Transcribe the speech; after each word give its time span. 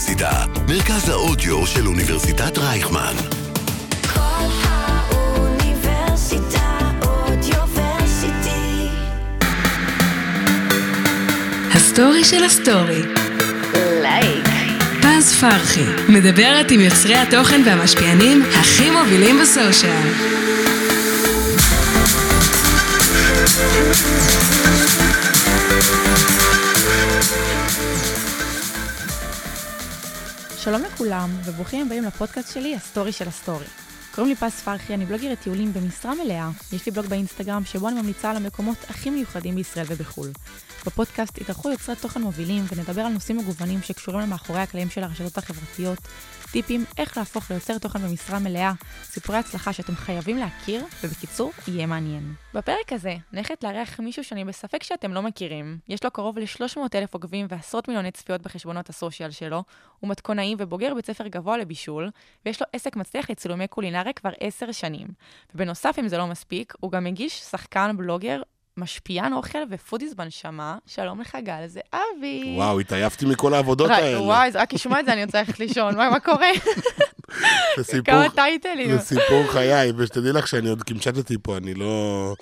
האוניברסיטה, 0.00 0.44
מרכז 0.68 1.08
האודיו 1.08 1.66
של 1.66 1.86
אוניברסיטת 1.86 2.58
רייכמן. 2.58 3.14
כל 4.14 4.20
האוניברסיטה 4.62 6.78
אודיוורסיטי. 7.02 8.88
הסטורי 11.74 12.24
של 12.24 12.44
הסטורי. 12.44 13.02
לייק. 14.02 14.46
פז 15.00 15.34
פרחי, 15.40 15.84
מדברת 16.08 16.70
עם 16.70 16.80
יוצרי 16.80 17.14
התוכן 17.14 17.62
והמשפיענים 17.66 18.42
הכי 18.60 18.90
מובילים 18.90 19.38
בסושיאל. 19.42 20.12
שלום 30.64 30.82
לכולם, 30.82 31.30
וברוכים 31.44 31.86
הבאים 31.86 32.04
לפודקאסט 32.04 32.54
שלי, 32.54 32.74
הסטורי 32.74 33.12
של 33.12 33.28
הסטורי. 33.28 33.64
קוראים 34.14 34.34
לי 34.34 34.36
פז 34.36 34.60
פרחי, 34.60 34.94
אני 34.94 35.06
בלוגרית 35.06 35.40
טיולים 35.40 35.72
במשרה 35.72 36.14
מלאה. 36.14 36.50
יש 36.72 36.86
לי 36.86 36.92
בלוג 36.92 37.06
באינסטגרם 37.06 37.64
שבו 37.64 37.88
אני 37.88 38.00
ממליצה 38.00 38.30
על 38.30 38.36
המקומות 38.36 38.76
הכי 38.88 39.10
מיוחדים 39.10 39.54
בישראל 39.54 39.86
ובחו"ל. 39.88 40.28
בפודקאסט 40.86 41.38
יתארחו 41.38 41.70
יוצרי 41.70 41.96
תוכן 41.96 42.22
מובילים 42.22 42.64
ונדבר 42.72 43.02
על 43.02 43.12
נושאים 43.12 43.38
מגוונים 43.38 43.82
שקשורים 43.82 44.20
למאחורי 44.20 44.60
הקלעים 44.60 44.90
של 44.90 45.02
הרשתות 45.04 45.38
החברתיות, 45.38 45.98
טיפים 46.52 46.84
איך 46.98 47.18
להפוך 47.18 47.50
ליוצר 47.50 47.78
תוכן 47.78 47.98
במשרה 47.98 48.38
מלאה, 48.38 48.72
סיפורי 49.02 49.38
הצלחה 49.38 49.72
שאתם 49.72 49.94
חייבים 49.94 50.36
להכיר, 50.36 50.84
ובקיצור, 51.04 51.52
יהיה 51.68 51.86
מעניין. 51.86 52.34
בפרק 52.54 52.92
הזה, 52.92 53.10
אני 53.10 53.20
הולכת 53.32 53.64
לארח 53.64 54.00
מישהו 54.00 54.24
שאני 54.24 54.44
בספק 54.44 54.82
שאתם 54.82 55.12
לא 55.12 55.22
מכירים. 55.22 55.78
יש 55.88 56.04
לו 56.04 56.10
קרוב 56.10 56.38
ל-300 56.38 56.78
אלף 56.94 57.14
עוקבים 57.14 57.46
ועשרות 57.50 57.88
מיליוני 57.88 58.10
צפיות 58.10 58.42
בחשבונות 58.42 58.88
הסושיאל 58.88 59.30
שלו. 59.30 59.64
הוא 60.00 60.10
מתכונאי 60.10 60.54
ובוגר 60.58 60.94
בית 60.94 61.06
ספר 61.06 61.26
גבוה 61.26 61.58
לבישול, 61.58 62.10
ויש 62.46 62.60
לו 62.62 62.66
עסק 62.72 62.96
מצליח 62.96 63.30
לצילומי 63.30 63.68
קולינריה 63.68 64.12
כבר 64.12 64.30
עשר 64.40 64.72
שנים. 64.72 65.06
ובנוסף, 65.54 65.96
אם 65.98 66.08
זה 66.08 66.18
לא 66.18 66.26
מספיק, 66.26 66.74
הוא 66.80 66.90
גם 66.90 67.04
מגיש 67.04 67.40
שחקן, 67.40 67.96
בלוגר, 67.96 68.42
משפיען 68.80 69.32
אוכל 69.32 69.58
ופודיס 69.70 70.14
בנשמה. 70.14 70.76
שלום 70.86 71.20
לך, 71.20 71.38
גל, 71.44 71.66
זה 71.66 71.80
אבי. 71.92 72.54
וואו, 72.56 72.80
התעייפתי 72.80 73.26
מכל 73.26 73.54
העבודות 73.54 73.90
האלה. 73.90 74.20
וואי, 74.20 74.50
רק 74.54 74.72
לשמוע 74.72 75.00
את 75.00 75.04
זה, 75.06 75.12
אני 75.12 75.24
רוצה 75.24 75.38
ללכת 75.38 75.60
לישון. 75.60 75.96
מה, 75.96 76.10
מה 76.10 76.20
קורה? 76.20 76.48
כמה 78.04 78.26
טייטלים. 78.34 78.90
זה 78.90 78.98
סיפור 78.98 79.44
חיי, 79.52 79.92
ושתדעי 79.96 80.32
לך 80.32 80.48
שאני 80.48 80.68
עוד 80.68 80.82
קמצ'טתי 80.82 81.36
פה, 81.42 81.56
אני 81.56 81.74
לא... 81.74 82.34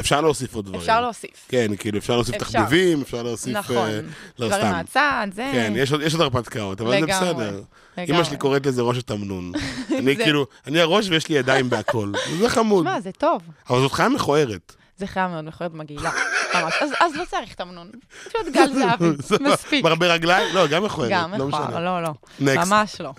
אפשר 0.00 0.20
להוסיף 0.20 0.54
עוד 0.54 0.64
דברים. 0.64 0.80
אפשר 0.80 1.00
להוסיף. 1.00 1.46
כן, 1.48 1.76
כאילו, 1.78 1.98
אפשר 1.98 2.14
להוסיף. 2.14 2.36
תחביבים, 2.36 3.00
אפשר 3.02 3.22
להוסיף... 3.22 3.56
נכון. 3.56 3.76
אה, 3.88 4.00
לא, 4.38 4.48
דברים 4.48 4.62
סתם. 4.62 4.72
מהצד, 4.72 5.26
זה... 5.34 5.50
כן, 5.52 5.72
יש 5.76 5.92
עוד- 5.92 6.20
הרפתקאות, 6.20 6.80
אבל 6.80 7.00
זה 7.00 7.06
בסדר. 7.06 7.62
לגמרי. 7.98 8.16
אמא 8.16 8.24
שלי 8.24 8.36
קוראת 8.36 8.66
לזה 8.66 8.82
ראש 8.82 8.98
התמנון. 8.98 9.52
אני 9.98 10.16
כאילו, 10.16 10.46
אני 10.66 10.80
הראש 10.80 11.08
ויש 11.08 11.28
לי 11.28 11.34
ידיים 11.36 11.70
בהכל. 11.70 12.12
זה 12.38 12.48
חמוד. 12.48 12.86
תשמע, 12.86 13.00
זה 13.00 13.12
טוב. 13.12 13.42
אבל 13.70 13.80
זאת 13.80 13.92
חיה 13.92 14.08
מכוערת. 14.08 14.76
זה 15.00 15.06
חיה 15.06 15.28
מאוד 15.28 15.44
מכוערת 15.44 15.72
מגעילה. 15.74 16.10
ממש. 16.54 16.74
אז- 16.82 16.92
אז 17.00 17.14
לא 17.16 17.24
צריך 17.24 17.54
תמנון. 17.54 17.90
פשוט 18.24 18.46
גל 18.52 18.72
זהבי. 18.78 19.04
מספיק. 19.40 19.84
מרבה 19.84 20.12
רגליים? 20.14 20.54
לא, 20.54 20.66
גם 20.66 20.84
מכוערת. 20.84 21.10
גם 21.12 21.34
לא 21.34 21.46
מכוער, 21.46 21.66
משנה. 21.68 21.80
לא, 21.80 22.02
לא. 22.02 22.08
Next. 22.40 22.66
ממש 22.68 23.00
לא. 23.00 23.12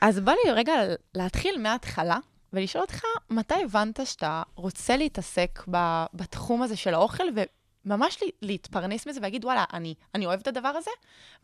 אז 0.00 0.20
בא 0.20 0.32
לי 0.44 0.50
רגע 0.52 0.72
להתחיל 1.14 1.58
מההתחלה, 1.58 2.16
ולשאול 2.52 2.82
אותך, 2.82 3.00
מתי 3.30 3.54
הבנת 3.64 4.00
שאתה 4.04 4.42
רוצה 4.54 4.96
להתעסק 4.96 5.62
ב- 5.70 6.04
בתחום 6.14 6.62
הזה 6.62 6.76
של 6.76 6.94
האוכל, 6.94 7.24
וממש 7.86 8.22
לי- 8.22 8.30
להתפרנס 8.42 9.06
מזה 9.06 9.20
ולהגיד, 9.20 9.44
וואלה, 9.44 9.64
אני 9.72 9.94
אני 10.14 10.26
אוהב 10.26 10.40
את 10.40 10.46
הדבר 10.46 10.68
הזה, 10.68 10.90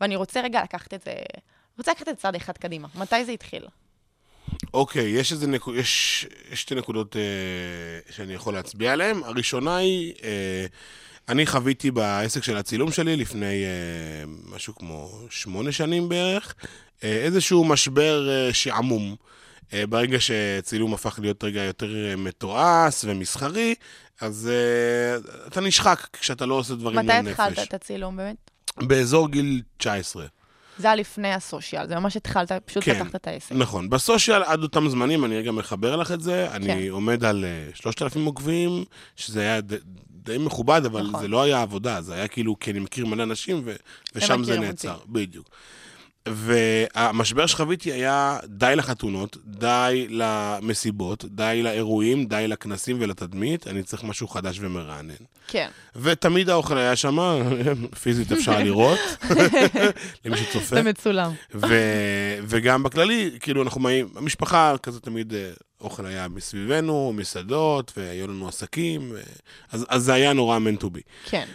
ואני 0.01 0.15
רוצה 0.15 0.41
רגע 0.41 0.63
לקחת 0.63 0.93
את 0.93 1.01
זה, 1.01 1.13
רוצה 1.77 1.91
לקחת 1.91 2.07
את 2.07 2.15
זה 2.15 2.21
צעד 2.21 2.35
אחד 2.35 2.57
קדימה. 2.57 2.87
מתי 2.95 3.25
זה 3.25 3.31
התחיל? 3.31 3.67
אוקיי, 4.73 5.09
יש 5.09 5.31
איזה 5.31 5.47
נקוד, 5.47 5.75
יש, 5.75 6.25
יש 6.51 6.61
שתי 6.61 6.75
נקודות 6.75 7.15
אה, 7.15 7.21
שאני 8.15 8.33
יכול 8.33 8.53
להצביע 8.53 8.93
עליהן. 8.93 9.21
הראשונה 9.23 9.77
היא, 9.77 10.13
אה, 10.23 10.65
אני 11.29 11.45
חוויתי 11.45 11.91
בעסק 11.91 12.43
של 12.43 12.57
הצילום 12.57 12.91
שלי 12.91 13.15
לפני 13.15 13.63
אה, 13.63 14.23
משהו 14.55 14.75
כמו 14.75 15.19
שמונה 15.29 15.71
שנים 15.71 16.09
בערך, 16.09 16.55
אה, 17.03 17.09
איזשהו 17.09 17.63
משבר 17.65 18.29
אה, 18.29 18.53
שעמום. 18.53 19.15
אה, 19.73 19.87
ברגע 19.87 20.17
שצילום 20.19 20.93
הפך 20.93 21.19
להיות 21.21 21.43
רגע 21.43 21.63
יותר 21.63 22.15
מתועש 22.17 23.05
ומסחרי, 23.05 23.75
אז 24.21 24.49
אה, 24.51 25.17
אתה 25.47 25.61
נשחק 25.61 26.07
כשאתה 26.13 26.45
לא 26.45 26.55
עושה 26.55 26.75
דברים 26.75 26.99
מתי 26.99 27.07
לנפש. 27.07 27.31
התחלת 27.31 27.67
את 27.67 27.73
הצילום 27.73 28.17
באמת? 28.17 28.51
באזור 28.77 29.29
גיל 29.29 29.61
19. 29.77 30.25
זה 30.81 30.87
היה 30.87 30.95
לפני 30.95 31.33
הסושיאל, 31.33 31.87
זה 31.87 31.95
ממש 31.95 32.17
התחלת, 32.17 32.51
פשוט 32.51 32.83
כן. 32.83 33.03
פתחת 33.03 33.15
את 33.15 33.27
העסק. 33.27 33.51
נכון. 33.55 33.89
בסושיאל, 33.89 34.43
עד 34.43 34.63
אותם 34.63 34.89
זמנים, 34.89 35.25
אני 35.25 35.37
רגע 35.37 35.51
מחבר 35.51 35.95
לך 35.95 36.11
את 36.11 36.21
זה, 36.21 36.51
אני 36.51 36.65
כן. 36.67 36.79
עומד 36.89 37.25
על 37.25 37.45
אה, 37.45 37.69
3,000 37.73 38.25
עוקבים, 38.25 38.83
שזה 39.15 39.41
היה 39.41 39.61
ד, 39.61 39.73
די 40.09 40.37
מכובד, 40.37 40.81
אבל 40.85 41.01
נכון. 41.07 41.21
זה 41.21 41.27
לא 41.27 41.43
היה 41.43 41.61
עבודה, 41.61 42.01
זה 42.01 42.13
היה 42.13 42.27
כאילו, 42.27 42.59
כי 42.59 42.71
אני 42.71 42.79
מכיר 42.79 43.05
מלא 43.05 43.23
אנשים, 43.23 43.61
ו, 43.65 43.75
ושם 44.15 44.43
זה 44.43 44.59
נעצר. 44.59 44.97
בדיוק. 45.07 45.49
והמשבר 46.27 47.45
שחוויתי 47.47 47.91
היה 47.91 48.37
די 48.45 48.73
לחתונות, 48.75 49.37
די 49.45 50.07
למסיבות, 50.09 51.25
די 51.25 51.59
לאירועים, 51.63 52.25
די 52.25 52.47
לכנסים 52.47 52.97
ולתדמית, 52.99 53.67
אני 53.67 53.83
צריך 53.83 54.03
משהו 54.03 54.27
חדש 54.27 54.57
ומרענן. 54.61 55.13
כן. 55.47 55.69
ותמיד 55.95 56.49
האוכל 56.49 56.77
היה 56.77 56.95
שם, 56.95 57.17
פיזית 58.01 58.31
אפשר 58.31 58.59
לראות, 58.59 58.99
למי 60.25 60.37
שצופה. 60.37 60.75
זה 60.75 60.83
מצולם. 60.83 61.31
ו- 61.55 62.37
וגם 62.43 62.83
בכללי, 62.83 63.31
כאילו, 63.39 63.61
אנחנו 63.63 63.81
באים, 63.81 64.09
המשפחה 64.15 64.75
כזה 64.83 64.99
תמיד, 64.99 65.33
אה, 65.33 65.49
אוכל 65.81 66.05
היה 66.05 66.27
מסביבנו, 66.27 67.13
מסעדות, 67.15 67.91
והיו 67.97 68.27
לנו 68.27 68.47
עסקים, 68.47 69.11
ו- 69.13 69.21
אז, 69.71 69.85
אז 69.89 70.03
זה 70.03 70.13
היה 70.13 70.33
נורא 70.33 70.57
meant 70.57 70.81
to 70.83 70.85
be. 70.85 71.29
כן. 71.29 71.45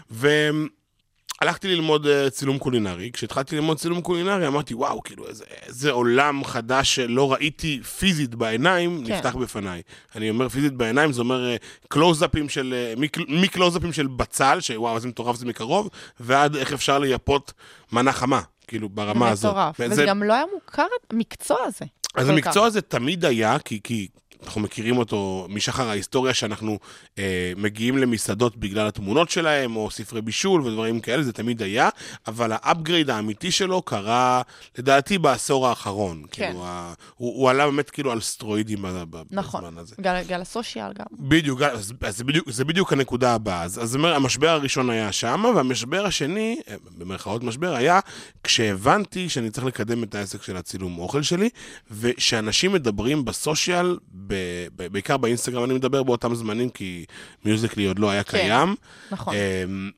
והלכתי 1.41 1.69
ללמוד 1.69 2.06
אה, 2.06 2.30
צילום 2.30 2.58
קולינרי. 2.58 3.10
כשהתחלתי 3.12 3.54
ללמוד 3.56 3.78
צילום 3.78 4.00
קולינרי, 4.00 4.47
אמרתי, 4.47 4.74
וואו, 4.74 5.02
כאילו, 5.02 5.28
איזה, 5.28 5.44
איזה 5.66 5.91
עולם 5.91 6.44
חדש 6.44 6.94
שלא 6.94 7.32
ראיתי 7.32 7.80
פיזית 7.98 8.34
בעיניים, 8.34 9.04
כן. 9.06 9.12
נפתח 9.12 9.34
בפניי. 9.36 9.82
אני 10.16 10.30
אומר 10.30 10.48
פיזית 10.48 10.72
בעיניים, 10.72 11.12
זה 11.12 11.20
אומר 11.20 11.50
אה, 11.50 11.56
קלוזאפים 11.88 12.48
של, 12.48 12.74
אה, 12.76 12.94
מק- 12.97 13.28
מקלוזאפים 13.28 13.92
של 13.92 14.06
בצל, 14.06 14.58
שוואו, 14.60 14.97
איזה 14.97 15.08
מטורף 15.08 15.36
זה 15.36 15.47
מקרוב, 15.47 15.88
ועד 16.20 16.56
איך 16.56 16.72
אפשר 16.72 16.98
לייפות 16.98 17.53
מנה 17.92 18.12
חמה. 18.12 18.41
כאילו, 18.68 18.88
ברמה 18.88 19.28
הזאת. 19.30 19.50
מטורף. 19.53 19.76
וזה- 19.78 20.04
גם 20.08 20.22
לא 20.22 20.32
היה 20.34 20.44
מוכר, 20.54 20.86
המקצוע 21.10 21.56
הזה. 21.66 21.84
אז 22.14 22.28
המקצוע 22.28 22.66
הזה 22.66 22.80
תמיד 22.80 23.24
היה, 23.24 23.58
כי, 23.58 23.80
כי 23.84 24.08
אנחנו 24.44 24.60
מכירים 24.60 24.98
אותו 24.98 25.47
משחר 25.50 25.88
ההיסטוריה, 25.88 26.34
שאנחנו 26.34 26.78
אה, 27.19 27.52
מגיעים 27.56 27.98
למסעדות 27.98 28.56
בגלל 28.56 28.86
התמונות 28.86 29.30
שלהם, 29.30 29.76
או 29.76 29.91
ספרי 29.91 30.22
בישול 30.22 30.60
ודברים 30.62 31.00
כאלה, 31.00 31.22
זה 31.22 31.32
תמיד 31.32 31.62
היה, 31.62 31.88
אבל 32.26 32.50
ה 32.54 32.61
upgrade 32.61 33.10
האמיתי 33.10 33.50
שלו 33.50 33.82
קרה, 33.82 34.42
לדעתי, 34.78 35.19
בעשור 35.19 35.69
האחרון. 35.69 36.22
כן. 36.30 36.47
כאילו, 36.47 36.64
ה, 36.66 36.94
הוא, 37.16 37.41
הוא 37.41 37.50
עלה 37.50 37.66
באמת 37.66 37.91
כאילו 37.91 38.12
על 38.12 38.20
סטרואידים 38.20 38.86
נכון. 39.30 39.60
בזמן 39.64 39.78
הזה. 39.78 39.94
גל, 40.00 40.22
גל 40.22 40.41
ה 40.41 40.48
social 40.48 40.92
גם. 40.98 41.06
בדיוק, 41.12 41.62
אז, 41.62 41.92
אז 42.00 42.22
בדיוק, 42.22 42.50
זה 42.50 42.64
בדיוק 42.64 42.92
הנקודה 42.92 43.34
הבאה. 43.34 43.62
אז, 43.62 43.82
אז 43.82 43.97
אומר, 43.97 44.14
המשבר 44.14 44.48
הראשון 44.48 44.91
היה 44.91 45.12
שם, 45.12 45.44
והמשבר 45.56 46.06
השני, 46.06 46.60
אה, 46.68 46.76
במרכאות 46.98 47.42
משבר, 47.42 47.74
היה 47.74 48.00
כשהבנתי 48.44 49.28
שאני 49.28 49.50
צריך 49.50 49.66
לקדם 49.66 50.03
את 50.03 50.14
העסק 50.14 50.42
של 50.42 50.56
הצילום 50.56 50.98
אוכל 50.98 51.22
שלי, 51.22 51.48
ושאנשים 51.91 52.72
מדברים 52.72 53.24
ב 53.24 53.33
social, 53.33 53.97
ב, 54.26 54.34
ב, 54.76 54.87
בעיקר 54.87 55.16
באינסטגרם 55.16 55.64
אני 55.64 55.75
מדבר 55.75 56.03
באותם 56.03 56.34
זמנים, 56.34 56.69
כי 56.69 57.04
מיוזיקלי 57.44 57.87
עוד 57.87 57.98
לא 57.98 58.10
היה 58.10 58.22
כן. 58.22 58.38
קיים. 58.38 58.75
נכון. 59.10 59.34
אמ, 59.34 59.91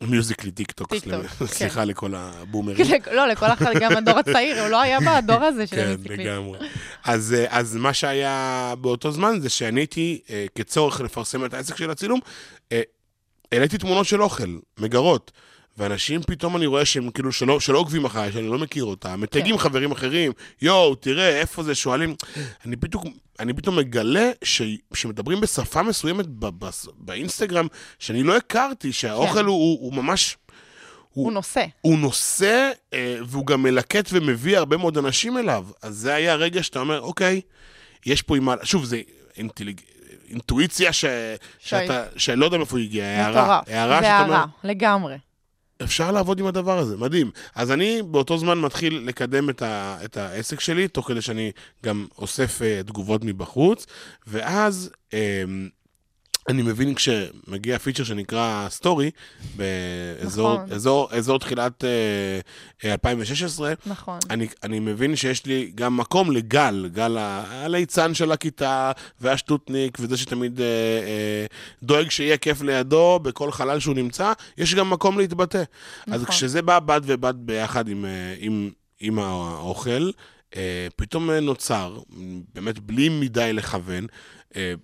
מיוזיקלי 0.00 0.50
טיקטוק, 0.50 0.94
סליחה, 0.94 1.28
כן. 1.28 1.46
סליחה 1.46 1.84
לכל 1.84 2.14
הבומרים. 2.14 2.78
לא, 3.16 3.28
לכל 3.28 3.46
אחד, 3.46 3.72
גם 3.80 3.96
הדור 3.96 4.18
הצעיר, 4.18 4.60
הוא 4.60 4.68
לא 4.68 4.80
היה 4.80 4.98
בדור 5.00 5.44
הזה 5.44 5.66
של 5.66 5.76
כן, 5.76 5.86
המיוזיקלי. 5.88 6.24
לגמרי. 6.24 6.58
אז, 7.04 7.34
אה, 7.38 7.58
אז 7.58 7.76
מה 7.76 7.94
שהיה 7.94 8.74
באותו 8.80 9.10
זמן 9.10 9.40
זה 9.40 9.48
שאני 9.48 9.80
הייתי, 9.80 10.20
אה, 10.30 10.46
כצורך 10.54 11.00
לפרסם 11.00 11.44
את 11.44 11.54
העסק 11.54 11.76
של 11.76 11.90
הצילום, 11.90 12.20
אה, 12.72 12.80
העליתי 13.52 13.78
תמונות 13.78 14.06
של 14.06 14.22
אוכל, 14.22 14.58
מגרות. 14.78 15.32
ואנשים 15.78 16.22
פתאום 16.22 16.56
אני 16.56 16.66
רואה 16.66 16.84
שהם 16.84 17.10
כאילו 17.10 17.32
שלא, 17.32 17.60
שלא 17.60 17.78
עוקבים 17.78 18.04
אחריי, 18.04 18.32
שאני 18.32 18.46
לא 18.48 18.58
מכיר 18.58 18.84
אותם, 18.84 19.20
מתייגים 19.20 19.56
כן. 19.56 19.62
חברים 19.62 19.92
אחרים, 19.92 20.32
יואו, 20.62 20.94
תראה, 20.94 21.28
איפה 21.28 21.62
זה, 21.62 21.74
שואלים. 21.74 22.14
אני 22.66 22.76
פתאום, 22.76 23.04
אני 23.40 23.52
פתאום 23.52 23.76
מגלה 23.76 24.30
ש, 24.44 24.62
שמדברים 24.94 25.40
בשפה 25.40 25.82
מסוימת 25.82 26.26
ב, 26.26 26.46
ב, 26.64 26.68
באינסטגרם, 26.98 27.66
שאני 27.98 28.22
לא 28.22 28.36
הכרתי, 28.36 28.92
שהאוכל 28.92 29.38
כן. 29.38 29.44
הוא, 29.44 29.46
הוא, 29.46 29.78
הוא 29.80 29.94
ממש... 29.94 30.36
הוא 31.12 31.32
נושא. 31.32 31.64
הוא 31.80 31.98
נושא, 31.98 32.70
אה, 32.94 33.16
והוא 33.26 33.46
גם 33.46 33.62
מלקט 33.62 34.08
ומביא 34.12 34.58
הרבה 34.58 34.76
מאוד 34.76 34.98
אנשים 34.98 35.38
אליו. 35.38 35.66
אז 35.82 35.94
זה 35.94 36.14
היה 36.14 36.32
הרגע 36.32 36.62
שאתה 36.62 36.78
אומר, 36.78 37.00
אוקיי, 37.00 37.40
יש 38.06 38.22
פה 38.22 38.36
עם. 38.36 38.48
שוב, 38.62 38.84
זה 38.84 39.00
אינטליג... 39.36 39.80
אינטואיציה 40.30 40.92
ש... 40.92 41.04
שאתה... 41.58 42.04
שלא 42.16 42.44
יודע 42.44 42.58
מאיפה 42.58 42.78
היא 42.78 42.86
הגיעה, 42.86 43.08
הארה. 43.08 43.42
מטורף. 43.42 43.66
זה. 43.66 43.76
הארה, 43.76 44.44
לגמרי. 44.64 45.16
אפשר 45.82 46.10
לעבוד 46.10 46.40
עם 46.40 46.46
הדבר 46.46 46.78
הזה, 46.78 46.96
מדהים. 46.96 47.30
אז 47.54 47.72
אני 47.72 48.02
באותו 48.02 48.38
זמן 48.38 48.60
מתחיל 48.60 49.02
לקדם 49.04 49.50
את, 49.50 49.62
ה, 49.62 49.98
את 50.04 50.16
העסק 50.16 50.60
שלי, 50.60 50.88
תוך 50.88 51.08
כדי 51.08 51.22
שאני 51.22 51.52
גם 51.84 52.06
אוסף 52.18 52.62
אה, 52.62 52.80
תגובות 52.86 53.24
מבחוץ, 53.24 53.86
ואז 54.26 54.90
אה, 55.14 55.42
אני 56.48 56.62
מבין 56.62 56.94
כשמגיע 56.94 57.78
פיצ'ר 57.78 58.04
שנקרא 58.04 58.66
סטורי, 58.68 59.10
באזור 59.56 60.54
נכון. 60.54 60.72
אזור, 60.72 61.08
אזור 61.12 61.38
תחילת 61.38 61.84
אה, 61.84 61.90
אה, 62.84 62.92
2016, 62.92 63.72
נכון. 63.86 64.18
אני, 64.30 64.48
אני 64.62 64.80
מבין 64.80 65.16
שיש 65.16 65.46
לי 65.46 65.72
גם 65.74 65.96
מקום 65.96 66.30
לגל, 66.30 66.88
גל 66.92 67.16
הליצן 67.18 68.14
של 68.14 68.32
הכיתה, 68.32 68.92
והשטוטניק, 69.20 69.98
וזה 70.00 70.16
שתמיד 70.16 70.60
אה, 70.60 70.66
אה, 70.66 71.46
דואג 71.82 72.10
שיהיה 72.10 72.36
כיף 72.36 72.62
לידו 72.62 73.18
בכל 73.22 73.52
חלל 73.52 73.80
שהוא 73.80 73.94
נמצא, 73.94 74.32
יש 74.58 74.74
גם 74.74 74.90
מקום 74.90 75.18
להתבטא. 75.18 75.62
נכון. 76.06 76.14
אז. 76.14 76.24
כשזה 76.24 76.62
בא 76.62 76.78
בד 76.78 77.00
ובד 77.04 77.34
ביחד 77.36 77.88
עם, 77.88 78.04
אה, 78.04 78.34
עם, 78.38 78.70
עם 79.00 79.18
האוכל, 79.18 80.10
אה, 80.56 80.88
פתאום 80.96 81.30
אה, 81.30 81.40
נוצר, 81.40 81.98
באמת 82.54 82.78
בלי 82.78 83.08
מדי 83.08 83.52
לכוון, 83.52 84.06
אה, 84.56 84.74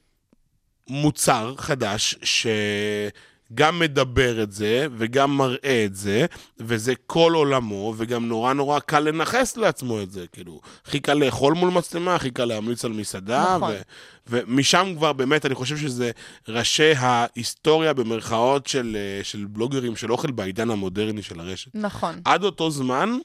מוצר 0.89 1.55
חדש 1.59 2.15
שגם 2.23 3.79
מדבר 3.79 4.43
את 4.43 4.53
זה 4.53 4.87
וגם 4.97 5.37
מראה 5.37 5.85
את 5.85 5.95
זה, 5.95 6.27
וזה 6.59 6.93
כל 7.07 7.33
עולמו, 7.35 7.95
וגם 7.97 8.29
נורא 8.29 8.53
נורא 8.53 8.81
קל 8.81 9.01
לנכס 9.01 9.57
לעצמו 9.57 10.03
את 10.03 10.11
זה. 10.11 10.25
כאילו, 10.33 10.61
הכי 10.87 11.01
קל 11.01 11.15
לאכול 11.15 11.55
מול 11.55 11.71
מצלמה, 11.71 12.15
הכי 12.15 12.31
קל 12.31 12.45
להמליץ 12.45 12.85
על 12.85 12.93
מסעדה, 12.93 13.57
נכון. 13.57 13.73
ו- 13.73 13.81
ומשם 14.27 14.95
כבר 14.97 15.13
באמת, 15.13 15.47
אני 15.47 15.55
חושב 15.55 15.77
שזה 15.77 16.11
ראשי 16.49 16.93
ההיסטוריה 16.97 17.93
במרכאות 17.93 18.67
של, 18.67 18.97
אה, 18.97 19.25
של 19.25 19.47
בלוגרים 19.49 19.97
של 19.97 20.13
אוכל 20.13 20.31
בעידן 20.31 20.71
המודרני 20.71 21.23
של 21.23 21.41
הרשת. 21.41 21.71
נכון. 21.75 22.21
עד 22.25 22.45
אותו 22.45 22.71
זמן, 22.71 23.19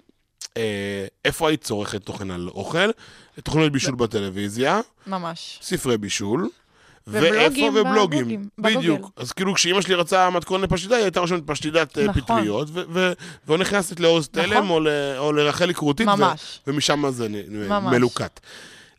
אה, 0.57 1.05
איפה 1.25 1.49
היית 1.49 1.63
צורכת 1.63 2.01
תוכן 2.01 2.31
על 2.31 2.47
אוכל? 2.47 2.89
תוכניות 3.43 3.71
בישול 3.71 3.95
בטלוויזיה. 3.95 4.81
ממש. 5.07 5.59
ספרי 5.61 5.97
בישול. 5.97 6.49
ובלוגים 7.11 7.73
ואיפה? 7.75 7.89
ובלוגים. 7.89 8.47
בדיוק. 8.57 9.11
אז 9.15 9.31
כאילו 9.31 9.53
כשאימא 9.53 9.81
שלי 9.81 9.95
רצה 9.95 10.29
מתכון 10.29 10.61
לפשטידה, 10.61 10.95
היא 10.95 11.03
הייתה 11.03 11.19
רושמת 11.19 11.43
פשטידת 11.45 11.97
אה, 11.97 12.03
נכון. 12.07 12.21
פטריות, 12.21 12.67
ו- 12.71 12.83
ו- 12.93 13.11
ולא 13.47 13.57
נכנסת 13.57 13.99
לעוז 13.99 14.29
נכון. 14.33 14.49
תלם 14.49 14.69
או 14.69 14.79
ל- 14.79 14.87
או 15.17 15.33
לרחלי 15.33 15.73
כרותית, 15.73 16.07
ו-. 16.07 16.23
ומשם 16.67 17.09
זה 17.09 17.27
ממש. 17.69 17.93
מלוקט. 17.93 18.39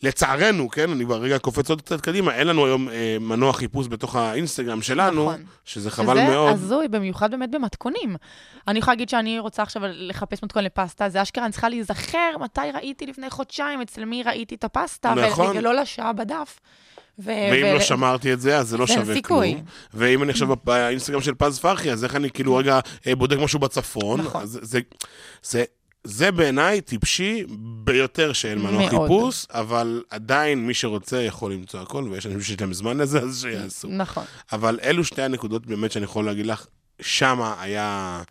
לצערנו, 0.02 0.68
כן, 0.68 0.90
אני 0.90 1.04
כבר 1.04 1.16
רגע 1.20 1.38
קופץ 1.38 1.70
עוד 1.70 1.82
קצת 1.82 2.00
קדימה, 2.00 2.34
אין 2.34 2.46
לנו 2.46 2.66
היום 2.66 2.88
אה, 2.88 3.16
מנוע 3.20 3.52
חיפוש 3.52 3.88
בתוך 3.88 4.16
האינסטגרם 4.16 4.82
שלנו, 4.82 5.22
נכון. 5.24 5.42
שזה 5.64 5.90
חבל 5.90 6.16
שזה 6.16 6.28
מאוד. 6.30 6.52
הזוי, 6.52 6.88
במיוחד 6.88 7.30
באמת 7.30 7.50
במתכונים. 7.50 8.16
אני 8.68 8.78
יכולה 8.78 8.92
להגיד 8.94 9.08
שאני 9.08 9.38
רוצה 9.38 9.62
עכשיו 9.62 9.82
לחפש 9.86 10.42
מתכון 10.42 10.64
לפסטה, 10.64 11.08
זה 11.08 11.22
אשכרה, 11.22 11.44
אני 11.44 11.52
צריכה 11.52 11.68
להיזכר 11.68 12.30
מתי 12.40 12.60
ראיתי 12.74 13.06
לפני 13.06 13.30
חודשיים, 13.30 13.80
אצל 13.80 14.04
מי 14.04 14.22
ראיתי 14.22 14.54
את 14.54 14.64
הפסטה, 14.64 15.14
נכון. 15.14 15.46
ולגלול 15.46 15.80
לשעה 15.80 16.12
בדף. 16.12 16.60
ו- 17.24 17.30
ואם 17.52 17.64
ו- 17.64 17.74
לא 17.74 17.80
שמרתי 17.80 18.32
את 18.32 18.40
זה, 18.40 18.58
אז 18.58 18.68
זה 18.68 18.76
לא 18.78 18.84
אין 18.88 18.94
שווה 18.98 19.14
סיכוי. 19.14 19.52
כלום. 19.52 19.64
ואם 19.94 20.22
אני 20.22 20.32
עכשיו 20.32 20.48
באינסטגרם 20.64 21.20
של 21.20 21.34
פז 21.34 21.58
פרחי, 21.58 21.92
אז 21.92 22.04
איך 22.04 22.16
אני 22.16 22.30
כאילו 22.30 22.56
רגע 22.56 22.80
אה, 23.06 23.14
בודק 23.14 23.36
משהו 23.38 23.58
בצפון? 23.58 24.20
נכון. 24.20 24.42
אז 24.42 24.58
זה, 24.62 24.80
זה, 25.42 25.64
זה 26.04 26.30
בעיניי 26.32 26.80
טיפשי 26.80 27.44
ביותר 27.84 28.32
שאין 28.32 28.58
מנוע. 28.58 28.88
חיפוש, 28.88 29.46
אבל 29.50 30.02
עדיין 30.10 30.66
מי 30.66 30.74
שרוצה 30.74 31.22
יכול 31.22 31.52
למצוא 31.52 31.80
הכל, 31.80 32.08
ויש 32.10 32.26
אנשים 32.26 32.40
שיש 32.40 32.60
להם 32.60 32.72
זמן 32.74 32.98
לזה, 32.98 33.18
אז 33.20 33.40
שיעשו. 33.42 33.88
נכון. 33.88 34.24
אבל 34.52 34.78
אלו 34.82 35.04
שתי 35.04 35.22
הנקודות 35.22 35.66
באמת 35.66 35.92
שאני 35.92 36.04
יכול 36.04 36.24
להגיד 36.24 36.46
לך, 36.46 36.66
שמה 37.00 37.54
היה... 37.60 38.22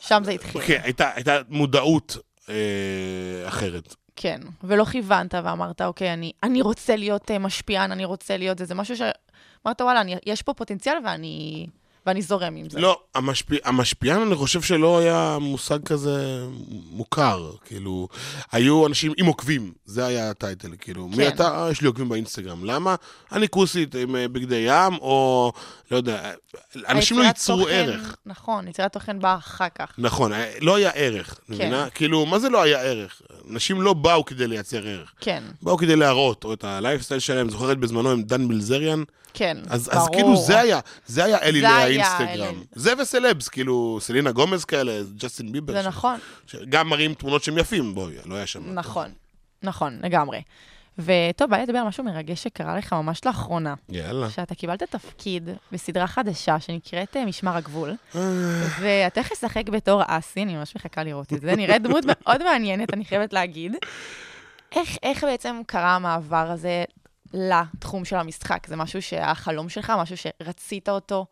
שם 0.00 0.22
זה 0.24 0.30
התחיל. 0.30 0.60
כן, 0.66 0.80
הייתה, 0.82 1.10
הייתה 1.14 1.38
מודעות 1.48 2.16
אה, 2.48 2.54
אחרת. 3.48 3.94
כן, 4.16 4.40
ולא 4.64 4.84
כיוונת 4.84 5.34
ואמרת, 5.34 5.82
אוקיי, 5.82 6.12
אני, 6.12 6.32
אני 6.42 6.62
רוצה 6.62 6.96
להיות 6.96 7.30
uh, 7.30 7.38
משפיען, 7.38 7.92
אני 7.92 8.04
רוצה 8.04 8.36
להיות 8.36 8.58
זה, 8.58 8.64
זה 8.64 8.74
משהו 8.74 8.96
שאמרת, 8.96 9.80
וואלה, 9.80 10.00
אני, 10.00 10.16
יש 10.26 10.42
פה 10.42 10.54
פוטנציאל 10.54 10.96
ואני, 11.04 11.66
ואני 12.06 12.22
זורם 12.22 12.56
עם 12.56 12.70
זה. 12.70 12.80
לא, 12.80 13.00
המשפיע, 13.14 13.58
המשפיען, 13.64 14.20
אני 14.22 14.34
חושב 14.34 14.62
שלא 14.62 14.98
היה 14.98 15.38
מושג 15.40 15.82
כזה 15.84 16.44
מוכר. 16.90 17.50
כאילו, 17.64 18.08
היו 18.52 18.86
אנשים 18.86 19.12
עם 19.16 19.26
עוקבים, 19.26 19.72
זה 19.84 20.06
היה 20.06 20.30
הטייטל, 20.30 20.68
כאילו. 20.80 21.08
מי 21.08 21.16
כן. 21.16 21.28
אתה? 21.28 21.48
"אה, 21.64 21.70
יש 21.70 21.80
לי 21.80 21.86
עוקבים 21.86 22.08
באינסטגרם. 22.08 22.64
למה? 22.64 22.94
אני 23.32 23.48
כוסית 23.48 23.94
עם 23.94 24.16
אה, 24.16 24.28
בגדי 24.28 24.64
ים, 24.68 24.94
או 25.00 25.52
לא 25.90 25.96
יודע, 25.96 26.30
אנשים 26.88 27.18
לא 27.18 27.24
ייצרו 27.24 27.58
תוכן- 27.58 27.70
ערך. 27.72 28.16
נכון, 28.26 28.68
יצירת 28.68 28.92
תוכן 28.92 29.18
באה 29.20 29.36
אחר 29.36 29.66
כך. 29.78 29.92
נכון, 29.98 30.32
אה, 30.32 30.52
לא 30.60 30.74
היה 30.76 30.90
ערך, 30.90 31.38
מבינה? 31.48 31.90
כאילו, 31.90 32.26
מה 32.26 32.38
זה 32.38 32.48
לא 32.48 32.62
היה 32.62 32.80
ערך? 32.82 33.22
אנשים 33.50 33.82
לא 33.82 33.92
באו 33.92 34.24
כדי 34.24 34.46
לייצר 34.46 34.86
ערך. 34.86 35.12
כן, 35.20 35.42
באו 35.62 35.76
כדי 35.76 35.96
להראות, 35.96 36.44
או 36.44 36.52
את 36.52 36.64
הלייפסטייל 36.64 37.20
שלהם, 37.20 37.50
זוכרת 37.50 37.78
בזמנו 37.78 38.10
עם 38.10 38.22
דן 38.22 38.42
מילזריאן? 38.44 39.02
כן, 39.38 39.56
אז, 39.68 39.88
ברור. 39.88 40.02
אז 40.02 40.08
כאילו 40.12 40.36
זה 40.36 40.60
היה, 40.60 40.80
זה 41.06 41.24
היה 41.24 41.38
אלילי 41.38 41.60
זה 41.60 41.76
היה 41.76 41.84
האינסטגרם. 41.84 42.28
אליל. 42.48 42.64
זה 42.74 42.92
וסלבס, 42.98 43.48
כאילו 43.48 43.98
סלינה 44.00 44.32
גומז 44.32 44.64
כאלה, 44.64 44.92
ג'סטין 45.16 45.52
ביבר. 45.52 45.72
זה 45.72 45.82
ש- 45.82 45.86
נכון, 45.86 46.18
שגם 46.46 46.88
מראים 46.88 47.14
תמונות 47.14 47.44
שהם 47.44 47.58
יפים, 47.58 47.94
בואי, 47.94 48.14
לא 48.26 48.34
היה 48.34 48.46
שם. 48.46 48.74
נכון, 48.74 49.12
נכון, 49.62 49.98
לגמרי. 50.02 50.42
וטוב, 50.98 51.50
בא 51.50 51.56
לי 51.56 51.62
לדבר 51.62 51.78
על 51.78 51.86
משהו 51.86 52.04
מרגש 52.04 52.42
שקרה 52.42 52.76
לך 52.78 52.92
ממש 52.92 53.20
לאחרונה. 53.26 53.74
יאללה. 53.88 54.30
שאתה 54.30 54.54
קיבלת 54.54 54.82
תפקיד 54.82 55.48
בסדרה 55.72 56.06
חדשה 56.06 56.60
שנקראת 56.60 57.16
אה, 57.16 57.24
משמר 57.24 57.56
הגבול, 57.56 57.90
ואתה 58.80 59.20
הולך 59.20 59.32
לשחק 59.32 59.68
בתור 59.68 60.02
אסי, 60.06 60.42
אני 60.42 60.54
ממש 60.56 60.76
מחכה 60.76 61.02
לראות 61.04 61.32
את 61.32 61.40
זה, 61.40 61.56
נראית 61.56 61.82
דמות 61.82 62.04
מאוד 62.06 62.42
מעניינת, 62.44 62.92
אני 62.94 63.04
חייבת 63.04 63.32
להגיד. 63.32 63.76
איך, 64.76 64.88
איך 65.02 65.24
בעצם 65.24 65.60
קרה 65.66 65.94
המעבר 65.96 66.50
הזה 66.50 66.84
לתחום 67.34 68.04
של 68.04 68.16
המשחק? 68.16 68.66
זה 68.66 68.76
משהו 68.76 69.02
שהיה 69.02 69.34
חלום 69.34 69.68
שלך, 69.68 69.92
משהו 69.98 70.16
שרצית 70.16 70.88
אותו? 70.88 71.26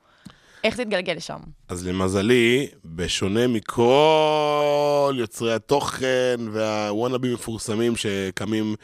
איך 0.64 0.76
זה 0.76 0.82
התגלגל 0.82 1.12
לשם? 1.12 1.38
אז 1.68 1.86
למזלי, 1.86 2.68
בשונה 2.84 3.46
מכל 3.46 5.14
יוצרי 5.18 5.54
התוכן 5.54 6.36
וה 6.52 6.67
wannabe 6.67 7.20
ים 7.20 7.34
מפורסמים 7.34 7.96
שקמים 7.96 8.74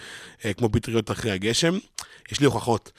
אה, 0.45 0.53
כמו 0.53 0.73
פטריות 0.73 1.11
אחרי 1.11 1.31
הגשם, 1.31 1.79
יש 2.33 2.41
לי 2.41 2.47
הוכחות. 2.47 2.93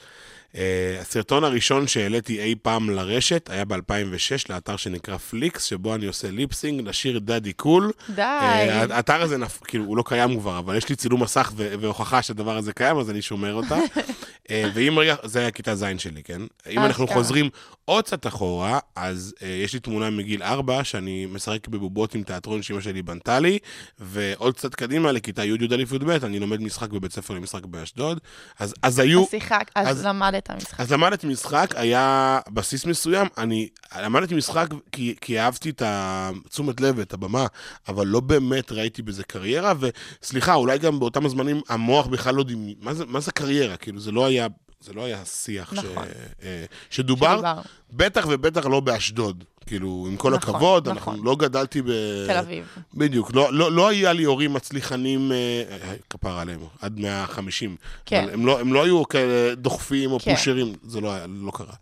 אה, 0.56 0.96
הסרטון 1.00 1.44
הראשון 1.44 1.86
שהעליתי 1.86 2.40
אי 2.40 2.54
פעם 2.62 2.90
לרשת 2.90 3.50
היה 3.52 3.64
ב-2006 3.64 4.46
לאתר 4.50 4.76
שנקרא 4.76 5.16
פליקס, 5.16 5.64
שבו 5.64 5.94
אני 5.94 6.06
עושה 6.06 6.30
lip 6.30 6.55
sync 6.55 6.88
לשיר 6.88 7.18
Daddy 7.18 7.52
Cool. 7.52 7.92
די. 8.14 8.22
אה, 8.22 8.82
האתר 8.90 9.22
הזה. 9.22 9.36
כאילו, 9.64 9.84
הוא 9.84 9.96
לא 9.96 10.04
קיים 10.06 10.40
כבר, 10.40 10.58
אבל 10.58 10.76
יש 10.76 10.88
לי 10.88 10.96
צילום 10.96 11.22
מסך 11.22 11.52
והוכחה 11.56 12.22
שהדבר 12.22 12.56
הזה 12.56 12.72
קיים, 12.72 12.98
אז 12.98 13.10
אני 13.10 13.22
שומר 13.22 13.54
אותה. 13.54 13.78
אה, 14.50 14.70
ואם 14.74 14.98
רגע, 14.98 15.14
זה 15.24 15.38
היה 15.38 15.50
כיתה 15.50 15.74
ז' 15.74 15.84
שלי, 15.98 16.22
כן? 16.22 16.42
אם 16.70 16.78
אנחנו 16.78 17.04
אשכרה. 17.04 17.16
חוזרים 17.18 17.48
עוד 17.84 18.04
קצת 18.04 18.26
אחורה, 18.26 18.78
אז 18.96 19.34
יש 19.62 19.74
לי 19.74 19.80
תמונה 19.80 20.10
מגיל 20.10 20.42
4, 20.42 20.84
שאני 20.84 21.26
משחק 21.26 21.68
בבובות 21.68 22.14
עם 22.14 22.22
תיאטרון 22.22 22.62
שאמא 22.62 22.80
שלי 22.80 23.02
בנתה 23.02 23.40
לי, 23.40 23.58
ועוד 23.98 24.54
קצת 24.54 24.74
קדימה, 24.74 25.12
לכיתה 25.12 25.44
י' 25.44 25.48
י"א 25.48 25.74
י"ב, 25.74 26.10
אני 26.10 26.40
לומד 26.40 26.60
משחק 26.60 26.90
בבית 26.90 27.12
ספר 27.12 27.34
למשחק 27.34 27.66
באשדוד. 27.66 28.20
אז, 28.58 28.98
היו... 28.98 29.22
אז 29.22 29.30
שיחק, 29.30 29.70
אז 29.74 29.88
אז- 29.88 30.02
למדת 30.50 30.62
משחק. 30.62 30.80
אז 30.80 30.92
למדתי 30.92 31.26
משחק, 31.26 31.74
היה 31.76 32.40
בסיס 32.48 32.86
מסוים, 32.86 33.26
אני 33.38 33.68
למדתי 34.02 34.34
משחק 34.34 34.66
כי, 34.92 35.14
כי 35.20 35.40
אהבתי 35.40 35.70
את 35.70 35.82
התשומת 35.84 36.80
לב 36.80 36.94
ואת 36.98 37.12
הבמה, 37.12 37.46
אבל 37.88 38.06
לא 38.06 38.20
באמת 38.20 38.72
ראיתי 38.72 39.02
בזה 39.02 39.24
קריירה, 39.24 39.72
וסליחה, 39.80 40.54
אולי 40.54 40.78
גם 40.78 40.98
באותם 40.98 41.26
הזמנים 41.26 41.60
המוח 41.68 42.06
בכלל 42.06 42.34
לא 42.34 42.44
דימי, 42.44 42.74
מה 42.80 42.92
מה 43.06 43.20
זה 43.20 43.32
קריירה? 43.32 43.76
כאילו, 43.76 44.00
זה 44.00 44.12
לא 44.12 44.26
היה, 44.26 44.46
זה 44.82 44.92
לא 44.92 45.04
היה 45.04 45.24
שיח 45.24 45.72
נכון. 45.72 46.04
ש, 46.06 46.42
אה, 46.42 46.64
שדובר, 46.90 47.32
שדובר. 47.36 47.60
בטח 47.92 48.26
ובטח 48.28 48.66
לא 48.66 48.80
באשדוד. 48.80 49.44
כאילו, 49.66 50.06
עם 50.10 50.16
כל 50.16 50.34
נכון, 50.34 50.54
הכבוד, 50.54 50.88
נכון. 50.88 51.12
אנחנו 51.14 51.24
לא 51.24 51.36
גדלתי 51.36 51.82
ב... 51.82 51.86
תל 52.26 52.36
אביב. 52.38 52.64
בדיוק, 52.94 53.30
לא, 53.34 53.52
לא, 53.52 53.72
לא 53.72 53.88
היה 53.88 54.12
לי 54.12 54.24
הורים 54.24 54.52
מצליחנים, 54.52 55.32
אה, 55.32 55.36
אה, 55.70 55.94
כפרה 56.10 56.40
עליהם, 56.40 56.60
עד 56.80 56.98
150. 56.98 57.76
כן. 58.06 58.24
אבל 58.24 58.32
הם 58.32 58.46
לא, 58.46 58.60
הם 58.60 58.72
לא 58.72 58.84
היו 58.84 59.08
כאלה 59.08 59.54
דוחפים 59.54 60.12
או 60.12 60.20
כן. 60.20 60.34
פושרים, 60.34 60.72
זה 60.82 61.00
לא, 61.00 61.12
היה- 61.12 61.26
לא 61.28 61.50
קרה. 61.54 61.74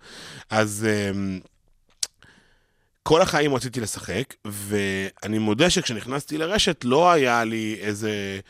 אז 0.50 0.86
אה, 0.88 1.10
כל 3.02 3.22
החיים 3.22 3.54
רציתי 3.54 3.80
לשחק, 3.80 4.34
ואני 4.44 5.38
מודה 5.38 5.70
שכשנכנסתי 5.70 6.38
לרשת 6.38 6.80
לא 6.84 7.10
היה 7.12 7.44
לי 7.44 7.76
איזה 7.80 8.40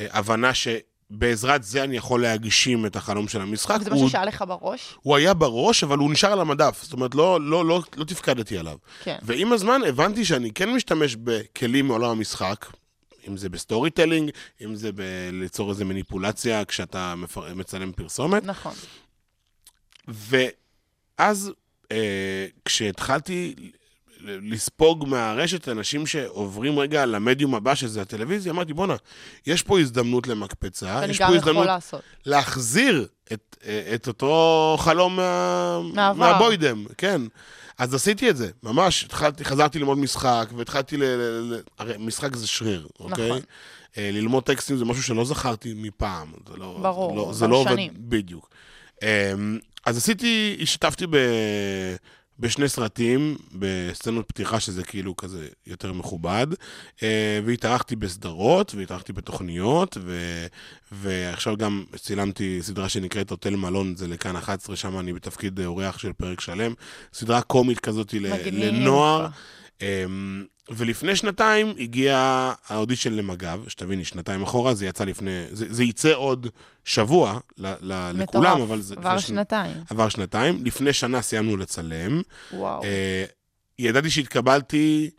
אה, 0.00 0.06
הבנה 0.10 0.50
שבעזרת 1.12 1.62
זה 1.62 1.84
אני 1.84 1.96
יכול 1.96 2.22
להגשים 2.22 2.86
את 2.86 2.96
החלום 2.96 3.28
של 3.28 3.40
המשחק. 3.40 3.82
זה 3.82 3.90
הוא, 3.90 3.96
משהו 3.96 4.10
שהיה 4.10 4.24
לך 4.24 4.44
בראש? 4.48 4.94
הוא 5.02 5.16
היה 5.16 5.34
בראש, 5.34 5.84
אבל 5.84 5.98
הוא 5.98 6.10
נשאר 6.10 6.32
על 6.32 6.40
המדף. 6.40 6.80
זאת 6.82 6.92
אומרת, 6.92 7.14
לא, 7.14 7.40
לא, 7.40 7.64
לא, 7.64 7.82
לא 7.96 8.04
תפקדתי 8.04 8.58
עליו. 8.58 8.76
כן. 9.02 9.18
ועם 9.22 9.52
הזמן 9.52 9.80
הבנתי 9.88 10.24
שאני 10.24 10.52
כן 10.52 10.70
משתמש 10.70 11.16
בכלים 11.16 11.86
מעולם 11.86 12.10
המשחק, 12.10 12.66
אם 13.28 13.36
זה 13.36 13.48
ב 13.48 13.90
storytelling, 13.90 14.30
אם 14.64 14.74
זה 14.74 14.90
ליצור 15.32 15.70
איזו 15.70 15.84
מניפולציה 15.84 16.64
כשאתה 16.64 17.14
מפר... 17.14 17.54
מצלם 17.54 17.92
פרסומת. 17.92 18.44
נכון. 18.44 18.74
ואז 21.18 21.52
אה, 21.92 22.46
כשהתחלתי 22.64 23.54
לספוג 24.20 25.08
מהרשת 25.08 25.68
אנשים 25.68 26.06
שעוברים 26.06 26.78
רגע 26.78 27.06
למדיום 27.06 27.54
הבא, 27.54 27.74
שזה 27.74 28.02
הטלוויזיה, 28.02 28.52
אמרתי, 28.52 28.72
בואנה, 28.72 28.96
יש 29.46 29.62
פה 29.62 29.80
הזדמנות 29.80 30.26
למקפצה, 30.26 31.00
יש 31.08 31.18
פה 31.18 31.34
הזדמנות. 31.34 31.68
להחזיר 32.26 33.06
את, 33.32 33.56
את 33.94 34.08
אותו 34.08 34.76
חלום 34.80 35.16
מה. 35.16 36.12
מהבוידם, 36.12 36.84
כן. 36.98 37.22
אז 37.78 37.94
עשיתי 37.94 38.30
את 38.30 38.36
זה, 38.36 38.50
ממש, 38.62 39.04
התחלתי, 39.04 39.44
חזרתי 39.44 39.78
ללמוד 39.78 39.98
משחק, 39.98 40.48
והתחלתי 40.56 40.96
ל... 40.96 41.04
ל, 41.04 41.54
ל 41.54 41.60
הרי 41.78 41.94
משחק 41.98 42.36
זה 42.36 42.46
שריר, 42.46 42.88
אוקיי? 43.00 43.28
נכון. 43.28 43.40
אה, 43.98 44.10
ללמוד 44.12 44.44
טקסטים 44.44 44.76
זה 44.76 44.84
משהו 44.84 45.02
שלא 45.02 45.24
זכרתי 45.24 45.74
מפעם. 45.76 46.32
זה 46.48 46.56
לא, 46.56 46.78
ברור, 46.82 47.10
זה 47.10 47.16
לא, 47.16 47.32
זה 47.32 47.46
לא 47.46 47.56
עובד. 47.56 47.76
בדיוק. 47.94 48.50
אה, 49.02 49.32
אז 49.86 49.96
עשיתי, 49.96 50.58
השתתפתי 50.62 51.06
ב... 51.10 51.16
בשני 52.38 52.68
סרטים, 52.68 53.36
בסצנות 53.52 54.28
פתיחה 54.28 54.60
שזה 54.60 54.82
כאילו 54.84 55.16
כזה 55.16 55.48
יותר 55.66 55.92
מכובד, 55.92 56.46
אה, 57.02 57.40
והתארחתי 57.44 57.96
בסדרות, 57.96 58.74
והתארחתי 58.74 59.12
בתוכניות, 59.12 59.96
ו... 60.00 60.46
ועכשיו 60.92 61.56
גם 61.56 61.84
צילמתי 61.96 62.58
סדרה 62.62 62.88
שנקראת 62.88 63.30
הוטל 63.30 63.56
מלון, 63.56 63.96
זה 63.96 64.08
לכאן 64.08 64.36
11, 64.36 64.76
שם 64.76 64.98
אני 64.98 65.12
בתפקיד 65.12 65.60
אה, 65.60 65.66
אורח 65.66 65.98
של 65.98 66.12
פרק 66.12 66.40
שלם. 66.40 66.72
סדרה 67.12 67.42
קומית 67.42 67.80
כזאת 67.80 68.14
ל-. 68.14 68.26
לנוער. 68.52 69.28
אמ, 69.82 70.44
ולפני 70.70 71.16
שנתיים 71.16 71.72
הגיע 71.78 72.16
האודישן 72.68 73.12
למג"ב, 73.12 73.60
שתביני, 73.68 74.04
שנתיים 74.04 74.42
אחורה, 74.42 74.74
זה 74.74 74.86
יצא 74.86 75.04
לפני, 75.04 75.44
זה, 75.50 75.66
זה 75.70 75.84
יצא 75.84 76.12
עוד 76.14 76.46
שבוע 76.84 77.38
ל, 77.58 77.66
ל, 77.80 78.10
לכולם, 78.14 78.60
אבל 78.60 78.80
זה... 78.80 78.94
עבר 78.98 79.16
זה 79.16 79.22
שני- 79.22 79.36
שנתיים. 79.36 79.76
עבר 79.90 80.08
שנתיים. 80.08 80.64
לפני 80.64 80.92
שנה 80.92 81.22
סיימנו 81.22 81.56
לצלם. 81.56 82.22
וואו. 82.52 82.84
אה, 82.84 83.24
ידעתי 83.78 84.10
שהתקבלתי, 84.10 85.10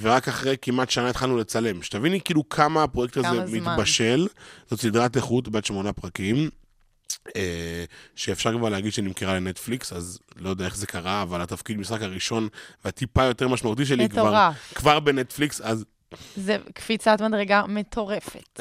ורק 0.00 0.28
אחרי 0.28 0.56
כמעט 0.62 0.90
שנה 0.90 1.10
התחלנו 1.10 1.36
לצלם. 1.36 1.82
שתביני 1.82 2.20
כאילו 2.20 2.48
כמה 2.48 2.82
הפרויקט 2.82 3.16
הזה 3.16 3.26
כמה 3.28 3.46
זמן. 3.46 3.58
מתבשל. 3.72 4.26
זאת 4.70 4.80
סדרת 4.80 5.16
איכות 5.16 5.48
בת 5.48 5.64
שמונה 5.64 5.92
פרקים. 5.92 6.50
אה, 7.36 7.84
שאפשר 8.16 8.58
כבר 8.58 8.68
להגיד 8.68 8.92
שנמכרה 8.92 9.34
לנטפליקס, 9.34 9.92
אז 9.92 10.18
לא 10.36 10.50
יודע 10.50 10.64
איך 10.64 10.76
זה 10.76 10.86
קרה, 10.86 11.22
אבל 11.22 11.40
התפקיד 11.40 11.78
משחק 11.78 12.02
הראשון 12.02 12.48
והטיפה 12.84 13.24
יותר 13.24 13.48
משמעותי 13.48 13.86
שלי 13.86 14.08
כבר. 14.08 14.50
כבר 14.74 15.00
בנטפליקס, 15.00 15.60
אז 15.60 15.84
זה 16.36 16.56
קפיצת 16.74 17.20
מדרגה 17.20 17.62
מטורפת. 17.68 18.60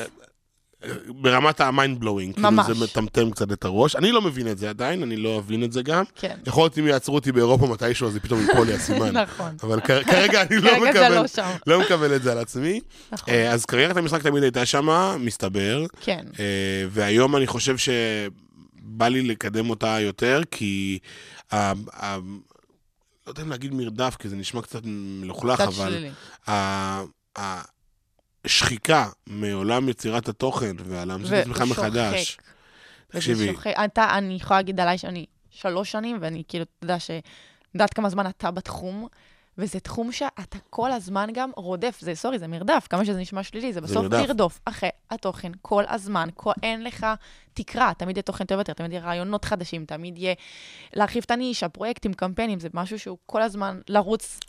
ברמת 1.08 1.62
ה 1.62 1.69
mind 1.69 2.00
blowing, 2.00 2.34
כאילו 2.34 2.52
ממש. 2.52 2.68
זה 2.68 2.84
מטמטם 2.84 3.32
קצת 3.32 3.52
את 3.52 3.66
הראש. 3.66 3.96
אני 3.96 4.12
לא 4.12 4.22
מבין 4.22 4.48
את 4.48 4.58
זה 4.58 4.70
עדיין, 4.70 5.04
אני 5.04 5.18
לא 5.18 5.40
אבין 5.40 5.64
את 5.64 5.72
זה 5.72 5.82
גם. 5.82 6.04
כן. 6.16 6.36
יכול 6.48 6.64
להיות 6.64 6.78
אם 6.78 6.88
יעצרו 6.88 7.16
אותי 7.16 7.32
באירופה 7.32 7.68
מתישהו, 7.68 8.08
אז 8.08 8.18
פתאום 8.22 8.42
ייפול 8.42 8.68
לי 8.68 8.74
האסימון. 8.74 9.18
נכון. 9.22 9.56
אבל 9.64 9.80
כרגע 9.82 10.42
אני 10.42 10.58
לא 10.58 10.70
כרגע 10.70 10.90
מקבל, 10.90 11.16
לא 11.16 11.28
שם. 11.28 11.52
לא 11.68 11.82
מקבל 11.82 12.16
את 12.16 12.24
זה 12.24 12.32
על 12.32 12.38
עצמי. 12.38 12.80
נכון. 13.12 13.34
אה, 13.34 13.52
אז 13.52 13.66
קריירת 13.66 13.98
המשחק 13.98 14.22
תמיד 14.22 14.44
הייתה 14.44 14.66
שמה, 14.66 15.16
מסתבר. 15.20 15.86
כן. 16.02 16.26
אה, 16.40 16.86
והיום 16.90 17.36
אני 17.36 17.48
חושב 17.48 17.78
שבא 18.86 19.08
לי 19.08 19.22
לקדם 19.22 19.70
אותה 19.70 19.98
יותר, 20.00 20.42
כי... 20.52 21.00
ה- 21.52 21.74
ה- 22.06 22.18
לא 23.28 23.32
יודע 23.32 23.44
אם 23.44 23.50
להגיד 23.50 23.74
מרדף, 23.74 24.16
כי 24.20 24.30
זה 24.30 24.36
נשמע 24.36 24.62
קצת 24.62 24.82
מלוכלך, 24.86 25.62
קצת 25.62 25.68
אבל... 25.68 25.90
שלילי. 25.92 26.12
ה- 26.50 27.02
השחיקה 28.46 29.10
מעולם 29.28 29.90
יצירת 29.90 30.30
התוכן 30.30 30.76
והלהמציא 30.86 31.36
את 31.38 31.42
עצמך 31.42 31.62
מחדש. 31.62 32.38
תקשיבי. 33.08 33.54
אתה, 33.86 34.18
אני 34.18 34.34
יכולה 34.34 34.60
להגיד 34.60 34.80
עליי 34.80 34.98
שאני 34.98 35.26
שלוש 35.50 35.92
שנים, 35.92 36.18
ואני 36.22 36.44
כאילו, 36.48 36.64
אתה 36.64 36.86
יודע 36.86 37.00
ש... 37.00 37.10
יודעת 37.74 37.94
כמה 37.94 38.10
זמן 38.10 38.28
אתה 38.28 38.52
בתחום, 38.52 39.08
וזה 39.58 39.80
תחום 39.80 40.12
שאתה 40.12 40.58
כל 40.70 40.92
הזמן 40.92 41.30
גם 41.34 41.52
רודף, 41.56 41.98
זה, 42.02 42.16
סורי, 42.16 42.40
זה 42.40 42.48
מרדף, 42.48 42.88
כמה 42.90 43.06
שזה 43.06 43.20
נשמע 43.20 43.44
שלילי, 43.44 43.74
זה 43.74 43.82
בסוף 43.82 44.04
מרדף. 44.04 44.18
לרדוף 44.18 44.60
אחרי 44.66 44.90
התוכן 45.10 45.52
כל 45.62 45.84
הזמן, 45.90 46.30
כל, 46.34 46.52
אין 46.64 46.84
לך 46.84 47.06
תקרה, 47.54 47.92
תמיד 47.98 48.18
יהיה 48.18 48.24
תוכן 48.24 48.46
טוב 48.46 48.58
יותר, 48.58 48.74
תמיד 48.74 48.92
יהיה 48.92 49.04
רעיונות 49.04 49.46
חדשים, 49.46 49.86
תמיד 49.86 50.18
יהיה 50.18 50.34
להרחיב 50.94 51.24
את 51.26 51.32
הנישה, 51.32 51.70
פרויקטים, 51.70 52.14
קמפיינים, 52.14 52.60
זה 52.60 52.68
משהו 52.74 53.00
שהוא 53.00 53.18
כל 53.26 53.42
הזמן 53.42 53.80
לרוץ 53.88 54.40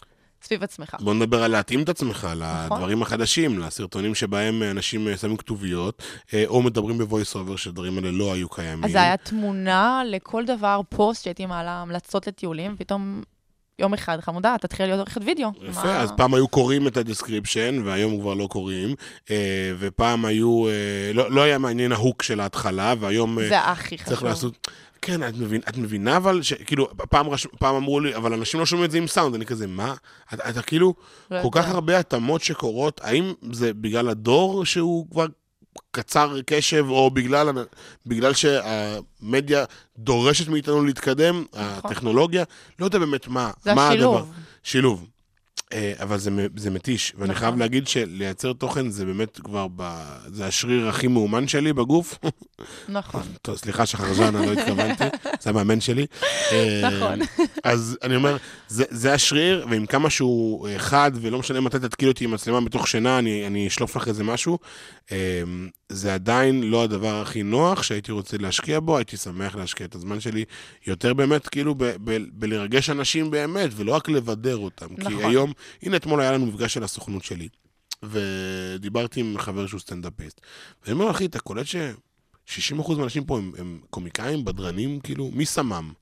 סביב 0.42 0.62
עצמך. 0.62 0.96
בוא 1.00 1.14
נדבר 1.14 1.42
על 1.42 1.50
להתאים 1.50 1.82
את 1.82 1.88
עצמך 1.88 2.24
נכון. 2.24 2.78
לדברים 2.78 3.02
החדשים, 3.02 3.58
לסרטונים 3.58 4.14
שבהם 4.14 4.62
אנשים 4.62 5.16
שמים 5.16 5.36
כתוביות, 5.36 6.02
אה, 6.34 6.44
או 6.46 6.62
מדברים 6.62 7.00
ב 7.00 7.06
voice 7.06 7.34
over, 7.34 7.56
שהדברים 7.56 7.96
האלה 7.96 8.10
לא 8.10 8.32
היו 8.32 8.48
קיימים. 8.48 8.84
אז 8.84 8.90
זה 8.90 9.02
היה 9.02 9.16
תמונה 9.16 10.02
לכל 10.06 10.44
דבר, 10.44 10.80
פוסט 10.88 11.24
שהייתי 11.24 11.46
מעלה 11.46 11.70
המלצות 11.70 12.26
לטיולים, 12.26 12.72
ופתאום 12.74 13.22
יום 13.78 13.94
אחד, 13.94 14.20
חמודה, 14.20 14.56
תתחיל 14.60 14.86
להיות 14.86 14.98
עורכת 14.98 15.20
וידאו. 15.24 15.48
יפה, 15.62 15.84
מה- 15.84 16.00
אז 16.00 16.12
פעם 16.16 16.34
היו 16.34 16.48
קוראים 16.48 16.86
את 16.86 16.96
ה 16.96 17.03
description, 17.03 17.82
והיום 17.84 18.20
כבר 18.20 18.34
לא 18.34 18.46
קוראים, 18.46 18.94
אה, 19.30 19.72
ופעם 19.78 20.24
היו, 20.24 20.68
אה, 20.68 20.72
לא 21.14 21.30
לא 21.30 21.42
היה 21.42 21.58
מעניין 21.58 21.92
ה 21.92 21.98
hook 21.98 22.22
של 22.22 22.40
ההתחלה, 22.40 22.94
והיום... 23.00 23.38
אה, 23.38 23.48
זה 23.48 23.60
הכי 23.60 23.98
חשוב. 23.98 24.08
צריך 24.08 24.22
לעשות... 24.22 24.68
כן, 25.02 25.28
את, 25.28 25.34
מבין, 25.36 25.60
את 25.68 25.76
מבינה 25.76 26.16
אבל, 26.16 26.42
ש, 26.42 26.52
כאילו, 26.52 26.88
פעם, 27.10 27.28
רש, 27.28 27.46
פעם 27.58 27.74
אמרו 27.74 28.00
לי, 28.00 28.16
אבל 28.16 28.32
אנשים 28.32 28.60
לא 28.60 28.66
שומעים 28.66 28.84
את 28.84 28.90
זה 28.90 28.98
עם 28.98 29.06
סאונד, 29.06 29.34
אני 29.34 29.46
כזה, 29.46 29.66
מה? 29.66 29.94
אתה, 30.34 30.48
אתה 30.50 30.62
כאילו, 30.62 30.94
לא 31.30 31.42
כל 31.42 31.48
כך. 31.52 31.68
הרבה 31.68 31.98
התאמות 31.98 32.42
שקורות, 32.42 33.00
האם 33.04 33.32
זה 33.52 33.74
בגלל 33.74 34.08
הדור 34.08 34.64
שהוא 34.64 35.06
כבר 35.10 35.26
קצר 35.90 36.40
קשב, 36.46 36.84
או 36.88 37.10
בגלל, 37.10 37.48
בגלל 38.06 38.32
שהמדיה 38.34 39.64
דורשת 39.98 40.48
מאיתנו 40.48 40.84
להתקדם, 40.84 41.44
הטכנולוגיה? 41.52 42.44
לא 42.78 42.84
יודע 42.84 42.98
באמת 42.98 43.28
מה, 43.28 43.50
זה 43.62 43.74
מה 43.74 43.88
השילוב. 43.88 44.16
הדבר. 44.16 44.26
שילוב. 44.62 45.06
אה, 45.72 45.92
אבל 45.98 46.18
זה, 46.18 46.30
זה 46.56 46.70
מתיש, 46.70 47.12
ואני 47.18 47.30
נכון. 47.30 47.40
חייב 47.40 47.56
להגיד 47.56 47.88
שלייצר 47.88 48.52
תוכן 48.52 48.90
זה 48.90 49.04
באמת 49.04 49.40
כבר, 49.40 49.66
ב... 49.76 50.02
זה 50.26 50.46
השריר 50.46 50.88
הכי 50.88 51.06
מאומן 51.06 51.48
שלי 51.48 51.72
בגוף. 51.72 52.18
נכון. 52.88 53.22
טוב, 53.42 53.56
סליחה 53.56 53.86
שחרז'נה, 53.86 54.46
לא 54.46 54.52
התכוונתי, 54.52 55.04
זה 55.42 55.50
המאמן 55.50 55.80
שלי. 55.80 56.06
אה, 56.52 56.90
נכון. 56.90 57.18
אז 57.64 57.98
אני 58.02 58.16
אומר, 58.16 58.36
זה, 58.68 58.84
זה 58.90 59.12
השריר, 59.14 59.66
ועם 59.70 59.86
כמה 59.86 60.10
שהוא 60.10 60.68
אה, 60.68 60.78
חד, 60.78 61.10
ולא 61.14 61.38
משנה 61.38 61.60
מתי 61.60 61.78
תתקיל 61.78 62.08
אותי 62.08 62.24
עם 62.24 62.30
מצלמה 62.30 62.60
מתוך 62.60 62.88
שינה, 62.88 63.18
אני, 63.18 63.46
אני 63.46 63.66
אשלוף 63.66 63.96
לך 63.96 64.08
איזה 64.08 64.24
משהו. 64.24 64.58
זה 65.88 66.14
עדיין 66.14 66.62
לא 66.62 66.82
הדבר 66.82 67.20
הכי 67.20 67.42
נוח 67.42 67.82
שהייתי 67.82 68.12
רוצה 68.12 68.36
להשקיע 68.36 68.80
בו, 68.80 68.96
הייתי 68.96 69.16
שמח 69.16 69.56
להשקיע 69.56 69.86
את 69.86 69.94
הזמן 69.94 70.20
שלי 70.20 70.44
יותר 70.86 71.14
באמת, 71.14 71.48
כאילו, 71.48 71.74
בלרגש 72.32 72.90
אנשים 72.90 73.30
באמת, 73.30 73.70
ולא 73.76 73.92
רק 73.92 74.08
לבדר 74.08 74.56
אותם. 74.56 74.86
נכון. 74.98 75.18
כי 75.18 75.24
היום, 75.24 75.52
הנה 75.82 75.96
אתמול 75.96 76.20
היה 76.20 76.32
לנו 76.32 76.46
מפגש 76.46 76.74
של 76.74 76.84
הסוכנות 76.84 77.24
שלי, 77.24 77.48
ודיברתי 78.02 79.20
עם 79.20 79.34
חבר 79.38 79.66
שהוא 79.66 79.80
סטנדאפיסט. 79.80 80.40
ואני 80.82 80.92
אומר, 80.92 81.10
אחי, 81.10 81.26
אתה 81.26 81.38
קולט 81.40 81.66
ש... 81.66 81.76
60% 82.78 82.94
מהאנשים 82.96 83.24
פה 83.24 83.38
הם, 83.38 83.52
הם 83.58 83.80
קומיקאים, 83.90 84.44
בדרנים, 84.44 85.00
כאילו, 85.00 85.30
מי 85.32 85.46
שמם? 85.46 85.92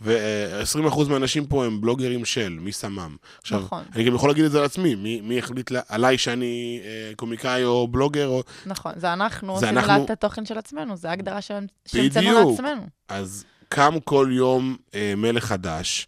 ו-20% 0.00 1.08
מהאנשים 1.08 1.46
פה 1.46 1.64
הם 1.64 1.80
בלוגרים 1.80 2.24
של, 2.24 2.48
מי 2.60 2.72
שמם? 2.72 3.16
עכשיו, 3.42 3.60
נכון. 3.60 3.84
אני 3.94 4.04
גם 4.04 4.14
יכול 4.14 4.30
להגיד 4.30 4.44
את 4.44 4.50
זה 4.50 4.58
על 4.58 4.64
עצמי, 4.64 4.94
מי, 4.94 5.20
מי 5.20 5.38
החליט 5.38 5.70
לה- 5.70 5.80
עליי 5.88 6.18
שאני 6.18 6.80
אה, 6.84 7.12
קומיקאי 7.16 7.64
או 7.64 7.88
בלוגר, 7.88 8.26
או... 8.28 8.42
נכון, 8.66 8.92
זה 8.96 9.12
אנחנו 9.12 9.58
זה 9.58 9.66
עושים 9.66 9.78
אנחנו- 9.78 10.04
את 10.04 10.10
התוכן 10.10 10.46
של 10.46 10.58
עצמנו, 10.58 10.96
זה 10.96 11.10
ההגדרה 11.10 11.40
שהמצאנו 11.42 12.08
בדיוק. 12.10 12.50
לעצמנו. 12.50 12.86
אז 13.08 13.44
קם 13.68 13.94
כל 14.04 14.28
יום 14.32 14.76
אה, 14.94 15.14
מלך 15.16 15.44
חדש, 15.44 16.06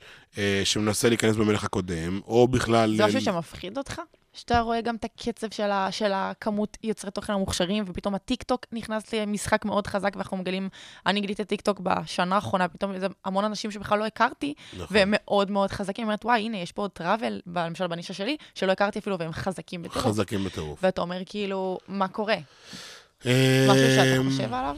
שמנסה 0.64 1.08
להיכנס 1.08 1.36
במלך 1.36 1.64
הקודם, 1.64 2.20
או 2.26 2.48
בכלל... 2.48 2.96
זה 2.96 3.06
משהו 3.06 3.18
אה, 3.18 3.24
שמפחיד 3.24 3.78
אותך? 3.78 4.00
שאתה 4.32 4.60
רואה 4.60 4.80
גם 4.80 4.96
את 4.96 5.04
הקצב 5.04 5.46
של, 5.50 5.70
ה, 5.70 5.92
של 5.92 6.12
הכמות 6.14 6.76
יוצרי 6.82 7.10
תוכן 7.10 7.32
המוכשרים, 7.32 7.84
ופתאום 7.86 8.14
הטיקטוק 8.14 8.66
נכנס 8.72 9.14
למשחק 9.14 9.64
מאוד 9.64 9.86
חזק, 9.86 10.12
ואנחנו 10.14 10.36
מגלים, 10.36 10.68
אני 11.06 11.20
גיליתי 11.20 11.44
טיקטוק 11.44 11.80
בשנה 11.80 12.34
האחרונה, 12.34 12.68
פתאום 12.68 12.98
זה 12.98 13.06
המון 13.24 13.44
אנשים 13.44 13.70
שבכלל 13.70 13.98
לא 13.98 14.06
הכרתי, 14.06 14.54
נכון. 14.72 14.86
והם 14.90 15.08
מאוד 15.12 15.50
מאוד 15.50 15.70
חזקים. 15.70 16.02
אני 16.02 16.08
אומרת, 16.08 16.24
וואי, 16.24 16.40
הנה, 16.40 16.58
יש 16.58 16.72
פה 16.72 16.82
עוד 16.82 16.90
travel, 16.90 17.40
למשל 17.46 17.86
בנישה 17.86 18.14
שלי, 18.14 18.36
שלא 18.54 18.72
הכרתי 18.72 18.98
אפילו, 18.98 19.18
והם 19.18 19.32
חזקים 19.32 19.82
בטירוף. 19.82 20.06
חזקים 20.06 20.44
בטירוף. 20.44 20.78
ואתה 20.82 21.00
אומר, 21.00 21.22
כאילו, 21.26 21.78
מה 21.88 22.08
קורה? 22.08 22.36
אה, 23.26 23.66
משהו 23.70 23.86
שאתה 23.90 24.30
חושב 24.30 24.54
עליו? 24.54 24.76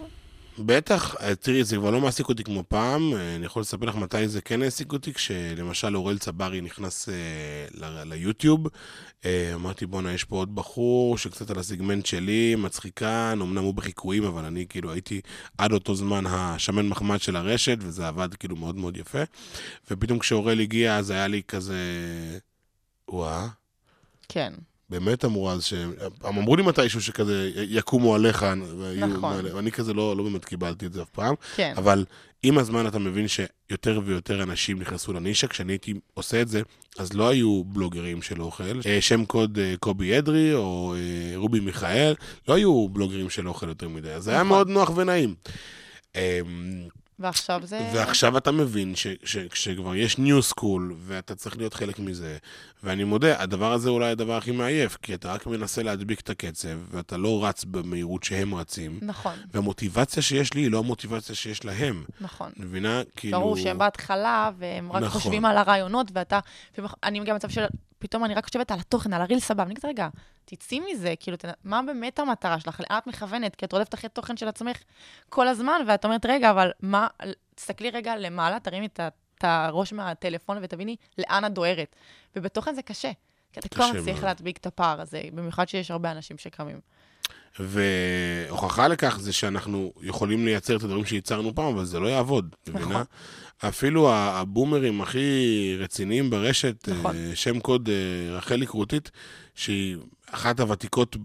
בטח, 0.58 1.14
אה, 1.20 1.34
תראי, 1.34 1.64
זה 1.64 1.76
כבר 1.76 1.90
לא 1.90 2.00
מעסיק 2.00 2.28
אותי 2.28 2.44
כמו 2.44 2.64
פעם, 2.68 3.14
אה, 3.14 3.36
אני 3.36 3.46
יכול 3.46 3.62
לספר 3.62 3.86
לך 3.86 3.96
מתי 3.96 4.28
זה 4.28 4.40
כן 4.40 4.62
העסיק 4.62 4.92
אותי, 4.92 5.14
כשלמשל 5.14 5.96
אוראל 5.96 6.18
צברי 6.18 6.60
נכנס 6.60 7.08
אה, 7.08 8.04
ליוטיוב, 8.04 8.66
אה, 9.24 9.50
אמרתי 9.54 9.86
בואנה, 9.86 10.12
יש 10.12 10.24
פה 10.24 10.36
עוד 10.36 10.54
בחור 10.54 11.18
שקצת 11.18 11.50
על 11.50 11.58
הסגמנט 11.58 12.06
שלי, 12.06 12.54
מצחיקן, 12.54 13.38
אמנם 13.42 13.62
הוא 13.62 13.74
בחיקויים, 13.74 14.24
אבל 14.24 14.44
אני 14.44 14.66
כאילו 14.68 14.92
הייתי 14.92 15.20
עד 15.58 15.72
אותו 15.72 15.94
זמן 15.94 16.24
השמן 16.26 16.88
מחמד 16.88 17.20
של 17.20 17.36
הרשת, 17.36 17.78
וזה 17.80 18.08
עבד 18.08 18.34
כאילו 18.34 18.56
מאוד 18.56 18.76
מאוד 18.76 18.96
יפה, 18.96 19.22
ופתאום 19.90 20.18
כשאוראל 20.18 20.60
הגיע, 20.60 20.96
אז 20.96 21.10
היה 21.10 21.28
לי 21.28 21.42
כזה, 21.48 21.78
וואה. 23.08 23.48
כן. 24.28 24.52
באמת 24.92 25.24
אמרו 25.24 25.50
אז 25.50 25.64
שהם, 25.64 25.92
הם 26.24 26.38
אמרו 26.38 26.56
לי 26.56 26.62
מתישהו 26.62 27.02
שכזה 27.02 27.50
יקומו 27.54 28.14
עליך, 28.14 28.46
נכון. 28.96 29.44
ואני 29.54 29.72
כזה 29.72 29.94
לא, 29.94 30.16
לא 30.16 30.24
באמת 30.24 30.44
קיבלתי 30.44 30.86
את 30.86 30.92
זה 30.92 31.02
אף 31.02 31.08
פעם, 31.08 31.34
כן. 31.56 31.74
אבל 31.76 32.04
עם 32.42 32.58
הזמן 32.58 32.86
אתה 32.86 32.98
מבין 32.98 33.26
שיותר 33.28 34.00
ויותר 34.04 34.42
אנשים 34.42 34.78
נכנסו 34.78 35.12
לנישה. 35.12 35.46
כשאני 35.46 35.72
הייתי 35.72 35.94
עושה 36.14 36.42
את 36.42 36.48
זה, 36.48 36.62
אז 36.98 37.12
לא 37.12 37.28
היו 37.28 37.64
בלוגרים 37.64 38.22
של 38.22 38.42
אוכל. 38.42 38.80
אה, 38.86 39.00
שם 39.00 39.24
קוד 39.24 39.58
אה, 39.58 39.74
קובי 39.80 40.18
אדרי 40.18 40.54
או 40.54 40.94
אה, 40.96 41.36
רובי 41.36 41.60
מיכאל, 41.60 42.14
לא 42.48 42.54
היו 42.54 42.88
בלוגרים 42.88 43.30
של 43.30 43.48
אוכל 43.48 43.68
יותר 43.68 43.88
מדי. 43.88 44.10
אז 44.10 44.24
זה 44.24 44.30
היה 44.30 44.40
נכון. 44.40 44.48
מאוד 44.48 44.68
נוח 44.68 44.90
ונעים. 44.96 45.34
ועכשיו 47.18 47.60
זה... 47.64 47.90
ועכשיו 47.94 48.38
אתה 48.38 48.50
מבין 48.52 48.96
ש- 48.96 49.06
ש- 49.24 49.36
שכבר 49.54 49.94
יש 49.94 50.18
ניו 50.18 50.42
סקול, 50.42 50.94
ואתה 50.98 51.34
צריך 51.34 51.56
להיות 51.56 51.74
חלק 51.74 51.98
מזה. 51.98 52.36
ואני 52.82 53.04
מודה, 53.04 53.42
הדבר 53.42 53.72
הזה 53.72 53.88
אולי 53.90 54.10
הדבר 54.10 54.36
הכי 54.36 54.50
מעייף, 54.50 54.96
כי 55.02 55.14
אתה 55.14 55.32
רק 55.32 55.46
מנסה 55.46 55.82
להדביק 55.82 56.20
את 56.20 56.30
הקצב, 56.30 56.78
ואתה 56.90 57.16
לא 57.16 57.44
רץ 57.44 57.64
במהירות 57.64 58.22
שהם 58.22 58.54
רצים. 58.54 58.98
נכון, 59.02 59.34
והמוטיבציה 59.52 60.22
שיש 60.22 60.54
לי 60.54 60.60
היא 60.60 60.70
לא 60.70 60.78
המוטיבציה 60.78 61.34
שיש 61.34 61.64
להם. 61.64 62.04
נכון. 62.20 62.52
מבינה? 62.56 63.02
כאילו... 63.16 63.38
ברור 63.40 63.56
שהם 63.56 63.78
בהתחלה, 63.78 64.50
והם 64.58 64.92
רק 64.92 65.02
נכון. 65.02 65.20
חושבים 65.20 65.44
על 65.44 65.56
הרעיונות, 65.56 66.06
ואתה... 66.12 66.38
אני 67.02 67.20
מגיעה 67.20 67.34
למצב 67.34 67.48
של... 67.48 67.64
פתאום 68.02 68.24
אני 68.24 68.34
רק 68.34 68.44
חושבת 68.46 68.70
על 68.70 68.78
התוכן, 68.80 69.12
על 69.12 69.22
הריל 69.22 69.40
סבבה. 69.40 69.62
אני 69.62 69.74
כזה, 69.74 69.88
רגע, 69.88 70.08
תצאי 70.44 70.80
מזה, 70.80 71.14
כאילו, 71.20 71.36
ת- 71.36 71.44
מה 71.64 71.82
באמת 71.82 72.18
המטרה 72.18 72.60
שלך? 72.60 72.80
לאן 72.80 72.98
את 72.98 73.06
מכוונת? 73.06 73.56
כי 73.56 73.64
את 73.64 73.72
רודפת 73.72 73.94
אחרי 73.94 74.10
תוכן 74.10 74.36
של 74.36 74.48
עצמך 74.48 74.76
כל 75.28 75.48
הזמן, 75.48 75.80
ואת 75.86 76.04
אומרת, 76.04 76.26
רגע, 76.26 76.50
אבל 76.50 76.70
מה... 76.80 77.06
תסתכלי 77.54 77.90
רגע 77.90 78.16
למעלה, 78.16 78.60
תרימי 78.60 78.86
את 78.86 79.00
הראש 79.44 79.92
מהטלפון 79.92 80.58
ותביני 80.62 80.96
לאן 81.18 81.44
את 81.44 81.52
דוהרת. 81.52 81.96
ובתוכן 82.36 82.74
זה 82.74 82.82
קשה. 82.82 83.10
כי 83.52 83.60
אתה 83.60 83.68
צריך 83.68 84.16
מאוד. 84.16 84.24
להדביק 84.24 84.56
את 84.56 84.66
הפער 84.66 85.00
הזה, 85.00 85.22
במיוחד 85.34 85.68
שיש 85.68 85.90
הרבה 85.90 86.10
אנשים 86.10 86.38
שקמים. 86.38 86.80
והוכחה 87.60 88.88
לכך 88.88 89.16
זה 89.20 89.32
שאנחנו 89.32 89.92
יכולים 90.02 90.44
לייצר 90.44 90.76
את 90.76 90.82
הדברים 90.82 91.04
שייצרנו 91.04 91.54
פעם, 91.54 91.74
אבל 91.74 91.84
זה 91.84 92.00
לא 92.00 92.06
יעבוד, 92.06 92.54
נכון. 92.68 92.82
מבינה? 92.82 93.02
אפילו 93.58 94.12
הבומרים 94.12 95.00
הכי 95.00 95.76
רציניים 95.78 96.30
ברשת, 96.30 96.88
נכון. 96.88 97.16
אה, 97.16 97.30
שם 97.34 97.60
קוד 97.60 97.88
אה, 97.88 98.36
רחלי 98.36 98.66
כרותית, 98.66 99.10
שהיא 99.54 99.96
אחת 100.30 100.60
הוותיקות 100.60 101.16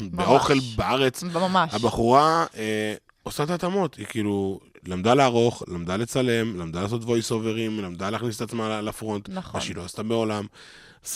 באוכל 0.00 0.58
בארץ, 0.76 1.22
ממש. 1.22 1.74
הבחורה 1.74 2.46
אה, 2.56 2.94
עושה 3.22 3.42
את 3.42 3.50
ההתאמות, 3.50 3.94
היא 3.94 4.06
כאילו 4.06 4.60
למדה 4.86 5.14
לערוך, 5.14 5.62
למדה 5.68 5.96
לצלם, 5.96 6.60
למדה 6.60 6.82
לעשות 6.82 7.02
voice 7.02 7.30
overים, 7.30 7.82
למדה 7.82 8.10
להכניס 8.10 8.36
את 8.36 8.42
עצמה 8.42 8.80
לפרונט, 8.80 9.28
נכון. 9.28 9.50
מה 9.54 9.60
שהיא 9.60 9.76
לא 9.76 9.84
עשתה 9.84 10.02
בעולם. 10.02 10.46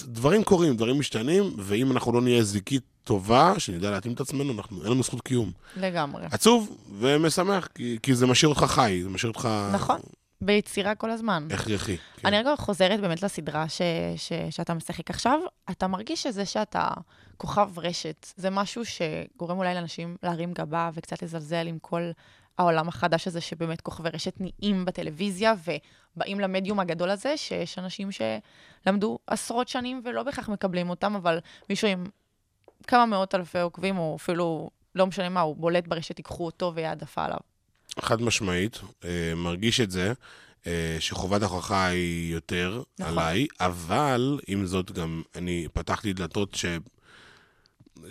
דברים 0.04 0.44
קורים, 0.44 0.76
דברים 0.76 0.98
משתנים, 0.98 1.54
ואם 1.58 1.92
אנחנו 1.92 2.12
לא 2.12 2.20
נהיה 2.20 2.42
זיקית 2.42 2.82
טובה, 3.04 3.54
שנדע 3.58 3.90
להתאים 3.90 4.14
את 4.14 4.20
עצמנו, 4.20 4.52
אנחנו, 4.52 4.82
אין 4.82 4.92
לנו 4.92 5.02
זכות 5.02 5.20
קיום. 5.20 5.52
לגמרי. 5.76 6.26
עצוב 6.30 6.76
ומשמח, 6.98 7.66
כי, 7.74 7.98
כי 8.02 8.14
זה 8.14 8.26
משאיר 8.26 8.48
אותך 8.48 8.62
חי, 8.62 9.00
זה 9.02 9.08
משאיר 9.08 9.30
אותך 9.30 9.48
נכון. 9.72 10.00
ביצירה 10.40 10.94
כל 10.94 11.10
הזמן. 11.10 11.48
הכרחי. 11.54 11.96
כן. 11.96 12.28
אני 12.28 12.38
רגע 12.38 12.56
חוזרת 12.56 13.00
באמת 13.00 13.22
לסדרה 13.22 13.68
ש, 13.68 13.82
ש, 14.16 14.32
שאתה 14.50 14.74
משחק 14.74 15.10
עכשיו. 15.10 15.38
אתה 15.70 15.86
מרגיש 15.86 16.22
שזה 16.22 16.46
שאתה 16.46 16.88
כוכב 17.36 17.70
רשת, 17.76 18.26
זה 18.36 18.50
משהו 18.50 18.82
שגורם 18.84 19.58
אולי 19.58 19.74
לאנשים 19.74 20.16
להרים 20.22 20.52
גבה 20.52 20.90
וקצת 20.94 21.22
לזלזל 21.22 21.66
עם 21.66 21.78
כל 21.78 22.10
העולם 22.58 22.88
החדש 22.88 23.26
הזה, 23.26 23.40
שבאמת 23.40 23.80
כוכבי 23.80 24.08
רשת 24.12 24.34
נהיים 24.40 24.84
בטלוויזיה 24.84 25.54
ובאים 26.16 26.40
למדיום 26.40 26.80
הגדול 26.80 27.10
הזה, 27.10 27.36
שיש 27.36 27.78
אנשים 27.78 28.08
שלמדו 28.12 29.18
עשרות 29.26 29.68
שנים 29.68 30.02
ולא 30.04 30.22
בהכרח 30.22 30.48
מקבלים 30.48 30.90
אותם, 30.90 31.14
אבל 31.16 31.38
מישהו 31.68 31.88
עם 31.88 32.06
כמה 32.86 33.06
מאות 33.06 33.34
אלפי 33.34 33.58
עוקבים, 33.58 33.98
או 33.98 34.16
אפילו, 34.20 34.70
לא 34.94 35.06
משנה 35.06 35.28
מה, 35.28 35.40
הוא 35.40 35.56
בולט 35.56 35.86
ברשת, 35.86 36.18
ייקחו 36.18 36.46
אותו 36.46 36.72
ויהיה 36.74 36.88
העדפה 36.88 37.24
עליו. 37.24 37.38
חד 38.00 38.22
משמעית, 38.22 38.80
אה, 39.04 39.32
מרגיש 39.36 39.80
את 39.80 39.90
זה, 39.90 40.12
אה, 40.66 40.96
שחובת 41.00 41.42
ההוכחה 41.42 41.86
היא 41.86 42.32
יותר 42.32 42.82
נכון. 42.98 43.18
עליי, 43.18 43.46
אבל 43.60 44.40
עם 44.46 44.66
זאת 44.66 44.92
גם 44.92 45.22
אני 45.34 45.66
פתחתי 45.72 46.12
דלתות 46.12 46.54
ש... 46.54 46.64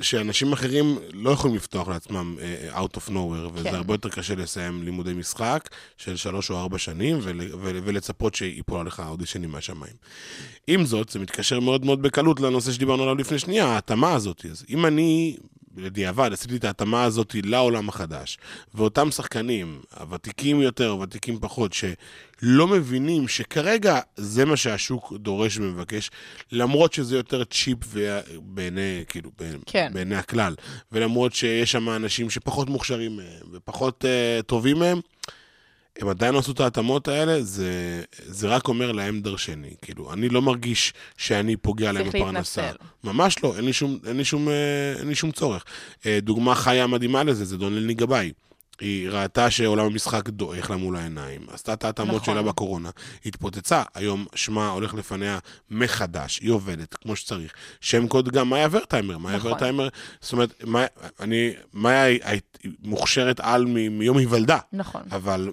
שאנשים 0.01 0.53
אחרים 0.53 0.97
לא 1.13 1.29
יכולים 1.29 1.55
לפתוח 1.55 1.87
לעצמם 1.87 2.35
אה, 2.41 2.81
out 2.81 2.97
of 2.97 3.09
nowhere, 3.09 3.49
וזה 3.53 3.69
כן. 3.69 3.75
הרבה 3.75 3.93
יותר 3.93 4.09
קשה 4.09 4.35
לסיים 4.35 4.83
לימודי 4.83 5.13
משחק 5.13 5.69
של 5.97 6.15
שלוש 6.15 6.51
או 6.51 6.57
ארבע 6.59 6.77
שנים, 6.77 7.19
ול, 7.21 7.41
ול, 7.61 7.81
ולצפות 7.83 8.35
שיפול 8.35 8.79
עליך 8.79 8.99
אודישנים 9.07 9.51
מהשמיים. 9.51 9.93
עם 10.67 10.85
זאת, 10.85 11.09
זה 11.09 11.19
מתקשר 11.19 11.59
מאוד 11.59 11.85
מאוד 11.85 12.01
בקלות 12.01 12.39
לנושא 12.39 12.71
שדיברנו 12.71 13.03
עליו 13.03 13.15
לפני 13.15 13.39
שנייה, 13.39 13.65
ההתאמה 13.65 14.13
הזאת. 14.13 14.45
אז 14.51 14.65
אם 14.69 14.85
אני, 14.85 15.37
בדיעבד, 15.75 16.33
עשיתי 16.33 16.55
את 16.55 16.63
ההתאמה 16.63 17.03
הזאת 17.03 17.35
לעולם 17.43 17.89
החדש, 17.89 18.37
ואותם 18.73 19.11
שחקנים, 19.11 19.81
הוותיקים 19.99 20.61
יותר, 20.61 20.89
הוותיקים 20.89 21.39
פחות, 21.39 21.73
שלא 21.73 22.67
מבינים 22.67 23.27
שכרגע 23.27 23.99
זה 24.15 24.45
מה 24.45 24.57
שהשוק 24.57 25.13
דורש 25.15 25.57
ומבקש, 25.57 26.11
למרות 26.51 26.93
שזה 26.93 27.15
יותר 27.15 27.43
צ'יפ 27.43 27.77
בעיני, 28.41 29.03
כאילו, 29.09 29.31
כן. 29.65 29.91
בעיני 29.93 30.15
הכלל, 30.15 30.55
ולמרות 30.91 31.33
שיש 31.33 31.71
שם 31.71 31.89
אנשים 31.89 32.29
שפחות 32.29 32.69
מוכשרים 32.69 33.17
מהם 33.17 33.47
ופחות 33.51 34.05
uh, 34.05 34.43
טובים 34.43 34.79
מהם, 34.79 34.99
הם 35.99 36.07
עדיין 36.09 36.33
לא 36.33 36.39
עשו 36.39 36.51
את 36.51 36.59
ההתאמות 36.59 37.07
האלה, 37.07 37.43
זה, 37.43 38.03
זה 38.25 38.47
רק 38.47 38.67
אומר 38.67 38.91
להם 38.91 39.21
דרשני. 39.21 39.73
כאילו, 39.81 40.13
אני 40.13 40.29
לא 40.29 40.41
מרגיש 40.41 40.93
שאני 41.17 41.55
פוגע 41.57 41.91
להם 41.91 42.03
צריך 42.11 42.15
בפרנסה. 42.15 42.61
להתנצל. 42.61 42.77
ממש 43.03 43.43
לא, 43.43 43.53
אין 43.57 43.65
לי 43.65 43.73
שום, 43.73 43.99
אין 44.07 44.17
לי 44.17 44.25
שום, 44.25 44.49
אה, 44.49 44.53
אין 44.99 45.07
לי 45.07 45.15
שום 45.15 45.31
צורך. 45.31 45.65
אה, 46.05 46.19
דוגמה 46.21 46.55
חיה 46.55 46.87
מדהימה 46.87 47.23
לזה, 47.23 47.45
זה 47.45 47.57
דונלני 47.57 47.93
גבאי. 47.93 48.31
היא 48.79 49.09
ראתה 49.09 49.51
שעולם 49.51 49.85
המשחק 49.85 50.29
דועך 50.29 50.69
לה 50.69 50.77
מול 50.77 50.95
העיניים, 50.95 51.41
עשתה 51.51 51.73
את 51.73 51.83
ההתאמות 51.83 52.21
נכון. 52.21 52.33
שלה 52.33 52.43
בקורונה, 52.43 52.89
התפוצצה, 53.25 53.83
היום 53.95 54.25
שמה 54.35 54.69
הולך 54.69 54.93
לפניה 54.93 55.39
מחדש, 55.71 56.39
היא 56.39 56.51
עובדת 56.51 56.93
כמו 57.01 57.15
שצריך. 57.15 57.53
שם 57.81 58.07
קוד 58.07 58.29
גם 58.29 58.49
מאיה 58.49 58.67
ורטהיימר, 58.71 59.17
מאיה 59.17 59.37
נכון. 59.37 59.51
ורטהיימר, 59.51 59.87
זאת 60.21 60.33
אומרת, 60.33 60.63
מאיה- 60.63 60.87
אני, 61.19 61.51
מאיה 61.73 62.03
היא- 62.03 62.41
מוכשרת 62.83 63.39
על 63.39 63.65
מיום 63.65 64.17
היוולדה, 64.17 64.57
נכון. 64.73 65.01
אבל 65.11 65.51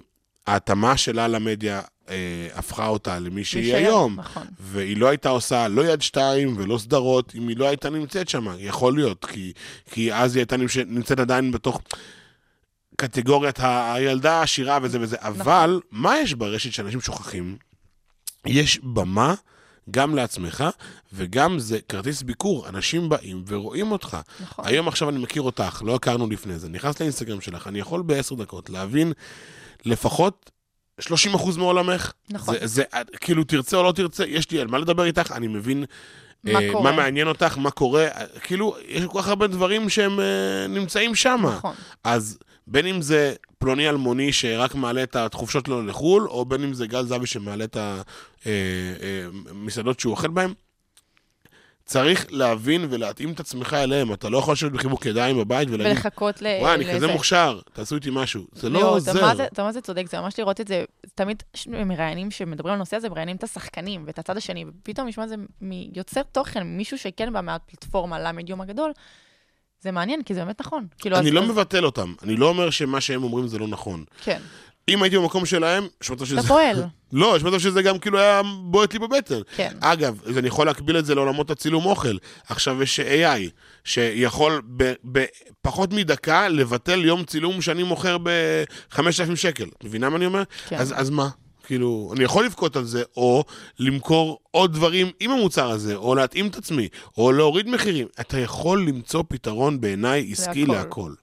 ההתאמה 0.49 0.97
שלה 0.97 1.27
למדיה 1.27 1.81
אה, 2.09 2.15
הפכה 2.53 2.87
אותה 2.87 3.19
למי 3.19 3.43
שהיא 3.43 3.61
להישאר, 3.73 3.77
היום. 3.77 4.15
נכון. 4.19 4.47
והיא 4.59 4.97
לא 4.97 5.07
הייתה 5.07 5.29
עושה 5.29 5.67
לא 5.67 5.85
יד 5.93 6.01
שתיים 6.01 6.55
ולא 6.57 6.77
סדרות, 6.77 7.33
אם 7.35 7.47
היא 7.47 7.57
לא 7.57 7.67
הייתה 7.67 7.89
נמצאת 7.89 8.29
שם. 8.29 8.47
יכול 8.59 8.95
להיות, 8.95 9.25
כי, 9.25 9.53
כי 9.91 10.13
אז 10.13 10.35
היא 10.35 10.41
הייתה 10.41 10.57
נמצאת, 10.57 10.85
נמצאת 10.87 11.19
עדיין 11.19 11.51
בתוך 11.51 11.81
קטגוריית 12.95 13.59
ה- 13.59 13.93
הילדה 13.93 14.33
העשירה 14.33 14.79
וזה 14.81 15.01
וזה. 15.01 15.15
נכון. 15.15 15.29
אבל 15.41 15.79
מה 15.91 16.17
יש 16.19 16.33
ברשת 16.33 16.71
שאנשים 16.73 17.01
שוכחים? 17.01 17.57
יש 18.45 18.79
במה 18.83 19.33
גם 19.91 20.15
לעצמך, 20.15 20.63
וגם 21.13 21.59
זה 21.59 21.79
כרטיס 21.89 22.21
ביקור. 22.21 22.67
אנשים 22.69 23.09
באים 23.09 23.43
ורואים 23.47 23.91
אותך. 23.91 24.17
נכון. 24.41 24.65
היום 24.67 24.87
עכשיו 24.87 25.09
אני 25.09 25.19
מכיר 25.19 25.41
אותך, 25.41 25.81
לא 25.85 25.95
הכרנו 25.95 26.29
לפני 26.29 26.59
זה, 26.59 26.69
נכנס 26.69 26.99
לאינסטגרם 26.99 27.41
שלך, 27.41 27.67
אני 27.67 27.79
יכול 27.79 28.01
בעשר 28.01 28.35
דקות 28.35 28.69
להבין 28.69 29.13
לפחות 29.85 30.51
30% 31.01 31.03
מעולמך. 31.57 32.11
נכון. 32.29 32.55
זה, 32.59 32.67
זה, 32.67 32.83
כאילו, 33.21 33.43
תרצה 33.43 33.77
או 33.77 33.83
לא 33.83 33.91
תרצה, 33.91 34.25
יש 34.25 34.51
לי 34.51 34.59
על 34.59 34.67
מה 34.67 34.77
לדבר 34.77 35.03
איתך, 35.03 35.31
אני 35.31 35.47
מבין 35.47 35.85
מה 36.43 36.59
אה, 36.59 36.71
קורה. 36.71 36.91
מה 36.91 36.97
מעניין 36.97 37.27
אותך, 37.27 37.57
מה 37.57 37.71
קורה, 37.71 38.07
אה, 38.07 38.25
כאילו, 38.43 38.75
יש 38.87 39.03
כל 39.05 39.21
כך 39.21 39.27
הרבה 39.27 39.47
דברים 39.47 39.89
שהם 39.89 40.19
אה, 40.19 40.67
נמצאים 40.69 41.15
שם. 41.15 41.41
נכון. 41.45 41.75
אז 42.03 42.39
בין 42.67 42.85
אם 42.85 43.01
זה 43.01 43.33
פלוני 43.59 43.89
אלמוני 43.89 44.33
שרק 44.33 44.75
מעלה 44.75 45.03
את 45.03 45.15
החופשות 45.15 45.65
שלו 45.65 45.81
לחו"ל, 45.85 46.27
או 46.27 46.45
בין 46.45 46.63
אם 46.63 46.73
זה 46.73 46.87
גל 46.87 47.05
זהבי 47.05 47.27
שמעלה 47.27 47.63
את 47.63 47.77
המסעדות 49.49 49.99
שהוא 49.99 50.11
אוכל 50.11 50.27
בהן, 50.27 50.53
צריך 51.89 52.25
להבין 52.29 52.87
ולהתאים 52.89 53.31
את 53.31 53.39
עצמך 53.39 53.73
אליהם. 53.73 54.13
אתה 54.13 54.29
לא 54.29 54.37
יכול 54.37 54.53
לשבת 54.53 54.71
בחיבוק 54.71 55.05
ידיים 55.05 55.37
בבית 55.37 55.69
ולהגיד, 55.71 55.97
ולחכות 55.97 56.41
ל... 56.41 56.45
וואי, 56.61 56.75
אני. 56.75 56.93
כזה 56.95 57.07
מוכשר, 57.07 57.59
תעשו 57.73 57.95
איתי 57.95 58.09
משהו. 58.13 58.43
זה 58.53 58.69
לא 58.69 58.89
עוזר. 58.95 59.11
אתה 59.43 59.63
מה 59.63 59.71
זה- 59.71 59.81
צודק, 59.81 60.05
זה 60.09 60.19
ממש 60.19 60.39
לראות 60.39 60.61
את 60.61 60.67
זה, 60.67 60.83
תמיד 61.15 61.43
מראיינים 61.67 62.31
שמדברים 62.31 62.73
על 62.73 62.77
הנושא 62.77 62.97
הזה, 62.97 63.09
מראיינים 63.09 63.35
את 63.35 63.43
השחקנים 63.43 64.03
ואת 64.07 64.19
הצד 64.19 64.37
השני, 64.37 64.65
ופתאום 64.81 65.07
נשמע 65.07 65.23
את 65.23 65.29
זה 65.29 65.35
מיוצר 65.61 66.21
תוכן, 66.31 66.63
מישהו 66.63 66.97
שכן 66.97 67.33
בא 67.33 67.41
מהפלטפורמה 67.41 68.19
למדיום 68.19 68.61
הגדול, 68.61 68.91
זה 69.81 69.91
מעניין, 69.91 70.23
כי 70.23 70.33
זה 70.33 70.39
באמת 70.39 70.61
נכון. 70.61 70.87
כאילו, 70.97 71.17
אני 71.17 71.31
לא 71.31 71.43
מבטל 71.43 71.85
אותם, 71.85 72.13
אני 72.23 72.35
לא 72.35 72.49
אומר 72.49 72.69
שמה 72.69 73.01
שהם 73.01 73.23
אומרים 73.23 73.47
זה 73.47 73.59
לא 73.59 73.67
נכון. 73.67 74.03
כן, 74.23 74.39
אם 74.89 75.03
הייתי 75.03 75.17
במקום 75.17 75.45
שלהם, 75.45 75.87
יש 76.03 76.11
מצב 76.11 76.25
שזה... 76.25 76.39
אתה 76.39 76.47
פועל, 76.47 76.83
לא, 77.13 77.37
יש 77.37 77.43
מצב 77.43 77.59
שזה 77.59 77.81
גם 77.81 77.99
כאילו 77.99 78.19
היה 78.19 78.41
בועט 78.63 78.93
לי 78.93 78.99
בבטן. 78.99 79.39
כן. 79.55 79.77
אגב, 79.79 80.21
אני 80.37 80.47
יכול 80.47 80.67
להקביל 80.67 80.99
את 80.99 81.05
זה 81.05 81.15
לעולמות 81.15 81.51
הצילום 81.51 81.85
אוכל. 81.85 82.17
עכשיו 82.47 82.83
יש 82.83 82.99
AI, 82.99 83.49
שיכול 83.83 84.61
בפחות 85.03 85.93
מדקה 85.93 86.47
לבטל 86.47 87.05
יום 87.05 87.23
צילום 87.23 87.61
שאני 87.61 87.83
מוכר 87.83 88.17
ב-5,000 88.23 89.35
שקל. 89.35 89.65
מבינה 89.83 90.09
מה 90.09 90.17
אני 90.17 90.25
אומר? 90.25 90.43
כן. 90.67 90.75
אז, 90.75 90.93
אז 90.97 91.09
מה? 91.09 91.29
כאילו, 91.63 92.11
אני 92.15 92.23
יכול 92.23 92.45
לבכות 92.45 92.75
על 92.75 92.85
זה, 92.85 93.03
או 93.17 93.43
למכור 93.79 94.39
עוד 94.51 94.73
דברים 94.73 95.11
עם 95.19 95.31
המוצר 95.31 95.69
הזה, 95.69 95.95
או 95.95 96.15
להתאים 96.15 96.47
את 96.47 96.55
עצמי, 96.55 96.87
או 97.17 97.31
להוריד 97.31 97.69
מחירים. 97.69 98.07
אתה 98.19 98.39
יכול 98.39 98.87
למצוא 98.87 99.23
פתרון 99.27 99.81
בעיניי 99.81 100.29
עסקי 100.31 100.65
להכל. 100.65 100.73
להכל. 100.73 101.13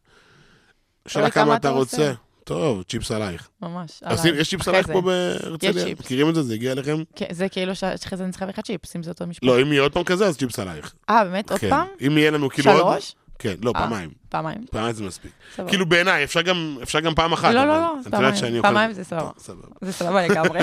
שאלה 1.09 1.31
כמה 1.31 1.57
אתה 1.57 1.71
רוצה. 1.71 1.97
רוצה. 1.97 2.26
טוב, 2.47 2.83
צ'יפס 2.83 3.11
עלייך. 3.11 3.49
ממש. 3.63 3.91
אז 4.03 4.27
עליי. 4.27 4.41
יש 4.41 4.51
צ'יפס 4.51 4.69
עלייך. 4.69 4.87
פה 4.87 5.01
בהרצליה? 5.01 5.85
צ'יפס. 5.85 6.01
מכירים 6.05 6.29
את 6.29 6.35
זה? 6.35 6.43
זה 6.43 6.55
הגיע 6.55 6.73
אליכם? 6.73 6.97
כן, 7.17 7.27
זה 7.31 7.49
כאילו 7.49 7.75
שאחרי 7.75 8.19
זה 8.19 8.25
אני 8.25 8.33
צריכה 8.33 8.47
לקחת 8.47 8.65
צ'יפס, 8.65 8.97
אם 8.97 9.03
זה 9.03 9.11
אותו 9.11 9.27
משפט. 9.27 9.45
לא, 9.45 9.63
אם 9.63 9.73
יהיה 9.73 9.83
עוד 9.83 9.93
פעם 9.93 10.05
כזה, 10.05 10.27
אז 10.27 10.37
צ'יפס 10.39 10.59
עלייך. 10.59 10.95
אה, 11.11 11.25
באמת? 11.25 11.51
עוד 11.51 11.61
כן. 11.61 11.71
פעם? 11.71 11.87
אם 12.07 12.19
יהיה 12.19 12.31
לנו 12.31 12.49
כאילו 12.51 12.71
עוד... 12.73 12.93
שלוש? 13.01 13.15
כן, 13.39 13.55
לא, 13.63 13.73
אה. 13.77 13.81
פעמיים. 13.81 14.11
פעמיים. 14.29 14.59
פעמיים 14.71 14.93
זה 14.95 15.05
מספיק. 15.05 15.31
סבבה. 15.57 15.69
כאילו 15.69 15.87
בעיניי, 15.87 16.25
אפשר 16.25 16.43
גם- 16.43 16.79
אפשר 16.83 17.01
גם 17.01 17.15
פעם 17.15 17.33
אחת. 17.33 17.55
לא, 17.55 17.65
לא, 17.65 17.81
לא, 17.81 17.93
פעמיים. 18.11 18.63
פעמיים 18.63 18.93
זה 18.93 19.05
סבבה. 19.05 19.31
סבבה. 19.39 19.69
זה 19.81 19.93
סבבה 19.93 20.27
לגמרי. 20.27 20.61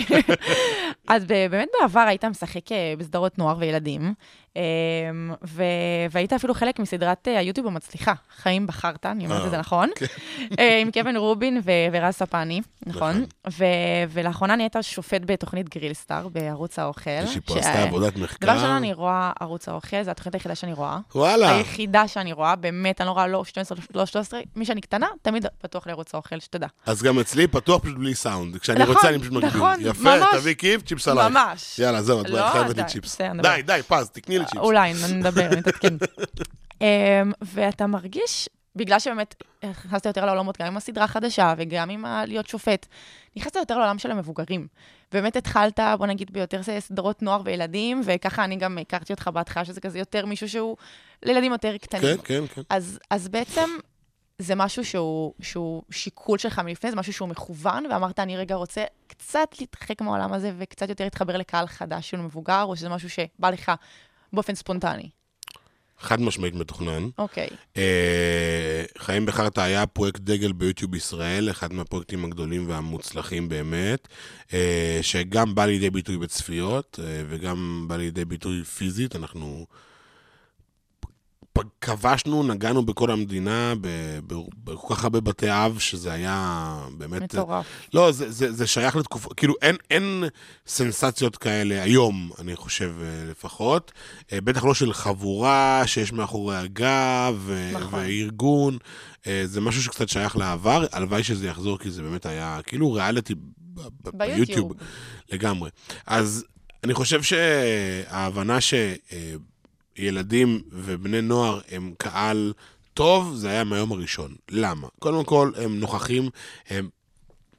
אז 1.08 1.24
ב- 1.26 1.48
באמת 1.52 1.68
בעבר 1.82 2.00
היית 2.00 2.26
משחק 2.26 2.72
אה, 2.72 2.94
בסדרות 2.98 3.38
נוער 3.38 3.56
וילדים, 3.60 4.02
אה, 4.06 4.12
ו- 5.44 5.64
והיית 6.12 6.34
אפילו 6.34 6.54
חלק 6.54 6.80
מסדרת 6.80 7.28
אה, 7.28 7.40
היוטיוב 7.40 7.68
המצליחה, 7.68 8.14
חיים 8.42 8.68
בחרת, 8.68 9.06
אני 9.06 9.26
אומרת 9.26 9.46
את 9.46 9.50
זה 9.50 9.56
אה, 9.56 9.62
נכון, 9.62 9.90
אה, 10.60 10.78
עם 10.80 10.92
קווין 10.92 11.18
רובין 11.18 11.62
ו- 11.64 11.72
ורז 11.92 12.14
ספני, 12.14 12.62
נכון? 12.86 13.12
נכון. 13.12 13.26
ו- 13.52 13.64
ולאחרונה 14.10 14.56
נהיית 14.56 14.76
שופט 14.82 15.22
בתוכנית 15.26 15.70
גרילסטאר 15.70 16.28
בערוץ 16.28 16.80
האוכל. 16.80 17.26
שהיא 17.26 17.42
פה 17.46 17.58
עשתה 17.58 17.84
עבודת 17.84 18.18
מחקר. 18.18 18.46
דבר 18.46 18.52
ראשון, 18.54 18.70
אני 18.70 18.94
רואה 18.94 19.32
ערוץ 19.40 19.70
האוכל, 19.70 20.04
זו 20.04 20.12
התוכנית 20.12 20.34
היחידה 20.36 20.56
שאני 20.56 20.74
רואה. 20.74 20.98
וואלה. 21.16 21.56
היחידה 21.56 22.08
שאני 22.08 22.34
רואה, 22.34 22.56
באמת, 22.56 23.02
אני 23.02 23.08
לא 23.08 23.12
רואה 23.12 23.28
לא 23.28 23.44
12, 23.46 23.78
לא 23.96 24.06
13, 24.06 24.42
מי 24.56 24.66
שאני 24.66 24.82
קטנה, 24.82 25.08
תמיד 25.22 25.46
פתוח 25.62 25.88
לערוץ 25.88 26.14
האוכל, 26.14 26.40
שתדע. 26.40 26.68
אז 26.86 27.04
גם 27.04 27.20
אצלי 27.20 27.48
פתוח 27.48 27.82
פשוט 27.82 27.98
בלי 27.98 28.16
סאונד. 28.16 28.58
כשאני 28.58 28.80
נכון, 28.80 28.96
רוצה 28.96 29.10
אני 29.10 29.20
פשוט 29.20 29.32
מגביל. 29.34 29.50
נכון, 29.50 29.76
יפה, 29.80 30.18
ממש. 30.18 30.28
תביא 30.34 30.56
כיף, 30.56 30.82
צ'יפס 30.82 31.08
עלייך. 31.08 31.32
ממש. 31.32 31.80
יאללה, 31.80 32.02
זהו, 32.02 32.22
את 32.22 32.30
לא, 32.30 32.50
חייבת 32.52 32.78
לי 32.78 32.84
צ'יפס. 32.84 33.22
די, 33.42 33.62
די, 33.66 33.80
פז, 33.88 34.10
תקני 34.10 34.40
לי 34.44 34.50
צ'יפס. 34.50 34.62
אולי, 34.62 34.94
נדבר, 35.14 35.50
נתעדכן. 35.58 35.94
אמ, 36.82 37.32
ואתה 37.42 37.88
מרגיש, 37.88 38.50
בגלל 38.76 39.00
שבאמת 39.00 39.44
נכנסת 39.64 40.06
יותר 40.06 40.26
לעולמות, 40.26 40.58
גם 40.62 40.68
עם 40.68 40.78
הסדרה 40.78 41.04
החדשה 41.04 41.54
וגם 41.58 41.90
עם 41.90 42.06
להיות 42.28 42.48
שופט, 42.48 42.86
נכנסת 43.36 43.56
יותר 43.56 43.78
לעולם 43.78 44.00
של 44.00 44.12
המבוגרים. 44.12 44.68
באמת 45.12 45.36
התחלת, 45.36 45.80
בוא 45.98 46.08
נגיד, 46.08 46.32
ביותר 46.34 46.62
סדרות 46.80 47.22
נוער 47.22 47.42
וילדים, 47.46 48.02
וככה 48.06 48.44
אני 48.44 48.56
גם 48.56 48.78
הכרתי 48.78 49.14
אותך 49.14 49.30
בהתחלה, 49.34 49.66
שזה 49.66 49.82
כזה 49.82 50.00
יותר 50.00 50.26
מישהו 50.26 50.50
שהוא 50.50 50.78
לילדים 51.24 51.52
יותר 51.52 51.78
קטנים. 51.78 52.18
כן, 52.18 52.24
כן, 52.24 52.48
כן. 52.56 52.62
אז, 52.70 53.00
אז 53.10 53.28
בעצם 53.28 53.70
זה 54.40 54.56
משהו 54.56 54.86
שהוא, 54.86 55.34
שהוא 55.42 55.84
שיקול 55.92 56.38
שלך 56.38 56.60
מלפני, 56.60 56.90
זה 56.90 56.96
משהו 56.96 57.14
שהוא 57.14 57.30
מכוון, 57.30 57.86
ואמרת, 57.92 58.20
אני 58.20 58.38
רגע 58.38 58.56
רוצה 58.56 58.84
קצת 59.08 59.48
להתרחק 59.60 60.02
מהעולם 60.02 60.34
הזה 60.34 60.52
וקצת 60.58 60.90
יותר 60.90 61.04
להתחבר 61.04 61.38
לקהל 61.38 61.68
חדש 61.68 62.10
שהוא 62.10 62.20
מבוגר, 62.20 62.64
או 62.64 62.76
שזה 62.76 62.90
משהו 62.90 63.10
שבא 63.10 63.50
לך 63.50 63.72
באופן 64.34 64.56
ספונטני. 64.56 65.10
חד 66.00 66.22
משמעית 66.22 66.56
מתוכנן. 66.56 67.10
אוקיי. 67.18 67.48
אה, 67.78 68.84
חיים 68.98 69.26
בחרטא 69.26 69.62
היה 69.62 69.86
פרויקט 69.86 70.20
דגל 70.20 70.52
ביוטיוב 70.52 70.96
ישראל, 70.96 71.50
אחד 71.52 71.74
מהפרויקטים 71.74 72.26
הגדולים 72.26 72.70
והמוצלחים 72.70 73.50
באמת, 73.50 74.08
אה, 74.54 75.00
שגם 75.02 75.56
בא 75.56 75.66
לידי 75.66 75.90
ביטוי 75.90 76.18
בצפיות, 76.18 77.00
אה, 77.04 77.24
וגם 77.30 77.86
בא 77.88 77.98
לידי 77.98 78.26
ביטוי 78.26 78.64
פיזית. 78.64 79.16
אנחנו 79.16 79.66
כבשנו, 81.82 82.44
נגענו 82.44 82.86
בכל 82.86 83.12
המדינה, 83.12 83.74
בכל 84.64 84.96
כך 84.96 85.04
הרבה 85.04 85.20
בתי 85.20 85.52
אב, 85.52 85.80
שזה 85.80 86.12
היה 86.12 86.78
באמת... 86.98 87.22
מטורף. 87.22 87.66
לא, 87.94 88.12
זה, 88.12 88.32
זה, 88.32 88.52
זה 88.52 88.68
שייך 88.68 88.96
לתקופה, 88.96 89.30
כאילו 89.38 89.54
אין, 89.62 89.76
אין 89.92 90.24
סנסציות 90.68 91.38
כאלה 91.38 91.84
היום, 91.84 92.32
אני 92.40 92.56
חושב 92.56 92.94
אה, 93.02 93.32
לפחות. 93.32 93.92
אה, 94.32 94.42
בטח 94.42 94.66
לא 94.66 94.74
של 94.74 94.94
חבורה 94.94 95.84
שיש 95.86 96.14
מאחורי 96.14 96.56
הגב, 96.56 97.50
אה, 97.52 97.72
נכון. 97.74 98.00
וארגון. 98.00 98.78
זה 99.46 99.62
משהו 99.62 99.84
שקצת 99.84 100.10
שייך 100.10 100.38
לעבר, 100.38 100.86
הלוואי 100.92 101.24
שזה 101.24 101.48
יחזור, 101.48 101.80
כי 101.80 101.92
זה 101.92 102.02
באמת 102.02 102.26
היה 102.26 102.60
כאילו 102.66 102.94
ריאליטי 102.94 103.34
ביוטיוב. 104.14 104.74
לגמרי. 105.32 105.70
אז 106.08 106.46
אני 106.84 106.94
חושב 106.94 107.24
שההבנה 107.24 108.62
שילדים 109.96 110.62
ובני 110.72 111.22
נוער 111.22 111.60
הם 111.72 111.94
קהל 111.98 112.54
טוב, 112.94 113.36
זה 113.36 113.50
היה 113.50 113.64
מהיום 113.64 113.92
הראשון. 113.92 114.36
למה? 114.52 114.88
קודם 115.00 115.24
כל, 115.24 115.52
הם 115.56 115.80
נוכחים, 115.80 116.30
הם 116.70 116.90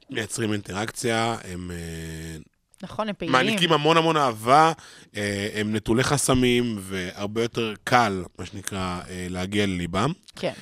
מייצרים 0.09 0.53
אינטראקציה, 0.53 1.37
הם 1.43 1.71
אה, 1.71 2.37
נכון, 2.83 3.09
הם 3.09 3.15
פעילים. 3.17 3.31
מעניקים 3.31 3.71
המון 3.71 3.97
המון 3.97 4.17
אהבה, 4.17 4.71
אה, 5.15 5.49
הם 5.53 5.75
נטולי 5.75 6.03
חסמים, 6.03 6.77
והרבה 6.81 7.41
יותר 7.41 7.73
קל, 7.83 8.23
מה 8.39 8.45
שנקרא, 8.45 9.01
אה, 9.09 9.27
להגיע 9.29 9.65
לליבם. 9.65 10.11
כן. 10.35 10.53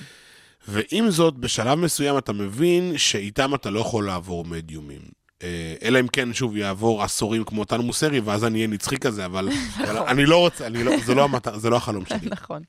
ועם 0.68 1.10
זאת, 1.10 1.34
בשלב 1.34 1.78
מסוים 1.78 2.18
אתה 2.18 2.32
מבין 2.32 2.98
שאיתם 2.98 3.54
אתה 3.54 3.70
לא 3.70 3.80
יכול 3.80 4.06
לעבור 4.06 4.44
מדיומים. 4.44 5.00
אה, 5.44 5.74
אלא 5.82 6.00
אם 6.00 6.08
כן, 6.08 6.34
שוב, 6.34 6.56
יעבור 6.56 7.02
עשורים 7.02 7.44
כמו 7.44 7.64
טל 7.64 7.78
מוסרי, 7.78 8.20
ואז 8.20 8.44
אני 8.44 8.58
אהיה 8.58 8.66
נצחי 8.66 8.96
כזה, 8.96 9.24
אבל, 9.24 9.48
אבל 9.84 9.98
אני 9.98 10.26
לא 10.26 10.38
רוצה, 10.38 10.66
אני 10.66 10.84
לא, 10.84 10.92
זה, 11.04 11.14
לא 11.14 11.28
זה 11.54 11.70
לא 11.70 11.76
החלום 11.76 12.04
שלי. 12.06 12.28
נכון. 12.40 12.62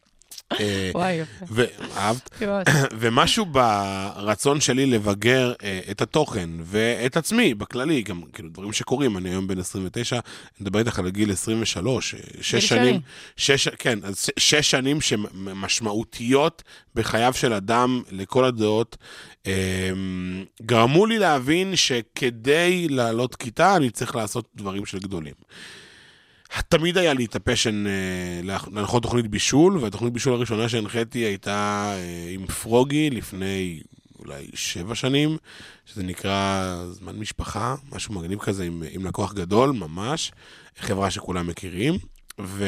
אה, 0.51 0.91
וואי, 0.93 1.13
יפה. 1.13 1.45
ואהבת? 1.49 2.29
ומשהו 2.99 3.45
ברצון 3.45 4.61
שלי 4.61 4.85
לבגר 4.85 5.53
אה, 5.63 5.79
את 5.91 6.01
התוכן 6.01 6.49
ואת 6.61 7.17
עצמי 7.17 7.53
בכללי, 7.53 8.01
גם 8.01 8.21
כאילו 8.33 8.49
דברים 8.49 8.73
שקורים, 8.73 9.17
אני 9.17 9.29
היום 9.29 9.47
בן 9.47 9.59
29, 9.59 10.15
אני 10.15 10.21
מדבר 10.61 10.79
איתך 10.79 10.99
על 10.99 11.09
גיל 11.09 11.31
23, 11.31 12.15
אה, 12.15 12.19
שש 12.41 12.67
שנים. 12.67 12.99
שש, 13.37 13.67
כן, 13.67 13.99
אז 14.03 14.29
שש 14.39 14.71
שנים 14.71 15.01
שמשמעותיות 15.01 16.63
בחייו 16.95 17.33
של 17.33 17.53
אדם 17.53 18.01
לכל 18.11 18.45
הדעות, 18.45 18.97
גרמו 20.61 21.05
לי 21.05 21.19
להבין 21.19 21.75
שכדי 21.75 22.87
לעלות 22.89 23.35
כיתה 23.35 23.75
אני 23.75 23.89
צריך 23.89 24.15
לעשות 24.15 24.47
דברים 24.55 24.85
של 24.85 24.99
גדולים. 24.99 25.33
תמיד 26.69 26.97
היה 26.97 27.13
לי 27.13 27.25
את 27.25 27.35
הפשן 27.35 27.87
אה, 27.87 27.91
להנח- 28.43 28.67
להנחות 28.73 29.03
תוכנית 29.03 29.27
בישול, 29.27 29.77
והתוכנית 29.77 30.13
בישול 30.13 30.33
הראשונה 30.33 30.69
שהנחיתי 30.69 31.19
הייתה 31.19 31.91
אה, 31.95 32.27
עם 32.33 32.47
פרוגי 32.47 33.09
לפני 33.09 33.81
אולי 34.19 34.47
שבע 34.53 34.95
שנים, 34.95 35.37
שזה 35.85 36.03
נקרא 36.03 36.75
זמן 36.91 37.15
משפחה, 37.15 37.75
משהו 37.91 38.13
מגניב 38.13 38.39
כזה 38.39 38.63
עם, 38.63 38.83
עם 38.91 39.05
לקוח 39.05 39.33
גדול, 39.33 39.71
ממש, 39.71 40.31
חברה 40.79 41.11
שכולם 41.11 41.47
מכירים. 41.47 41.93
ו... 42.41 42.65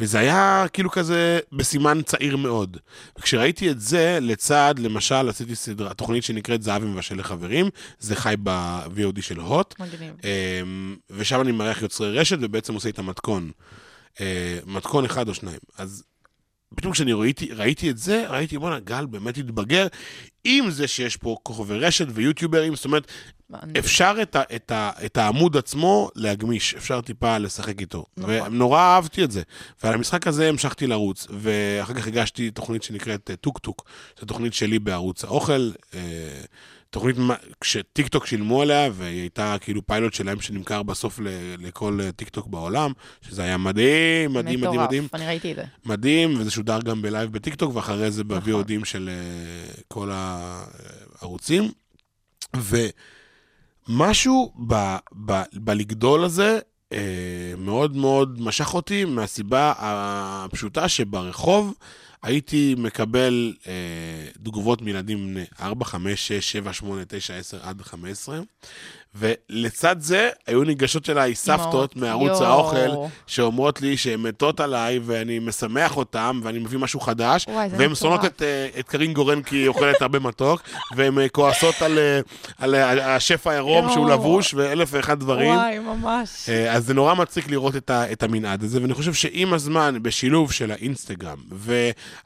וזה 0.00 0.18
היה 0.18 0.66
כאילו 0.72 0.90
כזה 0.90 1.38
בסימן 1.52 2.02
צעיר 2.02 2.36
מאוד. 2.36 2.76
וכשראיתי 3.18 3.70
את 3.70 3.80
זה, 3.80 4.18
לצד, 4.22 4.74
למשל, 4.78 5.28
עשיתי 5.28 5.54
סדרה, 5.54 5.94
תוכנית 5.94 6.24
שנקראת 6.24 6.62
זהב 6.62 6.84
מבשל 6.84 7.18
לחברים, 7.18 7.68
זה 7.98 8.16
חי 8.16 8.34
ב-VOD 8.42 9.22
של 9.22 9.40
הוט. 9.40 9.74
מגניב. 9.80 10.14
אמ, 10.24 10.96
ושם 11.10 11.40
אני 11.40 11.52
מארח 11.52 11.82
יוצרי 11.82 12.18
רשת 12.18 12.38
ובעצם 12.40 12.74
עושה 12.74 12.88
איתם 12.88 13.06
מתכון. 13.06 13.50
אה, 14.20 14.58
מתכון 14.66 15.04
אחד 15.04 15.28
או 15.28 15.34
שניים. 15.34 15.58
אז 15.78 16.04
פתאום 16.76 16.92
כשאני 16.92 17.12
ראיתי, 17.12 17.52
ראיתי 17.52 17.90
את 17.90 17.98
זה, 17.98 18.24
ראיתי, 18.28 18.58
בואנה, 18.58 18.80
גל 18.80 19.06
באמת 19.06 19.38
התבגר, 19.38 19.86
עם 20.44 20.70
זה 20.70 20.88
שיש 20.88 21.16
פה 21.16 21.36
כוכבי 21.42 21.78
רשת 21.78 22.06
ויוטיוברים, 22.10 22.76
זאת 22.76 22.84
אומרת, 22.84 23.06
אפשר 23.78 24.16
את, 24.22 24.36
ה, 24.36 24.42
את, 24.56 24.70
ה, 24.70 24.90
את 25.04 25.16
העמוד 25.16 25.56
עצמו 25.56 26.10
להגמיש, 26.14 26.74
אפשר 26.74 27.00
טיפה 27.00 27.38
לשחק 27.38 27.80
איתו. 27.80 28.04
נכון. 28.16 28.34
ונורא 28.46 28.80
אהבתי 28.80 29.24
את 29.24 29.30
זה. 29.30 29.42
ועל 29.82 29.94
המשחק 29.94 30.26
הזה 30.26 30.48
המשכתי 30.48 30.86
לרוץ, 30.86 31.26
ואחר 31.30 31.94
כך 31.94 32.06
הגשתי 32.06 32.50
תוכנית 32.50 32.82
שנקראת 32.82 33.30
אה, 33.30 33.36
טוק 33.36 33.58
טוק, 33.58 33.84
זו 34.20 34.26
תוכנית 34.26 34.54
שלי 34.54 34.78
בערוץ 34.78 35.24
האוכל. 35.24 35.70
אה, 35.94 36.00
תוכנית 36.94 37.18
מה- 37.18 37.34
שטיק 37.64 38.08
טוק 38.08 38.26
שילמו 38.26 38.62
עליה, 38.62 38.88
והיא 38.92 39.20
הייתה 39.20 39.56
כאילו 39.60 39.86
פיילוט 39.86 40.14
שלהם 40.14 40.40
שנמכר 40.40 40.82
בסוף 40.82 41.20
לכל 41.58 41.98
אה, 42.02 42.12
טיק 42.12 42.28
טוק 42.28 42.46
בעולם, 42.46 42.92
שזה 43.22 43.42
היה 43.42 43.56
מדהים, 43.56 44.32
מדהים, 44.32 44.60
מדהים, 44.60 44.80
מדהים. 44.80 45.08
אני 45.14 45.26
ראיתי 45.26 45.50
את 45.50 45.56
זה. 45.56 45.64
מדהים, 45.86 46.40
וזה 46.40 46.50
שודר 46.50 46.80
גם 46.80 47.02
בלייב 47.02 47.32
בטיקטוק, 47.32 47.76
ואחרי 47.76 48.10
זה 48.10 48.22
נכון. 48.24 48.40
ב-VODים 48.62 48.84
של 48.84 49.10
אה, 49.78 49.80
כל 49.88 50.10
הערוצים. 50.12 51.70
ומשהו 53.88 54.52
ב- 54.66 54.96
ב- 55.26 55.42
בלגדול 55.54 56.24
הזה 56.24 56.58
uh, 56.90 56.96
מאוד 57.58 57.96
מאוד 57.96 58.40
משך 58.40 58.74
אותי, 58.74 59.04
מהסיבה 59.04 59.72
הפשוטה 59.78 60.88
שברחוב 60.88 61.74
הייתי 62.24 62.74
מקבל 62.78 63.54
uh, 63.62 63.66
תגובות 64.44 64.82
מילדים 64.82 65.26
בני 65.26 65.44
4, 65.60 65.84
5, 65.84 66.28
6, 66.28 66.52
7, 66.52 66.72
8, 66.72 67.04
9, 67.08 67.36
10 67.36 67.58
עד 67.62 67.82
15, 67.82 68.40
ולצד 69.14 69.96
זה 69.98 70.28
היו 70.46 70.64
ניגשות 70.64 71.10
אליי 71.10 71.34
סבתות 71.34 71.96
מערוץ 71.96 72.40
יואו. 72.40 72.44
האוכל, 72.44 73.08
שאומרות 73.26 73.82
לי 73.82 73.96
שהן 73.96 74.20
מתות 74.20 74.60
עליי, 74.60 75.00
ואני 75.04 75.38
משמח 75.38 75.96
אותן, 75.96 76.40
ואני 76.42 76.58
מביא 76.58 76.78
משהו 76.78 77.00
חדש, 77.00 77.46
וואי, 77.48 77.68
והן. 77.70 77.94
שונאות 77.94 78.24
את, 78.24 78.42
אה, 78.42 78.68
את 78.78 78.88
קרין 78.88 79.12
גורן 79.12 79.42
כי 79.42 79.56
היא 79.56 79.68
אוכלת 79.68 80.02
הרבה 80.02 80.18
מתוק, 80.18 80.62
והן 80.96 81.18
אה, 81.18 81.28
כועסות 81.28 81.82
על, 81.82 81.98
אה, 81.98 82.20
על 82.58 82.74
אה, 82.74 83.14
השף 83.16 83.46
העירום 83.46 83.92
שהוא. 83.92 84.10
לבוש, 84.10 84.54
ואלף 84.54 84.88
ואחד 84.92 85.20
דברים. 85.20 85.54
וואי, 85.54 85.78
ממש. 85.78 86.48
אז 86.70 86.86
זה 86.86 86.94
נורא 86.94 87.14
מצחיק 87.14 87.50
לראות 87.50 87.76
את, 87.76 87.90
ה, 87.90 88.12
את 88.12 88.22
המנעד 88.22 88.62
הזה, 88.62 88.82
ואני 88.82 88.94
חושב 88.94 89.14
שעם 89.14 89.54
הזמן, 89.54 89.98
בשילוב 90.02 90.52
של 90.52 90.70
האינסטגרם 90.70 91.38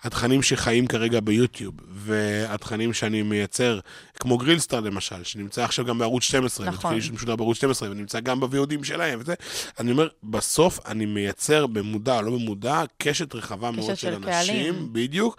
התכנים 0.03 0.42
שחיים 0.42 0.87
כרגע 0.87 1.20
ביוטיוב, 1.20 1.74
והתכנים 1.90 2.92
שאני 2.92 3.22
מייצר, 3.22 3.79
כמו 4.20 4.38
גרילסטאר 4.38 4.81
למשל, 4.81 5.24
שנמצא 5.24 5.64
עכשיו 5.64 5.85
גם 5.85 5.98
בערוץ 5.98 6.22
12, 6.22 6.66
נכון. 6.66 6.90
התחיל 6.90 7.02
שמשודר 7.02 7.37
בערוץ 7.37 7.57
12, 7.57 7.90
ונמצא 7.90 8.20
גם 8.20 8.40
ב-VODים 8.40 8.85
שלהם 8.85 9.18
וזה, 9.22 9.35
אני 9.81 9.90
אומר, 9.90 10.09
בסוף 10.22 10.81
אני 10.87 11.07
מייצר 11.07 11.66
במודע 11.66 12.16
או 12.16 12.22
לא 12.22 12.31
במודע, 12.31 12.83
קשת 12.98 13.35
רחבה 13.35 13.70
מאוד 13.70 13.87
של 13.87 13.94
של 13.94 14.14
אנשים, 14.14 14.54
קהלים. 14.54 14.92
בדיוק, 14.92 15.37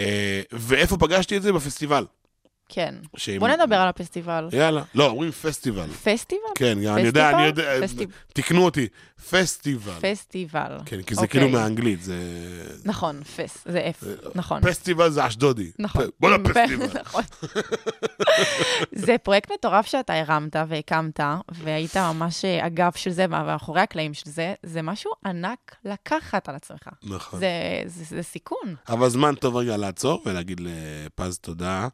אה, 0.00 0.42
ואיפה 0.52 0.96
פגשתי 0.96 1.36
את 1.36 1.42
זה? 1.42 1.52
בפסטיבל. 1.52 2.04
כן. 2.72 2.94
שאם- 3.16 3.40
בוא 3.40 3.48
נדבר 3.48 3.76
על 3.76 3.88
הפסטיבל. 3.88 4.48
יאללה. 4.52 4.82
לא, 4.94 5.06
אומרים 5.06 5.30
פסטיבל. 5.30 5.86
פסטיבל? 6.04 6.42
כן, 6.54 6.78
גם 6.84 6.94
אני 6.96 7.06
יודע, 7.06 7.30
אני 7.30 7.42
יודע, 7.46 7.80
פסטיב- 7.86 8.10
תקנו 8.34 8.64
אותי, 8.64 8.88
פסטיבל. 9.30 9.92
פסטיבל. 10.00 10.78
כן, 10.86 11.02
כי 11.02 11.14
זה 11.14 11.20
אוקיי. 11.20 11.40
כאילו 11.40 11.48
מהאנגלית, 11.58 12.02
זה... 12.02 12.16
נכון, 12.84 13.22
פס, 13.24 13.58
זה 13.66 13.90
F, 14.00 14.04
נכון. 14.34 14.62
פסטיבל 14.62 15.10
זה 15.10 15.26
אשדודי. 15.26 15.70
נכון. 15.78 16.06
פ- 16.06 16.10
בוא 16.20 16.30
לפסטיבל. 16.36 17.00
נכון. 17.00 17.22
זה 18.92 19.16
פרויקט 19.22 19.50
מטורף 19.52 19.86
שאתה 19.86 20.14
הרמת 20.14 20.56
והקמת, 20.68 21.20
והיית 21.52 21.96
ממש 21.96 22.44
אה, 22.44 22.66
אגף 22.66 22.96
של 22.96 23.10
זה, 23.10 23.26
מאחורי 23.26 23.80
הקלעים 23.80 24.14
של 24.14 24.30
זה, 24.30 24.54
זה 24.62 24.82
משהו 24.82 25.10
ענק 25.26 25.76
לקחת 25.84 26.48
על 26.48 26.54
עצמך. 26.54 26.88
נכון. 27.02 27.40
זה, 27.40 27.48
זה, 27.86 28.04
זה 28.16 28.22
סיכון. 28.22 28.74
אבל 28.88 29.08
זמן 29.08 29.34
טוב 29.34 29.56
רגע 29.56 29.76
לעצור 29.76 30.22
ולהגיד 30.26 30.60
לפז 30.64 31.38
תודה 31.38 31.82
אה, 31.82 31.88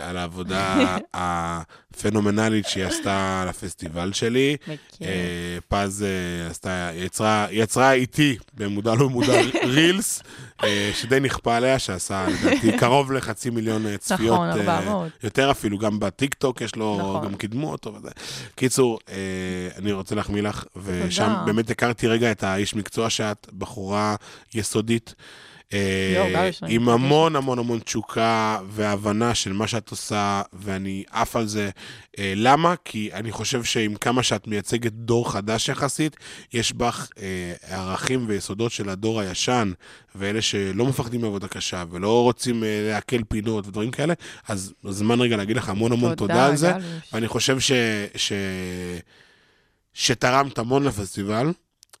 על 0.00 0.16
העבודה 0.16 0.96
הפנומנלית 1.14 2.66
שהיא 2.66 2.84
עשתה 2.84 3.42
על 3.42 3.48
הפסטיבל 3.48 4.12
שלי. 4.12 4.56
אה, 5.02 5.58
פז 5.68 6.02
אה, 6.02 6.50
עשתה, 6.50 6.90
יצרה, 6.94 7.46
יצרה 7.50 7.92
איתי, 7.92 8.36
במודע 8.54 8.94
לא 8.94 9.08
במודע, 9.08 9.32
רילס, 9.74 10.22
אה, 10.64 10.90
שדי 10.94 11.20
נכפה 11.20 11.56
עליה, 11.56 11.78
שעשה 11.78 12.26
לדעתי 12.28 12.76
קרוב 12.80 13.12
לחצי 13.12 13.50
מיליון 13.50 13.86
אה, 13.86 13.96
צפיות. 13.98 14.34
נכון, 14.34 14.68
אה, 14.68 14.76
400. 14.78 15.12
יותר 15.22 15.50
אפילו, 15.50 15.78
גם 15.78 16.00
בטיקטוק 16.00 16.60
יש 16.60 16.76
לו, 16.76 16.98
נכון. 16.98 17.24
גם 17.24 17.34
קידמו 17.34 17.72
אותו 17.72 17.94
וזה. 17.94 18.10
קיצור, 18.54 18.98
אה, 19.08 19.14
אני 19.78 19.92
רוצה 19.92 20.14
להחמיא 20.14 20.42
לך, 20.42 20.64
ושם. 20.76 21.34
באמת 21.46 21.70
הכרתי 21.70 22.06
רגע 22.06 22.30
את 22.30 22.42
האיש 22.42 22.74
מקצוע 22.74 23.10
שאת, 23.10 23.46
בחורה 23.58 24.16
יסודית. 24.54 25.14
אה, 25.74 26.50
לי. 26.62 26.74
עם 26.74 26.88
המון 26.88 27.36
המון 27.36 27.58
המון 27.58 27.78
תשוקה 27.78 28.58
והבנה 28.70 29.34
של 29.34 29.52
מה 29.52 29.66
שאת 29.66 29.90
עושה, 29.90 30.42
ואני 30.52 31.04
עף 31.10 31.36
על 31.36 31.46
זה. 31.46 31.70
אה, 32.18 32.32
למה? 32.36 32.74
כי 32.84 33.10
אני 33.12 33.32
חושב 33.32 33.64
שעם 33.64 33.94
כמה 33.94 34.22
שאת 34.22 34.46
מייצגת 34.46 34.92
דור 34.92 35.32
חדש 35.32 35.68
יחסית, 35.68 36.16
יש 36.52 36.72
בך 36.72 37.08
אה, 37.18 37.52
ערכים 37.68 38.24
ויסודות 38.28 38.72
של 38.72 38.88
הדור 38.88 39.20
הישן, 39.20 39.72
ואלה 40.14 40.42
שלא 40.42 40.86
מפחדים 40.86 41.20
מעבודה 41.20 41.48
קשה, 41.48 41.84
ולא 41.90 42.22
רוצים 42.22 42.62
לעכל 42.66 43.24
פינות 43.28 43.66
ודברים 43.66 43.90
כאלה, 43.90 44.14
אז 44.48 44.74
זמן 44.88 45.20
רגע 45.20 45.36
להגיד 45.36 45.56
לך 45.56 45.68
המון 45.68 45.92
המון 45.92 46.14
תודה, 46.14 46.46
על 46.46 46.56
זה. 46.56 46.72
ואני 47.12 47.28
חושב. 47.28 47.60
ש... 47.60 47.72
שתרמת 49.94 50.58
המון 50.58 50.84
לפסטיבל, 50.84 51.52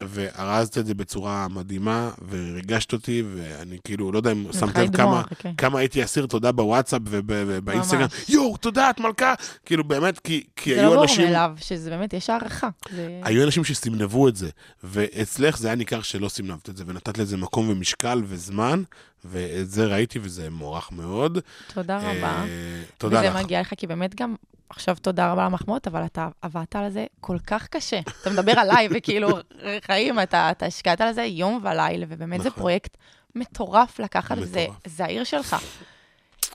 וארזת 0.02 0.78
את 0.78 0.86
זה 0.86 0.94
בצורה 0.94 1.46
מדהימה, 1.50 2.10
וריגשת 2.28 2.92
אותי, 2.92 3.22
ואני 3.34 3.76
כאילו, 3.84 4.12
לא 4.12 4.18
יודע 4.18 4.32
אם 4.32 4.44
שמת 4.52 4.78
לב 4.78 4.96
כמה, 4.96 5.22
חכה. 5.22 5.48
כמה 5.58 5.78
הייתי 5.78 6.04
אסיר 6.04 6.26
תודה 6.26 6.52
בוואטסאפ 6.52 7.00
וב- 7.04 7.24
ובאינסטגרם. 7.28 8.06
יואו, 8.28 8.56
תודה, 8.56 8.90
את 8.90 9.00
מלכה! 9.00 9.34
כאילו, 9.66 9.84
באמת, 9.84 10.18
כי, 10.18 10.44
כי 10.56 10.74
זה 10.74 10.80
היו 10.80 10.88
לא 10.88 10.90
ברור 10.94 11.02
אנשים... 11.02 11.24
מאליו, 11.24 11.50
שזה 11.60 11.90
באמת, 11.90 12.12
יש 12.14 12.30
הערכה. 12.30 12.68
זה- 12.94 13.20
היו 13.22 13.44
אנשים 13.44 13.64
שסמנבו 13.64 14.28
את 14.28 14.36
זה, 14.36 14.48
ואצלך 14.84 15.58
זה 15.58 15.68
היה 15.68 15.74
ניכר 15.76 16.02
שלא 16.02 16.28
סמנבת 16.28 16.68
את 16.68 16.76
זה, 16.76 16.84
ונתת 16.86 17.18
לזה 17.18 17.36
מקום 17.36 17.68
ומשקל 17.68 18.22
וזמן, 18.26 18.82
ואת 19.24 19.70
זה 19.70 19.86
ראיתי 19.86 20.18
וזה 20.22 20.50
מוערך 20.50 20.92
מאוד. 20.92 21.38
תודה 21.74 21.98
רבה. 21.98 22.42
אה, 22.42 22.82
תודה 22.98 23.22
לך. 23.22 23.30
וזה 23.34 23.44
מגיע 23.44 23.60
לך, 23.60 23.72
כי 23.76 23.86
באמת 23.86 24.14
גם, 24.14 24.34
עכשיו 24.68 24.96
תודה 25.02 25.32
רבה 25.32 25.40
על 25.40 25.46
המחמאות, 25.46 25.86
אבל 25.86 26.04
אתה 26.04 26.28
עבדת 26.42 26.76
על 26.76 26.90
זה 26.90 27.06
כל 27.20 27.38
כך 27.46 27.68
קשה. 27.68 28.00
אתה 28.20 28.30
מדבר 28.30 28.52
עליי, 28.52 28.88
וכאילו, 28.94 29.28
חיים, 29.86 30.20
אתה 30.20 30.50
אתה 30.50 30.66
השקעת 30.66 31.00
על 31.00 31.12
זה 31.12 31.22
יום 31.22 31.60
ולילה, 31.62 32.06
ובאמת 32.08 32.42
זה 32.42 32.48
נכון. 32.48 32.60
פרויקט 32.62 32.96
מטורף 33.34 33.98
לקחת, 33.98 34.36
וזה 34.40 34.60
מטורף. 34.62 34.78
זה 34.86 35.04
העיר 35.04 35.24
שלך. 35.24 35.56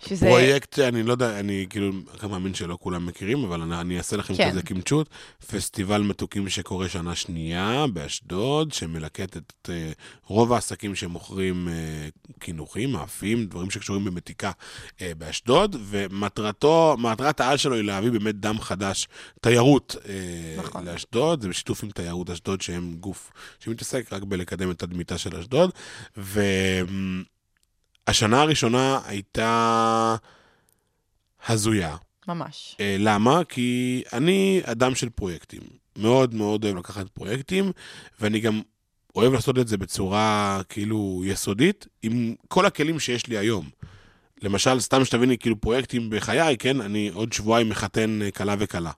שזה... 0.07 0.25
פרויקט, 0.25 0.79
אני 0.79 1.03
לא 1.03 1.11
יודע, 1.11 1.39
אני 1.39 1.65
כאילו, 1.69 1.91
אני 2.21 2.31
מאמין 2.31 2.53
שלא 2.53 2.77
כולם 2.81 3.05
מכירים, 3.05 3.43
אבל 3.43 3.61
אני, 3.61 3.81
אני 3.81 3.97
אעשה 3.97 4.17
לכם 4.17 4.35
כן. 4.35 4.49
כזה 4.51 4.61
קמצ'ות. 4.61 5.09
פסטיבל 5.51 6.01
מתוקים 6.01 6.49
שקורה 6.49 6.89
שנה 6.89 7.15
שנייה 7.15 7.85
באשדוד, 7.93 8.73
שמלקט 8.73 9.37
את 9.37 9.69
אה, 9.69 9.91
רוב 10.25 10.53
העסקים 10.53 10.95
שמוכרים 10.95 11.67
אה, 11.67 11.73
קינוחים, 12.39 12.91
מאפים, 12.91 13.45
דברים 13.45 13.69
שקשורים 13.69 14.05
במתיקה 14.05 14.51
אה, 15.01 15.11
באשדוד, 15.17 15.75
ומטרתו, 15.89 16.95
מטרת 16.99 17.39
העל 17.39 17.57
שלו 17.57 17.75
היא 17.75 17.83
להביא 17.83 18.11
באמת 18.11 18.35
דם 18.35 18.61
חדש, 18.61 19.07
תיירות 19.41 19.95
אה, 20.07 20.55
נכון. 20.57 20.85
לאשדוד, 20.85 21.41
זה 21.41 21.49
בשיתוף 21.49 21.83
עם 21.83 21.89
תיירות 21.91 22.29
אשדוד, 22.29 22.61
שהם 22.61 22.95
גוף 22.99 23.31
שמתעסק 23.59 24.13
רק 24.13 24.23
בלקדם 24.23 24.71
את 24.71 24.79
תדמיתה 24.79 25.17
של 25.17 25.35
אשדוד. 25.35 25.71
ו... 26.17 26.41
השנה 28.07 28.41
הראשונה 28.41 28.99
הייתה 29.05 30.15
הזויה. 31.47 31.95
ממש. 32.27 32.75
אה, 32.79 32.95
למה? 32.99 33.43
כי 33.43 34.01
אני 34.13 34.61
אדם 34.65 34.95
של 34.95 35.09
פרויקטים. 35.09 35.61
מאוד 35.97 36.33
מאוד 36.33 36.63
אוהב 36.65 36.77
לקחת 36.77 37.09
פרויקטים, 37.09 37.71
ואני 38.19 38.39
גם 38.39 38.61
אוהב 39.15 39.33
לעשות 39.33 39.57
את 39.57 39.67
זה 39.67 39.77
בצורה 39.77 40.61
כאילו 40.69 41.21
יסודית, 41.25 41.87
עם 42.03 42.35
כל 42.47 42.65
הכלים 42.65 42.99
שיש 42.99 43.27
לי 43.27 43.37
היום. 43.37 43.69
למשל, 44.41 44.79
סתם 44.79 45.05
שתביני, 45.05 45.37
כאילו 45.37 45.61
פרויקטים 45.61 46.09
בחיי, 46.09 46.57
כן? 46.57 46.81
אני 46.81 47.11
עוד 47.13 47.33
שבועיים 47.33 47.69
מחתן 47.69 48.21
אה, 48.21 48.31
כלה 48.31 48.55
וכלה. 48.59 48.91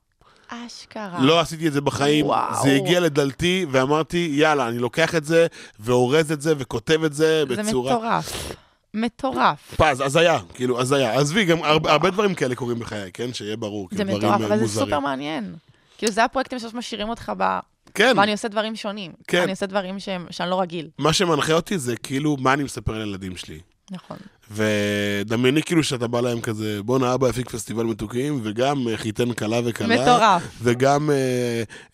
אשכרה. 0.47 1.19
לא 1.21 1.39
עשיתי 1.39 1.67
את 1.67 1.73
זה 1.73 1.81
בחיים, 1.81 2.25
וואו. 2.25 2.63
זה 2.63 2.75
הגיע 2.75 2.99
לדלתי, 2.99 3.65
ואמרתי, 3.71 4.29
יאללה, 4.31 4.67
אני 4.67 4.79
לוקח 4.79 5.15
את 5.15 5.25
זה, 5.25 5.47
ואורז 5.79 6.31
את 6.31 6.41
זה, 6.41 6.53
וכותב 6.57 7.03
את 7.03 7.13
זה 7.13 7.43
זה 7.47 7.55
בצורה... 7.55 7.95
מטורף. 7.95 8.51
מטורף. 8.93 9.73
פז, 9.77 10.01
הזיה, 10.01 10.39
כאילו, 10.53 10.81
הזיה. 10.81 11.19
עזבי, 11.19 11.45
גם 11.45 11.63
הרבה, 11.63 11.91
הרבה 11.91 12.09
דברים 12.09 12.35
כאלה 12.35 12.55
קורים 12.55 12.79
בחיי, 12.79 13.11
כן? 13.13 13.33
שיהיה 13.33 13.55
ברור, 13.57 13.87
זה 13.91 13.97
כאילו, 14.03 14.17
מטורף, 14.17 14.33
דברים 14.33 14.45
אבל 14.51 14.55
זה 14.57 14.61
מוזרים. 14.61 14.85
סופר 14.87 14.99
מעניין. 14.99 15.55
כאילו, 15.97 16.11
זה 16.11 16.23
הפרויקטים 16.23 16.59
שממש 16.59 16.73
משאירים 16.73 17.09
אותך 17.09 17.31
ב... 17.37 17.59
כן, 17.93 18.13
ואני 18.17 18.31
עושה 18.31 18.47
דברים 18.47 18.75
שונים. 18.75 19.11
כן. 19.27 19.41
אני 19.41 19.51
עושה 19.51 19.65
דברים 19.65 19.99
שהם- 19.99 20.25
שאני 20.29 20.49
לא 20.49 20.61
רגיל. 20.61 20.89
מה 20.97 21.13
שמנחה 21.13 21.53
אותי 21.53 21.77
זה 21.77 21.95
כאילו, 21.97 22.37
מה 22.39 22.53
אני 22.53 22.63
מספר 22.63 22.97
לילדים 22.97 23.37
שלי. 23.37 23.59
נכון. 23.91 24.17
ודמייני 24.51 25.63
כאילו 25.63 25.83
שאתה 25.83 26.07
בא 26.07 26.21
להם 26.21 26.41
כזה, 26.41 26.79
בואנה 26.83 27.13
אבא 27.13 27.27
הפיק 27.27 27.49
פסטיבל 27.49 27.83
מתוקים, 27.83 28.39
וגם 28.43 28.87
אה, 28.87 28.97
חיתן 28.97 29.33
כלה 29.33 29.57
וכלה. 29.65 29.87
מטורף. 30.01 30.41
וגם 30.61 31.09
אה, 31.09 31.15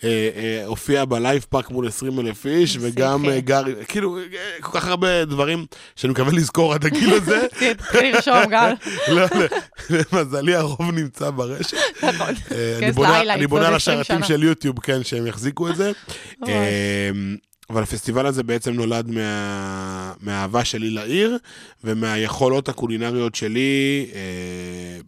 אה, 0.03 0.29
אה, 0.35 0.65
הופיע 0.65 1.05
בלייב 1.05 1.45
פארק 1.49 1.69
מול 1.71 1.87
20 1.87 2.19
אלף 2.19 2.45
איש, 2.45 2.77
זה 2.77 2.87
וגם. 2.91 3.29
אה, 3.29 3.39
גר, 3.39 3.63
כאילו, 3.87 4.17
אה, 4.17 4.23
כל 4.61 4.79
כך 4.79 4.87
הרבה 4.87 5.25
דברים 5.25 5.65
שאני 5.95 6.11
מקווה 6.13 6.33
לזכור 6.33 6.73
עד 6.73 6.85
הגיל 6.85 7.13
הזה. 7.13 7.47
תתחיל 7.73 8.15
לרשום, 8.15 8.45
גל. 8.49 8.73
לא, 9.15 9.21
לא, 9.21 9.45
למזלי 10.13 10.55
הרוב 10.55 10.91
נמצא 10.91 11.29
ברשת. 11.29 11.77
נכון. 12.03 12.33
אה, 12.51 12.73
אני 12.77 12.85
כנס 12.85 12.95
בונה- 12.95 13.23
ל-highlights 13.23 13.33
אני 13.33 13.47
בונה 13.47 13.67
על 13.67 13.75
20 13.75 13.99
השרתים. 13.99 14.23
של 14.23 14.43
יוטיוב, 14.43 14.79
כן, 14.79 15.03
שהם 15.03 15.27
יחזיקו 15.27 15.69
את 15.69 15.75
זה. 15.75 15.91
אבל 17.69 17.83
הפסטיבל 17.83 18.25
הזה 18.25 18.43
בעצם 18.43 18.73
נולד 18.73 19.11
מה... 19.11 20.13
מהאהבה 20.19 20.65
שלי 20.65 20.89
לעיר, 20.89 21.37
ומהיכולות 21.83 22.69
הקולינריות 22.69 23.35
שלי. 23.35 24.09
אה, 24.13 24.99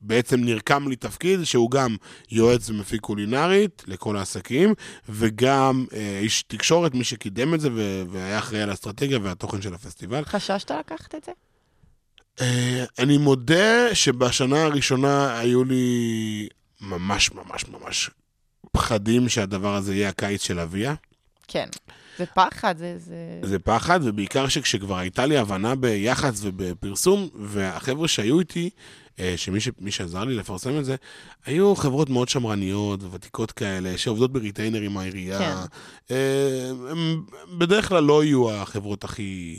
בעצם 0.00 0.40
נרקם 0.40 0.88
לי 0.88 0.96
תפקיד 0.96 1.44
שהוא 1.44 1.70
גם 1.70 1.96
יועץ 2.30 2.70
ומפיק 2.70 3.00
קולינרית 3.00 3.82
לכל 3.86 4.16
העסקים, 4.16 4.74
וגם 5.08 5.86
אה, 5.92 6.18
איש 6.22 6.42
תקשורת, 6.42 6.94
מי 6.94 7.04
שקידם 7.04 7.54
את 7.54 7.60
זה 7.60 7.68
ו- 7.72 8.02
והיה 8.10 8.38
אחראי 8.38 8.62
על 8.62 8.70
האסטרטגיה 8.70 9.18
והתוכן 9.22 9.62
של 9.62 9.74
הפסטיבל. 9.74 10.24
חששת 10.24 10.70
לקחת 10.70 11.14
את 11.14 11.24
זה? 11.24 11.32
אה, 12.40 12.84
אני 12.98 13.18
מודה 13.18 13.94
שבשנה 13.94 14.64
הראשונה 14.64 15.38
היו 15.38 15.64
לי 15.64 16.48
ממש 16.80 17.32
ממש 17.32 17.64
ממש 17.68 18.10
פחדים 18.72 19.28
שהדבר 19.28 19.74
הזה 19.74 19.94
יהיה 19.94 20.08
הקיץ 20.08 20.42
של 20.42 20.60
אביה. 20.60 20.94
כן. 21.48 21.68
זה 22.18 22.26
פחד, 22.26 22.78
זה... 22.78 22.94
זה... 22.98 23.40
זה 23.42 23.58
פחד, 23.58 24.00
ובעיקר 24.02 24.48
שכשכבר 24.48 24.96
הייתה 24.96 25.26
לי 25.26 25.38
הבנה 25.38 25.74
ביח"צ 25.74 26.40
ובפרסום, 26.42 27.28
והחבר'ה 27.34 28.08
שהיו 28.08 28.40
איתי, 28.40 28.70
אה, 29.20 29.34
שמי 29.36 29.60
ש... 29.60 29.68
שעזר 29.90 30.24
לי 30.24 30.34
לפרסם 30.34 30.78
את 30.78 30.84
זה, 30.84 30.96
היו 31.46 31.76
חברות 31.76 32.10
מאוד 32.10 32.28
שמרניות 32.28 33.02
וותיקות 33.02 33.52
כאלה, 33.52 33.98
שעובדות 33.98 34.32
בריטיינר 34.32 34.80
עם 34.80 34.98
העירייה. 34.98 35.38
כן. 35.38 35.54
אה, 36.14 36.70
הם 36.90 37.22
בדרך 37.58 37.88
כלל 37.88 38.04
לא 38.04 38.24
יהיו 38.24 38.50
החברות 38.50 39.04
הכי 39.04 39.56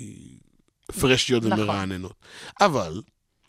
פרשיות 1.00 1.44
נכון. 1.44 1.60
ומרעננות. 1.60 2.14
אבל 2.62 3.02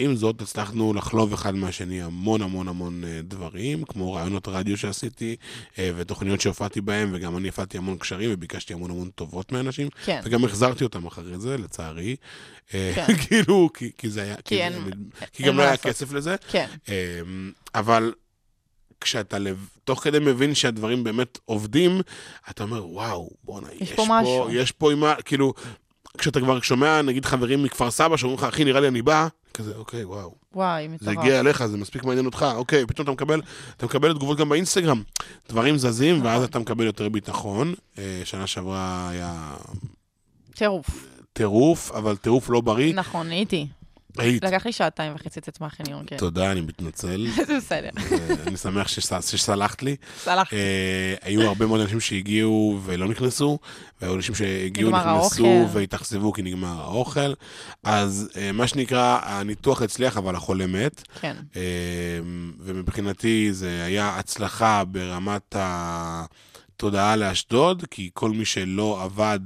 עם 0.02 0.16
זאת, 0.16 0.42
הצלחנו 0.42 0.94
לחלוב 0.94 1.32
אחד 1.32 1.54
מהשני 1.54 2.02
המון 2.02 2.42
המון 2.42 2.68
המון 2.68 3.04
אה, 3.04 3.20
דברים, 3.22 3.84
כמו 3.84 4.12
רעיונות 4.12 4.48
רדיו 4.48 4.76
שעשיתי, 4.78 5.36
אה, 5.78 5.90
ותוכניות 5.96 6.40
שהופעתי 6.40 6.80
בהן, 6.80 7.08
וגם 7.12 7.36
אני 7.36 7.48
הפעלתי 7.48 7.78
המון 7.78 7.98
קשרים, 7.98 8.30
וביקשתי 8.32 8.74
המון 8.74 8.90
המון 8.90 9.10
טובות 9.14 9.52
מאנשים, 9.52 9.88
כן. 10.04 10.20
וגם 10.24 10.44
החזרתי 10.44 10.84
אותם 10.84 11.06
אחרי 11.06 11.38
זה, 11.38 11.58
לצערי. 11.58 12.16
אה, 12.74 12.92
כן. 12.94 13.06
כאילו, 13.26 13.70
כי, 13.74 13.90
כי 13.98 14.10
זה 14.10 14.22
היה... 14.22 14.36
כי 14.44 14.62
אין- 14.62 14.72
זה- 14.72 14.80
כי 15.32 15.42
אין 15.42 15.52
גם 15.52 15.58
לא 15.58 15.62
היה. 15.62 15.76
כסף 15.76 16.12
לזה. 16.12 16.36
כן, 16.50 16.66
אמ, 16.88 17.52
אבל 17.74 18.12
כשאתה 19.00 19.38
לב, 19.38 19.68
תוך 19.84 20.04
כדי 20.04 20.18
מבין 20.18 20.54
שהדברים 20.54 21.04
באמת 21.04 21.38
עובדים, 21.44 22.00
אתה 22.50 22.62
אומר, 22.62 22.86
וואו, 22.86 23.30
בואנה, 23.44 23.68
יש 23.80 23.92
פה 23.92 24.06
משהו." 24.08 24.50
יש 24.52 24.72
פה 24.72 24.92
עם 24.92 25.00
מה, 25.00 25.14
כאילו, 25.24 25.52
כשאתה 26.18 26.40
כבר 26.40 26.60
שומע, 26.60 27.02
נגיד 27.02 27.24
חברים 27.24 27.62
מכפר 27.62 27.90
סבא, 27.90 28.16
שאומרים 28.16 28.38
לך, 28.38 28.44
אחי, 28.44 28.64
נראה 28.64 28.80
לי 28.80 28.88
אני 28.88 29.02
בא, 29.02 29.28
כזה, 29.54 29.76
אוקיי, 29.76 30.04
וואו, 30.04 30.34
וואי, 30.54 30.88
זה 30.88 31.10
מטורף. 31.10 31.18
הגיע 31.18 31.40
אליך, 31.40 31.66
זה 31.66 31.76
מספיק 31.76 32.04
מעניין 32.04 32.26
אותך, 32.26 32.46
אוקיי, 32.54 32.86
פתאום 32.86 33.04
אתה 33.04 33.12
מקבל, 33.12 33.40
אתה 33.76 33.86
מקבל 33.86 34.14
תגובות 34.14 34.38
גם 34.38 34.48
באינסטגרם. 34.48 35.02
דברים 35.48 35.78
זזים, 35.78 36.14
נכון. 36.16 36.26
ואז 36.26 36.42
אתה 36.42 36.58
מקבל 36.58 36.84
יותר 36.84 37.08
ביטחון. 37.08 37.74
אה, 37.98 38.22
שנה 38.24 38.46
שעברה 38.46 39.08
היה 39.10 39.54
טירוף. 40.54 41.06
טירוף, 41.32 41.92
אבל 41.92 42.16
טירוף 42.16 42.50
לא 42.50 42.60
בריא. 42.60 42.94
נכון, 42.94 43.30
הייתי. 43.30 43.66
היית. 44.18 44.44
לקח 44.44 44.66
לי 44.66 44.72
שעתיים 44.72 45.12
וחצי 45.14 45.40
לצאת 45.40 45.60
מהחניון, 45.60 46.04
כן. 46.06 46.16
תודה, 46.16 46.52
אני 46.52 46.60
מתנצל. 46.60 47.26
זה 47.46 47.56
בסדר. 47.56 47.88
אה, 48.12 48.16
אני 48.46 48.56
שמח 48.56 48.88
שס- 48.88 49.30
שסלחת 49.30 49.82
לי. 49.82 49.96
סלחתי. 50.22 50.56
אה, 50.56 51.14
היו 51.22 51.42
הרבה 51.48 51.66
מאוד 51.66 51.80
אנשים 51.80 52.00
שהגיעו 52.00 52.80
ולא 52.84 53.08
נכנסו, 53.08 53.58
והיו 54.00 54.14
אנשים 54.14 54.34
שהגיעו, 54.34 54.90
נכנסו. 54.90 55.68
והתאכזבו 55.72 56.32
כי 56.32 56.42
נגמר 56.42 56.80
האוכל. 56.80 57.32
אז 57.84 58.30
אה, 58.36 58.52
מה 58.52 58.66
שנקרא, 58.66 59.18
הניתוח 59.22 59.82
הצליח, 59.82 60.16
אבל 60.16 60.34
החולה 60.34 60.66
מת. 60.66 61.02
כן. 61.20 61.36
ומבחינתי 62.60 63.48
זה 63.52 63.82
היה 63.84 64.18
הצלחה 64.18 64.84
ברמת 64.84 65.56
התודעה 65.58 67.16
לאשדוד, 67.16 67.84
כי 67.90 68.10
כל 68.14 68.30
מי 68.30 68.44
שלא 68.44 69.02
עבד... 69.02 69.40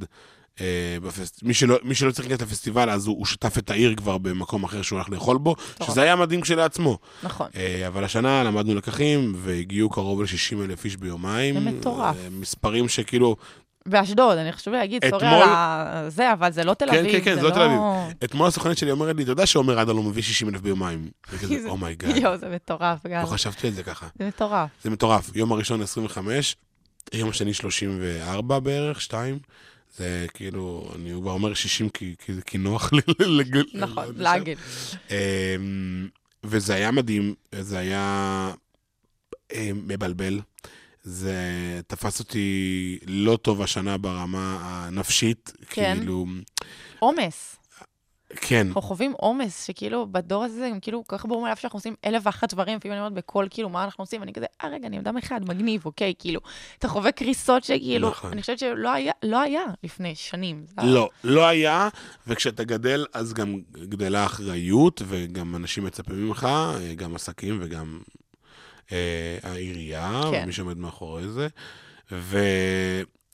אה, 0.60 0.66
בפסט... 1.02 1.42
מי, 1.42 1.54
שלא, 1.54 1.76
מי 1.82 1.94
שלא 1.94 2.10
צריך 2.10 2.28
להיכנס 2.28 2.48
לפסטיבל, 2.48 2.90
אז 2.90 3.06
הוא, 3.06 3.16
הוא 3.18 3.26
שטף 3.26 3.58
את 3.58 3.70
העיר 3.70 3.94
כבר 3.96 4.18
במקום 4.18 4.64
אחר 4.64 4.82
שהוא 4.82 4.98
הלך 4.98 5.10
לאכול 5.10 5.38
בו, 5.38 5.54
טוב. 5.78 5.86
שזה 5.90 6.02
היה 6.02 6.16
מדהים 6.16 6.40
כשלעצמו. 6.40 6.98
נכון. 7.22 7.48
אה, 7.56 7.86
אבל 7.86 8.04
השנה 8.04 8.42
למדנו 8.44 8.74
לקחים, 8.74 9.32
והגיעו 9.36 9.90
קרוב 9.90 10.22
ל-60 10.22 10.28
אלף 10.64 10.84
איש 10.84 10.96
ביומיים. 10.96 11.54
זה 11.54 11.60
מטורף. 11.60 12.16
אה, 12.24 12.28
מספרים 12.30 12.88
שכאילו, 12.88 13.36
באשדוד, 13.86 14.38
אני 14.38 14.52
חשוב 14.52 14.74
להגיד, 14.74 15.02
sorry 15.10 15.26
על 15.26 15.42
ה- 15.42 16.04
זה, 16.08 16.32
אבל 16.32 16.52
זה 16.52 16.64
לא 16.64 16.74
תל 16.74 16.90
כן, 16.90 16.98
אביב. 16.98 17.12
כן, 17.12 17.24
כן, 17.24 17.34
זה 17.34 17.40
זה 17.40 17.46
לא 17.48 17.54
תל 17.54 17.62
אביב. 17.62 17.76
לא- 17.78 18.06
אתמול 18.24 18.46
הסוכנת 18.48 18.78
שלי 18.78 18.90
אומרת 18.90 19.16
לי, 19.16 19.22
אתה 19.22 19.32
יודע 19.32 19.46
שעומר 19.46 19.82
אדם 19.82 19.96
לא 19.96 20.02
מביא 20.02 20.22
60 20.22 20.48
אלף 20.48 20.60
ביומיים. 20.60 21.10
וכזה, 21.32 21.62
זה- 21.62 21.68
oh 21.68 21.80
my 21.80 21.92
god, 21.92 22.16
יואו, 22.16 22.36
זה 22.36 22.48
מטורף, 22.48 23.06
גל. 23.06 23.20
לא 23.22 23.26
חשבתי 23.26 23.66
על 23.66 23.72
זה 23.72 23.82
ככה. 23.82 24.06
זה 24.18 24.28
מטורף. 24.28 24.68
זה 24.84 24.90
מטורף. 24.90 25.30
יום 25.36 25.52
הראשון 25.52 25.82
25, 25.82 26.56
יום 27.12 27.28
השני 27.30 27.54
34 27.54 28.58
בערך, 28.58 29.00
2. 29.00 29.38
זה 29.96 30.26
כאילו, 30.34 30.90
אני 30.94 31.12
כבר 31.20 31.30
אומר 31.30 31.54
60 31.54 31.88
כי, 31.88 32.14
כי, 32.24 32.32
כי 32.46 32.58
נוח 32.58 32.92
לי 32.92 33.00
לג... 33.18 33.58
נכון. 33.74 34.04
להגיד. 34.16 34.58
אמ, 35.10 36.08
וזה 36.44 36.74
היה 36.74 36.90
מדהים, 36.90 37.34
זה 37.60 37.78
היה 37.78 38.52
אמ, 39.52 39.82
מבלבל. 39.86 40.40
זה 41.02 41.34
תפס 41.86 42.20
אותי 42.20 42.98
לא 43.06 43.38
טוב 43.42 43.62
השנה 43.62 43.98
ברמה 43.98 44.58
הנפשית, 44.62 45.52
כן. 45.70 45.96
כאילו, 45.98 46.26
עומס. 46.98 47.56
כן, 48.40 48.66
אנחנו 48.66 48.82
חווים 48.82 49.12
עומס, 49.12 49.64
שכאילו 49.64 50.06
בדור 50.12 50.44
הזה, 50.44 50.66
הם 50.66 50.80
כאילו 50.80 51.04
כל 51.06 51.18
כך 51.18 51.26
ברור 51.26 51.42
מאליו 51.42 51.56
שאנחנו 51.56 51.76
עושים 51.76 51.94
אלף 52.04 52.22
ואחת 52.26 52.54
דברים, 52.54 52.76
לפעמים 52.76 52.92
אני 52.92 53.00
אומרת 53.00 53.12
בכל 53.12 53.46
כאילו 53.50 53.68
מה 53.68 53.84
אנחנו 53.84 54.02
עושים, 54.02 54.20
ואני 54.20 54.32
כזה, 54.32 54.46
אה 54.64 54.68
רגע, 54.68 54.86
אני 54.86 54.98
אדם 54.98 55.16
אחד, 55.16 55.40
מגניב, 55.48 55.86
אוקיי, 55.86 56.14
כאילו, 56.18 56.40
אתה 56.78 56.88
חווה 56.88 57.12
קריסות 57.12 57.64
שכאילו, 57.64 58.08
נכון. 58.10 58.32
אני 58.32 58.40
חושבת 58.40 58.58
שלא 58.58 58.92
היה, 58.92 59.12
לא 59.22 59.40
היה 59.40 59.62
לפני 59.82 60.14
שנים. 60.14 60.64
לא, 60.82 61.10
לא 61.24 61.46
היה, 61.46 61.88
וכשאתה 62.26 62.64
גדל, 62.64 63.06
אז 63.12 63.32
גם 63.32 63.60
גדלה 63.72 64.26
אחריות, 64.26 65.02
וגם 65.06 65.56
אנשים 65.56 65.84
מצפים 65.84 66.28
ממך, 66.28 66.44
אה, 66.44 66.94
גם 66.94 67.14
עסקים 67.14 67.58
וגם 67.62 68.00
אה, 68.92 69.38
העירייה, 69.42 70.20
כן. 70.30 70.40
ומי 70.42 70.52
שעומד 70.52 70.78
מאחורי 70.78 71.28
זה. 71.28 71.48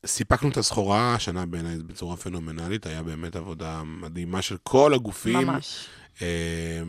וסיפקנו 0.05 0.49
את 0.49 0.57
הסחורה 0.57 1.15
השנה 1.15 1.47
בעיניי 1.47 1.77
בצורה 1.77 2.17
פנומנלית, 2.17 2.87
היה 2.87 3.03
באמת 3.03 3.37
עבודה 3.37 3.83
מדהימה 3.85 4.43
של 4.43 4.57
כל 4.63 4.95
הגופים. 4.95 5.47
ממש. 5.47 5.87
אה, 6.23 6.83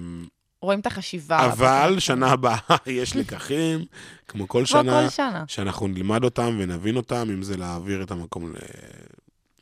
רואים 0.61 0.79
את 0.79 0.85
החשיבה. 0.85 1.45
אבל 1.45 1.95
שנה 1.99 2.31
הבאה 2.31 2.57
יש 2.85 3.15
לקחים, 3.15 3.85
כמו 4.27 4.47
כל 4.47 4.65
שנה, 4.65 5.03
כל 5.03 5.09
שנה. 5.09 5.43
שאנחנו 5.47 5.87
נלמד 5.87 6.23
אותם 6.23 6.57
ונבין 6.59 6.95
אותם, 6.95 7.27
אם 7.33 7.43
זה 7.43 7.57
להעביר 7.57 8.03
את 8.03 8.11
המקום 8.11 8.51
ל... 8.51 8.55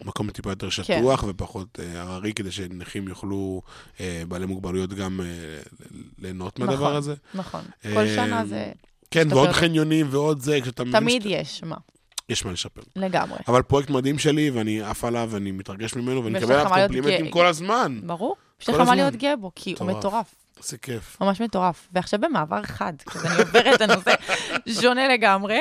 מקום 0.06 0.32
טיפה 0.32 0.50
יותר 0.50 0.70
שטוח 0.70 1.24
ופחות 1.28 1.80
אה, 1.80 2.02
הררי, 2.02 2.34
כדי 2.34 2.52
שנכים 2.52 3.08
יוכלו, 3.08 3.62
אה, 4.00 4.24
בעלי 4.28 4.46
מוגבלויות 4.46 4.94
גם 4.94 5.22
אה, 5.22 5.26
ליהנות 6.20 6.60
מהדבר 6.60 6.76
נכון. 6.76 6.96
הזה. 6.96 7.16
נכון. 7.34 7.62
כל 7.82 8.08
שנה 8.08 8.46
זה... 8.46 8.72
כן. 9.12 9.28
ועוד 9.30 9.52
חניונים 9.52 10.08
ועוד 10.10 10.42
זה, 10.42 10.60
כשאתה 10.62 10.84
תמיד 10.92 11.24
יש, 11.26 11.64
מה? 11.64 11.78
יש 12.30 12.46
מה 12.46 12.52
לשפר. 12.52 12.82
לגמרי. 12.96 13.40
אבל 13.48 13.62
פרויקט 13.62 13.90
מדהים 13.90 14.20
שלי, 14.20 14.50
ואני 14.50 14.82
עף 14.82 15.04
עליו, 15.04 15.30
ואני 15.32 15.52
מתרגש 15.52 15.96
ממנו, 15.96 16.24
ואני 16.24 16.40
מקבל 16.40 16.56
עליו 16.56 16.70
קומפלימנטים. 16.70 17.32
כל 17.32 17.46
הזמן. 17.46 18.00
ברור. 18.04 18.36
יש 18.62 18.70
לך 18.70 18.80
מה. 18.80 18.96
להיות 18.96 19.16
גאה 19.16 19.36
בו, 19.36 19.52
כי 19.56 19.76
הוא 19.80 19.88
מטורף. 19.88 20.36
איזה 20.60 20.78
כיף. 20.78 21.22
ממש 21.22 21.42
מטורף. 21.42 21.88
ועכשיו 21.94 22.20
במעבר 22.20 22.64
חד, 22.64 22.94
אז 23.16 23.26
אני 23.26 23.42
עוברת 23.42 23.82
לנושא 23.82 24.12
שונה 24.82 25.08
לגמרי, 25.08 25.60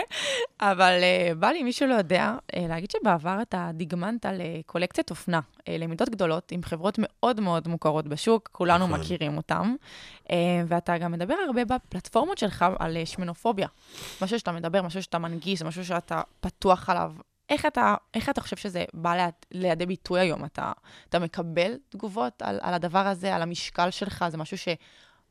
אבל 0.60 0.92
uh, 1.00 1.34
בא 1.34 1.48
לי, 1.48 1.62
מי 1.62 1.72
שלא 1.72 1.94
יודע, 1.94 2.34
uh, 2.52 2.58
להגיד 2.68 2.90
שבעבר 2.90 3.38
אתה 3.42 3.70
דיגמנת 3.74 4.26
לקולקציית 4.32 5.10
אופנה, 5.10 5.40
uh, 5.58 5.62
למידות 5.78 6.08
גדולות, 6.08 6.52
עם 6.52 6.62
חברות 6.62 6.98
מאוד 6.98 7.40
מאוד 7.40 7.68
מוכרות 7.68 8.08
בשוק, 8.08 8.48
כולנו 8.52 8.86
נכון. 8.86 9.00
מכירים 9.00 9.36
אותן, 9.36 9.74
uh, 10.24 10.30
ואתה 10.68 10.98
גם 10.98 11.12
מדבר 11.12 11.34
הרבה 11.46 11.64
בפלטפורמות 11.64 12.38
שלך 12.38 12.66
על 12.78 12.96
uh, 13.02 13.06
שמנופוביה. 13.06 13.68
משהו 14.22 14.38
שאתה 14.38 14.52
מדבר, 14.52 14.82
משהו 14.82 15.02
שאתה 15.02 15.18
מנגיש, 15.18 15.62
משהו 15.62 15.84
שאתה 15.84 16.20
פתוח 16.40 16.90
עליו. 16.90 17.12
איך 17.48 17.66
אתה, 17.66 17.94
איך 18.14 18.28
אתה 18.28 18.40
חושב 18.40 18.56
שזה 18.56 18.84
בא 18.94 19.14
ליד, 19.14 19.34
לידי 19.50 19.86
ביטוי 19.86 20.20
היום? 20.20 20.44
אתה, 20.44 20.72
אתה 21.08 21.18
מקבל 21.18 21.72
תגובות 21.88 22.42
על, 22.42 22.58
על 22.62 22.74
הדבר 22.74 23.06
הזה, 23.06 23.34
על 23.34 23.42
המשקל 23.42 23.90
שלך? 23.90 24.24
זה 24.28 24.36
משהו 24.36 24.56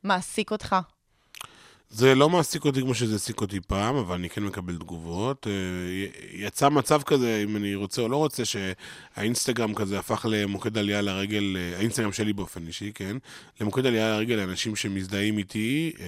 שמעסיק 0.04 0.52
אותך? 0.52 0.76
זה 1.90 2.16
לא 2.16 2.30
מעסיק 2.30 2.66
אותי 2.66 2.82
כמו 2.82 2.94
שזה 2.94 3.14
העסיק 3.14 3.42
אותי 3.42 3.60
פעם, 3.60 3.96
אבל 3.96 4.16
אני 4.16 4.30
כן 4.30 4.44
מקבל 4.44 4.78
תגובות. 4.78 5.48
אה, 5.48 5.52
יצא 6.32 6.70
מצב 6.70 7.02
כזה, 7.02 7.42
אם 7.44 7.56
אני 7.56 7.76
רוצה 7.76 8.02
או 8.02 8.08
לא 8.08 8.18
רוצה, 8.18 8.44
שהאינסטגרם 8.46 9.74
כזה 9.74 10.00
הפך 10.00 10.26
למוקד 10.30 10.78
עלייה 10.78 11.02
לרגל, 11.02 11.58
אה, 11.58 11.78
האינסטגרם 11.78 12.12
שלי 12.12 12.34
באופן 12.34 12.68
אישי, 12.68 12.92
כן? 12.96 13.18
למוקד 13.62 13.86
עלייה 13.86 14.10
לרגל 14.10 14.36
לאנשים 14.36 14.76
שמזדהים 14.76 15.38
איתי, 15.38 15.92
אה, 16.00 16.06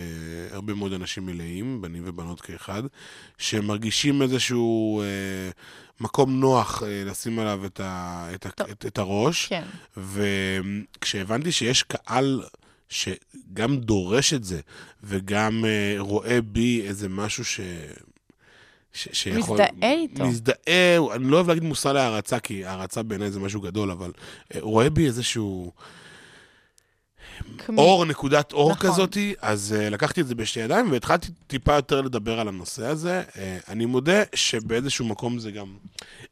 הרבה 0.55 0.73
מאוד 0.73 0.93
אנשים 0.93 1.25
מלאים, 1.25 1.81
בנים 1.81 2.03
ובנות 2.05 2.41
כאחד, 2.41 2.83
שמרגישים 3.37 4.21
איזשהו... 4.21 5.03
מקום 6.01 6.39
נוח 6.39 6.83
לשים 7.05 7.39
עליו 7.39 7.65
את, 7.65 7.79
ה, 7.79 8.29
את, 8.35 8.45
ה. 8.45 8.49
את, 8.71 8.85
את 8.85 8.97
הראש. 8.97 9.47
כן. 9.47 9.63
וכשהבנתי 9.97 11.51
שיש 11.51 11.83
קהל 11.83 12.43
שגם 12.89 13.78
דורש 13.78 14.34
את 14.34 14.43
זה, 14.43 14.60
וגם 15.04 15.63
uh, 15.65 15.99
רואה 15.99 16.41
בי 16.41 16.82
איזה 16.88 17.10
משהו 17.10 17.45
ש... 17.45 17.60
ש 18.93 19.08
שיכול... 19.12 19.60
מזדהה 19.62 19.91
איתו. 19.91 20.25
מזדהה, 20.25 20.97
אני 21.15 21.32
לא 21.32 21.36
אוהב 21.36 21.47
להגיד 21.47 21.63
מושא 21.63 21.88
להערצה, 21.88 22.39
כי 22.39 22.65
הערצה 22.65 23.04
בעיניי 23.04 23.32
זה 23.32 23.39
משהו 23.39 23.62
גדול, 23.62 23.91
אבל 23.91 24.12
uh, 24.54 24.58
רואה 24.60 24.89
בי 24.89 25.06
איזשהו 25.06 25.71
אור, 27.78 28.06
נקודת 28.06 28.54
אור 28.54 28.71
נכון. 28.71 28.89
כזאתי, 28.91 29.34
אז 29.41 29.75
uh, 29.78 29.89
לקחתי 29.89 30.21
את 30.21 30.28
זה 30.28 30.36
בשתי 30.36 30.60
ידיים 30.60 30.91
והתחלתי 30.91 31.28
טיפה 31.47 31.73
יותר 31.75 32.02
לדבר 32.02 32.39
על 32.39 32.47
הנושא 32.47 32.86
הזה. 32.86 33.23
Uh, 33.34 33.38
אני 33.67 33.86
מודה 33.86 34.23
שבאיזשהו 34.36 35.06
מקום 35.06 35.39
זה 35.39 35.52
גם 35.52 35.67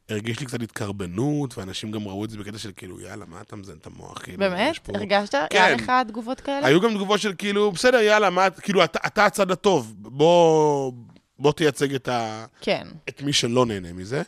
הרגיש 0.09 0.39
לי 0.39 0.45
קצת 0.45 0.61
התקרבנות, 0.61 1.57
ואנשים 1.57 1.91
גם 1.91 2.07
ראו 2.07 2.25
את 2.25 2.29
זה 2.29 2.37
בקטע 2.37 2.57
של 2.57 2.71
כאילו, 2.75 2.99
יאללה, 3.01 3.25
מה 3.27 3.41
אתה 3.41 3.55
מזיין 3.55 3.77
את 3.81 3.87
המוח? 3.87 4.17
כאילו, 4.23 4.37
באמת? 4.37 4.71
יש 4.71 4.79
פה- 4.79 4.93
הרגשת? 4.95 5.35
כן. 5.49 5.61
היה 5.63 5.75
לך 5.75 5.91
תגובות 6.07 6.41
כאלה? 6.41 6.67
היו 6.67 6.81
גם 6.81 6.93
תגובות 6.95 7.19
של 7.19 7.33
כאילו, 7.37 7.71
בסדר, 7.71 7.97
יאללה, 7.97 8.29
מה, 8.29 8.49
כאילו, 8.49 8.83
אתה, 8.83 8.99
אתה 9.05 9.25
הצד 9.25 9.51
הטוב, 9.51 9.93
בוא, 9.97 10.91
בוא 11.39 11.51
תייצג 11.51 11.93
את, 11.95 12.07
ה, 12.07 12.45
כן. 12.61 12.87
את 13.09 13.21
מי 13.21 13.33
שלא 13.33 13.65
נהנה 13.65 13.93
מזה. 13.93 14.21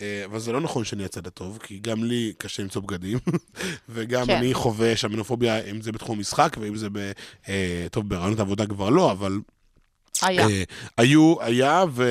אה, 0.00 0.24
אבל 0.24 0.38
זה 0.38 0.52
לא 0.52 0.60
נכון 0.60 0.84
שאני 0.84 1.04
הצד 1.04 1.26
הטוב, 1.26 1.58
כי 1.62 1.78
גם 1.78 2.04
לי 2.04 2.32
קשה 2.38 2.62
למצוא 2.62 2.82
בגדים, 2.82 3.18
וגם 3.88 4.26
כן. 4.26 4.36
אני 4.36 4.54
חווה 4.54 4.96
שהמנופוביה, 4.96 5.64
אם 5.64 5.80
זה 5.80 5.92
בתחום 5.92 6.18
משחק, 6.18 6.56
ואם 6.60 6.76
זה 6.76 6.88
ב... 6.92 7.12
אה, 7.48 7.86
טוב, 7.90 8.08
ברעיונות 8.08 8.40
עבודה 8.40 8.66
כבר 8.66 8.90
לא, 8.90 9.12
אבל 9.12 9.38
היה. 10.22 10.46
אה, 10.46 10.62
היו, 10.96 11.34
היה, 11.40 11.84
ו, 11.90 12.04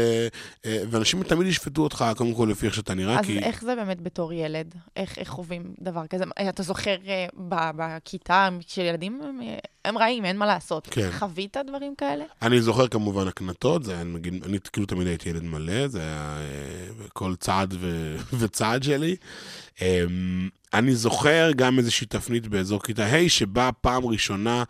אה, 0.66 0.84
ואנשים 0.90 1.24
תמיד 1.24 1.48
ישפטו 1.48 1.82
אותך, 1.82 2.06
קודם 2.18 2.34
כל, 2.34 2.48
לפי 2.52 2.66
איך 2.66 2.76
שאתה 2.76 2.94
נראה, 2.94 3.20
אז 3.20 3.26
כי... 3.26 3.40
איך 3.40 3.62
זה 3.62 3.76
באמת 3.76 4.02
בתור 4.02 4.34
ילד? 4.34 4.76
איך, 4.96 5.18
איך 5.18 5.30
חווים 5.30 5.74
דבר 5.82 6.08
כזה? 6.08 6.24
אה, 6.38 6.50
אתה 6.50 6.64
זוכר 6.64 6.96
אה, 7.08 7.28
בכיתה 7.76 8.50
של 8.68 8.82
ילדים, 8.82 9.22
הם, 9.24 9.40
הם 9.86 9.98
רעים, 9.98 10.26
אין 10.26 10.38
מה 10.38 10.46
לעשות. 10.46 10.88
כן. 10.92 11.10
חווית 11.12 11.58
דברים 11.68 11.96
כאלה? 11.96 12.26
אני 12.42 12.62
זוכר 12.62 12.88
כמובן 12.88 13.28
הקנטות, 13.28 13.84
זה 13.84 13.94
היה, 13.94 14.04
נגיד, 14.04 14.44
אני 14.44 14.58
כאילו 14.74 14.88
תמיד 14.88 15.08
הייתי 15.08 15.30
ילד 15.30 15.44
מלא, 15.44 15.88
זה 15.88 16.02
היה 16.02 16.38
אה, 16.40 17.08
כל 17.14 17.36
צעד 17.36 17.74
ו, 17.80 18.16
וצעד 18.40 18.84
שלי. 18.84 19.16
אה, 19.82 20.04
אני 20.74 20.96
זוכר 20.96 21.52
גם 21.56 21.80
איזושהי 21.80 22.08
תפנית 22.08 22.48
באזור 22.48 22.84
כיתה 22.84 23.06
ה', 23.06 23.30
שבה 23.30 23.70
פעם 23.82 24.06
ראשונה, 24.06 24.64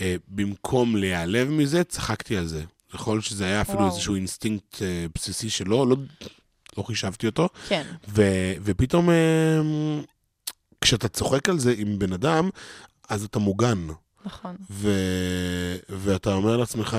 אה, 0.00 0.16
במקום 0.28 0.96
להיעלב 0.96 1.50
מזה, 1.50 1.84
צחקתי 1.84 2.36
על 2.36 2.46
זה. 2.46 2.64
יכול 2.94 3.14
להיות 3.14 3.24
שזה 3.24 3.44
היה 3.44 3.60
אפילו 3.60 3.78
וואו. 3.78 3.90
איזשהו 3.90 4.14
אינסטינקט 4.14 4.82
אה, 4.82 5.06
בסיסי 5.14 5.50
שלא, 5.50 5.88
לא, 5.88 5.96
לא 6.78 6.82
חישבתי 6.82 7.26
אותו. 7.26 7.48
כן. 7.68 7.82
ו- 8.08 8.52
ופתאום, 8.64 9.10
אה, 9.10 9.60
כשאתה 10.80 11.08
צוחק 11.08 11.48
על 11.48 11.58
זה 11.58 11.74
עם 11.76 11.98
בן 11.98 12.12
אדם, 12.12 12.50
אז 13.08 13.24
אתה 13.24 13.38
מוגן. 13.38 13.86
נכון. 14.24 14.56
ו- 14.70 15.76
ואתה 15.88 16.34
אומר 16.34 16.56
לעצמך, 16.56 16.96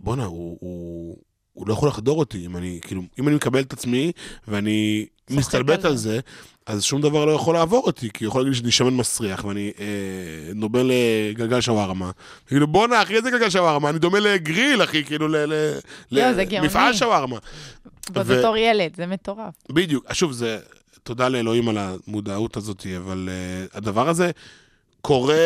בואנה, 0.00 0.24
הוא, 0.24 0.58
הוא, 0.60 1.18
הוא 1.58 1.68
לא 1.68 1.72
יכול 1.72 1.88
לחדור 1.88 2.18
אותי. 2.18 2.46
אם 2.46 2.56
אני, 2.56 2.78
כאילו, 2.82 3.02
אם 3.18 3.28
אני 3.28 3.36
מקבל 3.36 3.60
את 3.60 3.72
עצמי 3.72 4.12
ואני 4.48 5.06
מסתלבט 5.30 5.84
על 5.84 5.96
זה, 5.96 6.20
אז 6.66 6.84
שום 6.84 7.00
דבר 7.00 7.24
לא 7.24 7.32
יכול 7.32 7.54
לעבור 7.54 7.82
אותי, 7.86 8.10
כי 8.14 8.24
הוא 8.24 8.28
יכול 8.30 8.42
להגיד 8.42 8.54
שאני 8.54 8.70
שמן 8.70 8.94
מסריח, 8.94 9.44
ואני 9.44 9.72
אה, 9.80 10.54
דומה 10.54 10.78
לגלגל 10.82 11.60
שווארמה. 11.60 12.10
כאילו, 12.46 12.66
בואנה, 12.66 13.02
אחי, 13.02 13.14
איזה 13.14 13.30
גלגל 13.30 13.50
שווארמה? 13.50 13.90
אני 13.90 13.98
דומה 13.98 14.20
לגריל, 14.20 14.82
אחי, 14.82 15.04
כאילו, 15.04 15.28
ל- 15.28 15.36
ל- 15.36 15.78
לא, 16.12 16.20
שווארמה. 16.92 17.38
בתור 18.10 18.56
ילד, 18.56 18.96
זה 18.96 19.06
מטורף. 19.06 19.54
בדיוק. 19.70 20.12
שוב, 20.12 20.32
זה, 20.32 20.58
תודה 21.02 21.28
לאלוהים 21.28 21.68
על 21.68 21.78
המודעות 21.78 22.56
הזאת, 22.56 22.86
אבל 22.96 23.28
uh, 23.28 23.76
הדבר 23.76 24.08
הזה 24.08 24.30
קורה 25.08 25.36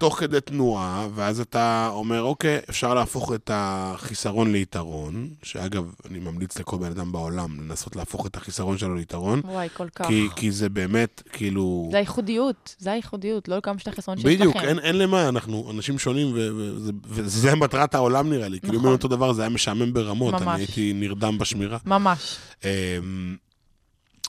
תוך 0.00 0.18
כדי 0.18 0.40
תנועה, 0.40 1.08
ואז 1.14 1.40
אתה 1.40 1.90
אומר, 1.92 2.22
אוקיי, 2.22 2.58
אפשר 2.70 2.94
להפוך 2.94 3.32
את 3.32 3.50
החיסרון 3.54 4.52
ליתרון, 4.52 5.28
שאגב, 5.42 5.84
אני 6.10 6.18
ממליץ 6.18 6.58
לכל 6.58 6.76
בן 6.76 6.90
אדם 6.90 7.12
בעולם 7.12 7.60
לנסות 7.60 7.96
להפוך 7.96 8.26
את 8.26 8.36
החיסרון 8.36 8.78
שלו 8.78 8.94
ליתרון, 8.94 9.40
וואי, 9.44 9.68
כל 9.76 9.88
כך. 9.94 10.06
כי, 10.06 10.26
כי 10.36 10.50
זה 10.50 10.68
באמת, 10.68 11.22
כאילו... 11.32 11.88
זה 11.90 11.96
הייחודיות, 11.96 12.76
זה 12.78 12.92
הייחודיות, 12.92 13.48
לא 13.48 13.56
לכמה 13.56 13.78
שאתה 13.78 13.92
חסרון 13.92 14.16
שיש 14.18 14.26
לכם. 14.26 14.34
בדיוק, 14.38 14.56
אין, 14.56 14.78
אין 14.78 14.98
למה, 14.98 15.28
אנחנו 15.28 15.70
אנשים 15.70 15.98
שונים, 15.98 16.32
ו- 16.34 16.50
וזה- 16.56 16.92
וזה 17.08 17.54
מטרת 17.54 17.94
העולם 17.94 18.30
נראה 18.30 18.48
לי. 18.48 18.60
כאילו, 18.60 18.74
אם 18.74 18.78
נכון. 18.80 18.92
אותו 18.92 19.08
דבר, 19.08 19.32
זה 19.32 19.42
היה 19.42 19.48
משעמם 19.48 19.92
ברמות, 19.92 20.34
ממש. 20.34 20.42
אני 20.42 20.60
הייתי 20.60 20.92
נרדם 20.94 21.38
בשמירה. 21.38 21.78
ממש. 21.86 22.36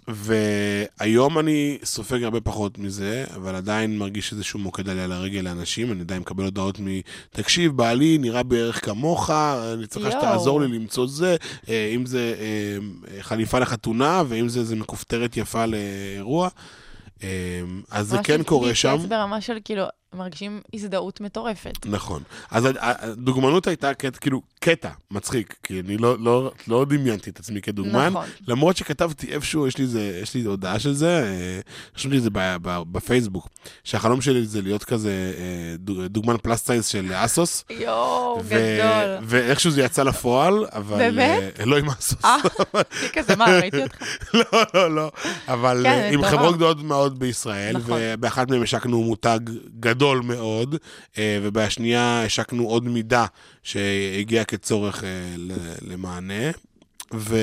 והיום 0.08 1.40
אני 1.40 1.78
סופג 1.84 2.24
הרבה 2.24 2.42
פחות 2.42 2.78
מזה, 2.78 3.26
אבל 3.36 3.56
עדיין 3.56 3.98
מרגיש 3.98 4.34
איזשהו 4.34 4.60
מוקד 4.60 4.90
עליה 4.90 5.08
לרגל 5.08 5.40
לאנשים, 5.40 5.92
אני 5.92 6.02
עדיין 6.02 6.22
מקבל 6.22 6.44
הודעות 6.44 6.80
מ... 6.80 6.86
תקשיב, 7.30 7.78
בעלי 7.78 8.18
נראה 8.18 8.44
בערך 8.44 8.86
כמוך, 8.86 9.30
אני 9.74 9.88
צריכה. 9.88 10.12
שתעזור 10.12 10.62
לי 10.62 10.68
למצוא 10.68 11.08
זה, 11.08 11.36
אה, 11.70 11.92
אם 11.96 12.06
זה 12.06 12.36
אה, 12.40 13.22
חליפה 13.24 13.60
לחתונה, 13.60 14.24
ואם 14.28 14.50
זה 14.50 14.60
איזה 14.60 14.76
מכופתרת 14.76 15.38
יפה 15.38 15.66
לאירוע. 15.66 16.50
אה, 17.24 17.30
אז 17.92 18.08
זה 18.08 18.18
כן 18.24 18.44
קורה 18.44 18.76
שם. 18.76 18.98
ברמה 19.10 19.42
של 19.42 19.58
כאילו, 19.66 19.84
מרגישים 20.14 20.62
הזדהות 20.74 21.22
מטורפת. 21.22 21.86
נכון. 21.86 22.24
אז 22.52 22.66
הד- 22.66 22.78
הדוגמנות 22.80 23.68
הייתה 23.68 23.94
קטע, 23.94 24.18
כאילו, 24.20 24.42
קטע 24.60 24.90
מצחיק, 25.12 25.56
כי 25.64 25.80
אני 25.80 25.98
לא, 25.98 26.16
לא, 26.20 26.52
לא 26.68 26.86
דמיינתי 26.90 27.30
את 27.30 27.40
עצמי 27.40 27.62
כדוגמן. 27.62 28.08
נכון. 28.10 28.26
למרות 28.48 28.78
שכתבתי 28.78 29.28
איפשהו, 29.28 29.68
יש 29.68 29.78
לי, 29.78 29.88
זה, 29.88 30.20
יש 30.24 30.34
לי 30.36 30.44
הודעה 30.44 30.80
של 30.80 30.94
זה, 30.94 31.24
אה, 31.24 31.60
רשמתי 31.96 32.18
את 32.18 32.24
זה 32.24 32.30
בפייסבוק, 32.92 33.48
שהחלום 33.84 34.22
שלי 34.22 34.46
זה 34.46 34.62
להיות 34.62 34.84
כזה 34.84 35.10
אה, 35.38 35.44
דוג- 35.78 36.06
דוגמן 36.06 36.38
פלאס 36.38 36.66
סיינס 36.66 36.88
של 36.88 37.12
אסוס. 37.14 37.64
יואו, 37.70 38.42
ו- 38.44 38.78
גדול. 38.80 39.18
ואיכשהו 39.24 39.72
זה 39.72 39.82
יצא 39.82 40.04
לפועל, 40.04 40.66
אבל... 40.74 40.98
באמת? 40.98 41.60
אה, 41.60 41.66
לא 41.66 41.78
עם 41.78 41.90
אסוס. 41.90 42.26
אה, 42.26 42.38
כזה, 43.14 43.36
מה, 43.36 43.46
ראיתי 43.46 43.84
אותך? 43.84 44.02
לא, 44.34 44.44
לא, 44.74 44.96
לא. 44.96 45.12
אבל 45.48 45.80
כן, 45.84 45.90
אה, 45.90 46.10
עם. 46.10 46.24
חברות 46.26 46.56
גדולות 46.56 46.84
מאוד 46.84 47.20
בישראל, 47.20 47.78
נכון. 47.78 48.00
ובאחת 48.02 48.50
מהן 48.52 48.64
השקנו 48.64 49.04
מותג 49.04 49.40
גדול 49.80 49.97
מאוד, 50.04 50.76
אה, 51.18 51.40
ובשנייה 51.44 52.24
השקנו 52.24 52.68
עוד 52.68 52.84
מידה 52.86 53.26
שהגיעה 53.64 54.44
כצורך 54.46 55.04
אה, 55.04 55.10
למענה. 55.82 56.52
ו... 57.14 57.38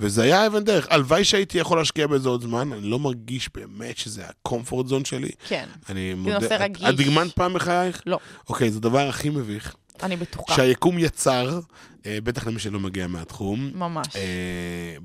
וזה 0.00 0.22
היה 0.22 0.46
אבן 0.46 0.64
דרך. 0.64 0.86
הלוואי 0.90 1.24
שהייתי 1.24 1.58
יכול 1.58 1.78
להשקיע 1.78 2.06
בזה 2.06 2.28
עוד 2.28 2.42
זמן, 2.42 2.72
אני 2.72 2.82
לא 2.90 2.98
מרגיש 2.98 3.48
באמת 3.54 3.98
שזה 3.98 4.22
הקומפורט 4.26 4.86
זון 4.86 5.04
שלי. 5.04 5.28
כן, 5.48 5.66
אני 5.88 6.14
נושא 6.14 6.32
מודה... 6.34 6.46
את- 6.56 6.60
רגיש. 6.60 6.84
את 6.88 6.96
דגמנת 6.96 7.32
פעם 7.32 7.54
בחייך? 7.54 8.02
לא, 8.06 8.18
אוקיי, 8.48 8.70
זה 8.70 8.78
הדבר 8.78 9.08
הכי 9.08 9.30
מביך. 9.30 9.74
אני 10.02 10.16
בטוחה. 10.16 10.54
שהיקום 10.56 10.98
יצר, 10.98 11.60
אה, 12.06 12.18
בטח 12.24 12.46
למי 12.46 12.60
שלא 12.60 12.80
מגיע 12.80 13.06
מהתחום. 13.06 13.70
ממש. 13.74 14.06
אה, 14.16 14.22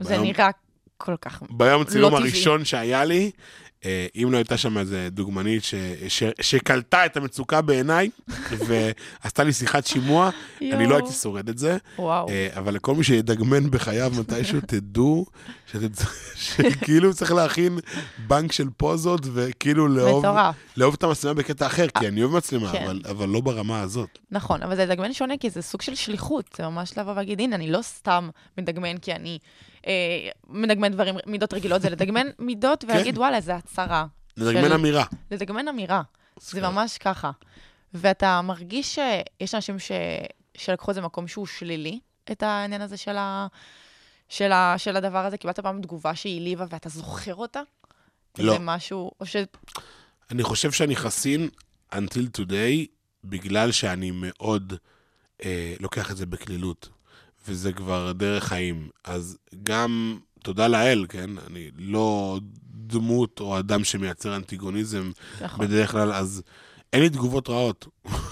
זה 0.02 0.10
ביום- 0.10 0.24
נראה 0.24 0.50
כל 0.98 1.16
כך... 1.22 1.44
ביום 1.50 1.84
לא 1.96 2.10
טבעי. 2.10 2.22
הראשון 2.22 2.66
שהיה 2.66 3.06
לי, 3.06 3.32
אם 4.16 4.30
לא 4.32 4.38
הייתה 4.38 4.58
שם 4.58 4.78
איזה 4.78 5.08
דוגמנית 5.12 5.64
ש- 5.64 5.76
ש- 6.08 6.24
שקלטה 6.42 7.06
את 7.06 7.18
המצוקה 7.18 7.62
בעיניי, 7.62 8.10
ועשתה 8.68 9.44
לי 9.44 9.54
שיחת 9.54 9.86
שימוע, 9.86 10.30
אני. 10.62 10.88
לא 10.88 10.96
הייתי 10.96 11.12
שורד 11.14 11.50
את 11.50 11.58
זה. 11.58 11.78
וואו. 12.00 12.30
אה, 12.30 12.48
אבל 12.58 12.74
לכל 12.74 12.96
מי 12.96 13.04
שידגמן 13.04 13.72
בחייו 13.72 14.12
מתישהו, 14.20 14.60
תדעו 14.68 15.26
שכאילו 16.36 17.14
צריך 17.14 17.32
להכין 17.32 17.80
בנק 18.28 18.52
של 18.52 18.68
פוזות, 18.78 19.22
וכאילו 19.34 19.88
לאהוב. 19.88 20.26
לאהוב 20.78 20.94
את 20.94 21.04
המצלמה 21.04 21.34
בקטע 21.34 21.68
אחר, 21.68 21.88
כי 22.00 22.08
אני 22.08 22.24
אוהב 22.24 22.36
מצלמה, 22.36 22.72
כן. 22.72 22.84
אבל- 22.84 23.02
אבל 23.10 23.30
לא 23.30 23.42
ברמה 23.42 23.82
הזאת. 23.82 24.20
נכון, 24.32 24.64
אבל 24.64 24.76
זה 24.76 24.86
לדגמן 24.86 25.14
שונה, 25.14 25.38
כי 25.38 25.50
זה 25.50 25.62
סוג 25.62 25.82
של 25.82 25.96
שליחות. 25.96 26.46
זה 26.58 26.64
ממש 26.68 26.98
לבוא 26.98 27.12
ולהגיד, 27.12 27.40
הנה, 27.42 27.56
אני 27.56 27.72
לא 27.72 27.82
סתם 27.82 28.30
מדגמן 28.58 28.98
כי 28.98 29.14
אני 29.14 29.38
אה, 29.88 30.30
מדגמן 30.48 30.92
דברים, 30.92 31.16
מידות 31.26 31.54
רגילות, 31.54 31.82
זה 31.82 31.90
לדגמן 31.90 32.28
מידות 32.40 32.84
ולהגיד, 32.84 33.18
וואלה, 33.18 33.42
זה 33.42 33.56
הצהרה. 33.56 34.06
לדגמן 34.38 34.72
אמירה. 34.72 35.06
לדגמן 35.32 35.68
אמירה. 35.68 36.02
זה 36.40 36.62
ממש 36.62 36.98
ככה. 36.98 37.32
ואתה 37.94 38.42
מרגיש 38.42 38.96
שיש 38.96 39.56
אנשים 39.56 39.80
ש... 39.80 39.92
שלקחו 40.58 40.92
את 40.92 40.96
זה 40.96 41.02
מקום 41.02 41.28
שהוא 41.28 41.46
שלילי, 41.46 42.00
את 42.32 42.44
העניין 42.44 42.82
הזה 42.82 42.98
של, 42.98 43.18
ה... 43.18 43.48
של, 44.30 44.52
ה... 44.52 44.76
של 44.78 44.96
הדבר 44.96 45.26
הזה? 45.26 45.38
קיבלת 45.38 45.60
פעם 45.60 45.82
תגובה 45.82 46.16
שהיא 46.16 46.38
העליבה 46.38 46.66
ואתה 46.70 46.90
זוכר 46.90 47.36
אותה? 47.36 47.62
לא. 48.38 48.54
זה 48.54 48.60
משהו, 48.60 49.12
או 49.20 49.26
ש... 49.26 49.36
אני 50.32 50.44
חושב 50.44 50.72
שאני 50.72 50.96
חסין 50.96 51.50
until 51.94 52.38
today, 52.38 52.88
בגלל 53.24 53.72
שאני 53.72 54.12
מאוד 54.14 54.74
אה, 55.44 55.74
לוקח 55.80 56.12
את 56.12 56.18
זה 56.18 56.26
בקלילות, 56.26 56.90
וזה 57.48 57.74
כבר 57.74 58.12
דרך 58.12 58.44
חיים. 58.44 58.90
אז 59.04 59.38
גם, 59.64 60.20
תודה 60.44 60.68
לאל, 60.68 61.06
כן? 61.10 61.30
אני 61.48 61.72
לא 61.78 62.40
דמות 62.74 63.40
או 63.40 63.60
אדם 63.60 63.84
שמייצר 63.84 64.36
אנטיגוניזם 64.36 65.12
נכון. 65.42 65.66
בדרך 65.66 65.92
כלל, 65.92 66.14
אז 66.14 66.44
אין 66.94 67.02
לי 67.02 67.10
תגובות 67.10 67.50
רעות. 67.50 67.88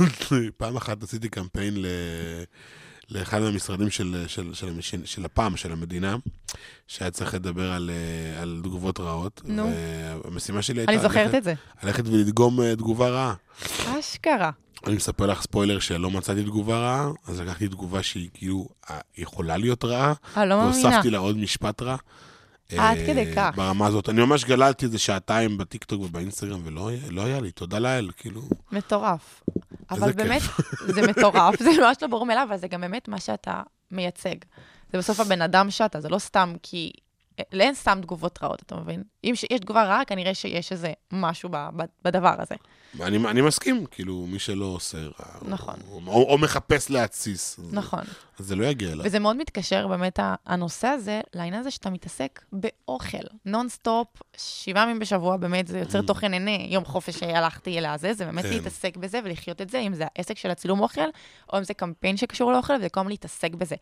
פעם 0.57 0.78
אחת 0.78 1.03
עשיתי 1.03 1.30
קמפיין 1.30 1.82
ל... 1.82 1.86
לאחד 3.12 3.39
מהמשרדים 3.39 3.89
של, 3.89 4.24
של, 4.28 4.53
של, 4.53 4.82
של, 4.82 5.05
של 5.05 5.26
הפעם, 5.26 5.57
של 5.57 5.72
המדינה, 5.72 6.16
שהיה 6.88 7.12
צריך 7.12 7.34
לדבר 7.34 7.72
על, 7.72 7.89
אה, 7.93 8.41
על 8.41 8.60
תגובות 8.64 8.99
רעות. 8.99 9.41
נו. 9.45 9.72
והמשימה 10.24 10.62
שלי 10.62 10.80
הייתה... 10.82 10.91
אני 10.93 11.01
זוכרת 11.01 11.26
ללכת- 11.26 11.36
את 11.38 11.43
זה. 11.43 11.53
ללכת 11.84 12.03
ולדגום 12.07 12.62
אה, 12.62 12.76
תגובה 12.76 13.10
רעה. 13.10 13.34
אשכרה. 13.99 14.51
אני 14.88 14.95
מספר 14.95 15.26
לך 15.26 15.41
ספוילר 15.41 15.80
שלא 15.80 16.12
מצאתי 16.12 16.43
תגובה 16.43 16.78
רעה, 16.80 17.10
אז 17.28 17.39
לקחתי 17.39 17.68
תגובה 17.68 18.03
שהיא 18.03 18.30
כאילו 18.34 18.68
אה, 18.89 18.99
יכולה 19.18 19.57
להיות 19.57 19.86
רעה, 19.86 20.14
אה, 20.38 20.45
לא 20.45 20.57
מאמינה. 20.57 20.88
והוספתי 20.88 21.10
לה 21.10 21.18
עוד 21.18 21.38
משפט 21.38 21.82
רע. 21.82 21.95
עד 22.78 22.97
אה, 22.97 23.05
כדי 23.07 23.34
כך. 23.36 23.51
ברמה 23.55 23.88
הזאת. 23.88 24.09
אני 24.09 24.22
ממש 24.22 24.45
גללתי 24.45 24.86
איזה 24.86 24.99
שעתיים 24.99 25.57
בטיקטוק 25.57 26.01
ובאינסטגרם, 26.01 26.61
ולא 26.63 26.89
לא 27.09 27.26
היה 27.26 27.39
לי, 27.39 27.51
תודה 27.51 27.80
לאל, 27.80 28.09
כאילו. 28.17 28.41
מטורף. 28.72 29.43
אבל. 29.91 30.11
באמת, 30.11 30.41
זה 30.95 31.07
מטורף, 31.07 31.63
זה 31.63 31.70
ממש 31.82 31.97
לא 32.01 32.07
ברור 32.07 32.26
מאליו, 32.26 32.45
אבל 32.49 32.57
זה 32.57 32.67
גם 32.67 32.82
באמת 32.82 33.07
מה 33.07 33.20
שאתה 33.20 33.61
מייצג. 33.91 34.36
זה 34.91 34.97
בסוף 34.97 35.20
הבן 35.20 35.41
אדם 35.41 35.72
שאתה, 35.72 36.01
זה 36.01 36.09
לא 36.09 36.20
סתם 36.20 36.53
כי 36.63 36.91
לאין 37.54 37.76
סתם 37.76 38.00
תגובות 38.02 38.40
רעות, 38.44 38.62
אתה 38.62 38.76
מבין? 38.76 39.04
אם 39.24 39.34
יש 39.34 39.46
תגובה 39.62 39.84
רעה, 39.84 40.06
כנראה 40.06 40.34
שיש 40.34 40.72
איזה 40.72 40.94
משהו 41.12 41.50
בדבר 42.04 42.36
הזה. 42.40 42.56
אני, 43.02 43.18
אני 43.18 43.42
מסכים, 43.42 43.86
כאילו, 43.86 44.26
מי 44.28 44.40
שלא 44.40 44.66
עושה 44.66 44.98
רע, 44.98 45.50
נכון. 45.50 45.76
או, 45.92 46.02
או, 46.08 46.30
או 46.30 46.38
מחפש 46.38 46.90
להתסיס, 46.90 47.60
נכון. 47.72 48.04
אז 48.40 48.46
זה 48.46 48.56
לא 48.56 48.66
יגיע 48.66 48.92
אליי. 48.92 49.08
וזה 49.08 49.20
מאוד 49.20 49.38
מתקשר 49.38 49.88
באמת 49.88 50.20
הנושא 50.46 50.88
הזה 50.88 51.22
לעניין 51.34 51.62
הזה 51.62 51.72
שאתה 51.72 51.90
מתעסק 51.90 52.46
באוכל. 52.52 53.18
נונסטופ, 53.46 54.08
שבעה 54.38 54.84
ימים 54.84 55.00
בשבוע, 55.00 55.38
באמת, 55.38 55.68
זה 55.68 55.80
יוצר 55.80 56.02
תוכן 56.08 56.34
ענייני. 56.34 56.68
יום 56.72 56.86
חופש 56.86 57.20
שהלכתי 57.20 57.82
לזה, 57.82 58.14
זה 58.14 58.26
באמת 58.26 58.44
כן. 58.44 58.50
להתעסק 58.50 58.98
בזה 58.98 59.20
ולחיות 59.24 59.62
את 59.62 59.70
זה, 59.70 59.80
אם 59.80 59.94
זה 59.94 60.06
העסק 60.16 60.38
של 60.38 60.52
הצילום 60.52 60.80
אוכל, 60.80 61.10
או 61.54 61.58
אם 61.58 61.64
זה 61.64 61.74
קמפיין 61.74 62.18
שקשור 62.18 62.52
לאוכל, 62.52 62.74
וזה 62.74 62.90
כל 62.90 63.00
הזמן 63.00 63.10
להתעסק 63.10 63.54
בזה. 63.54 63.76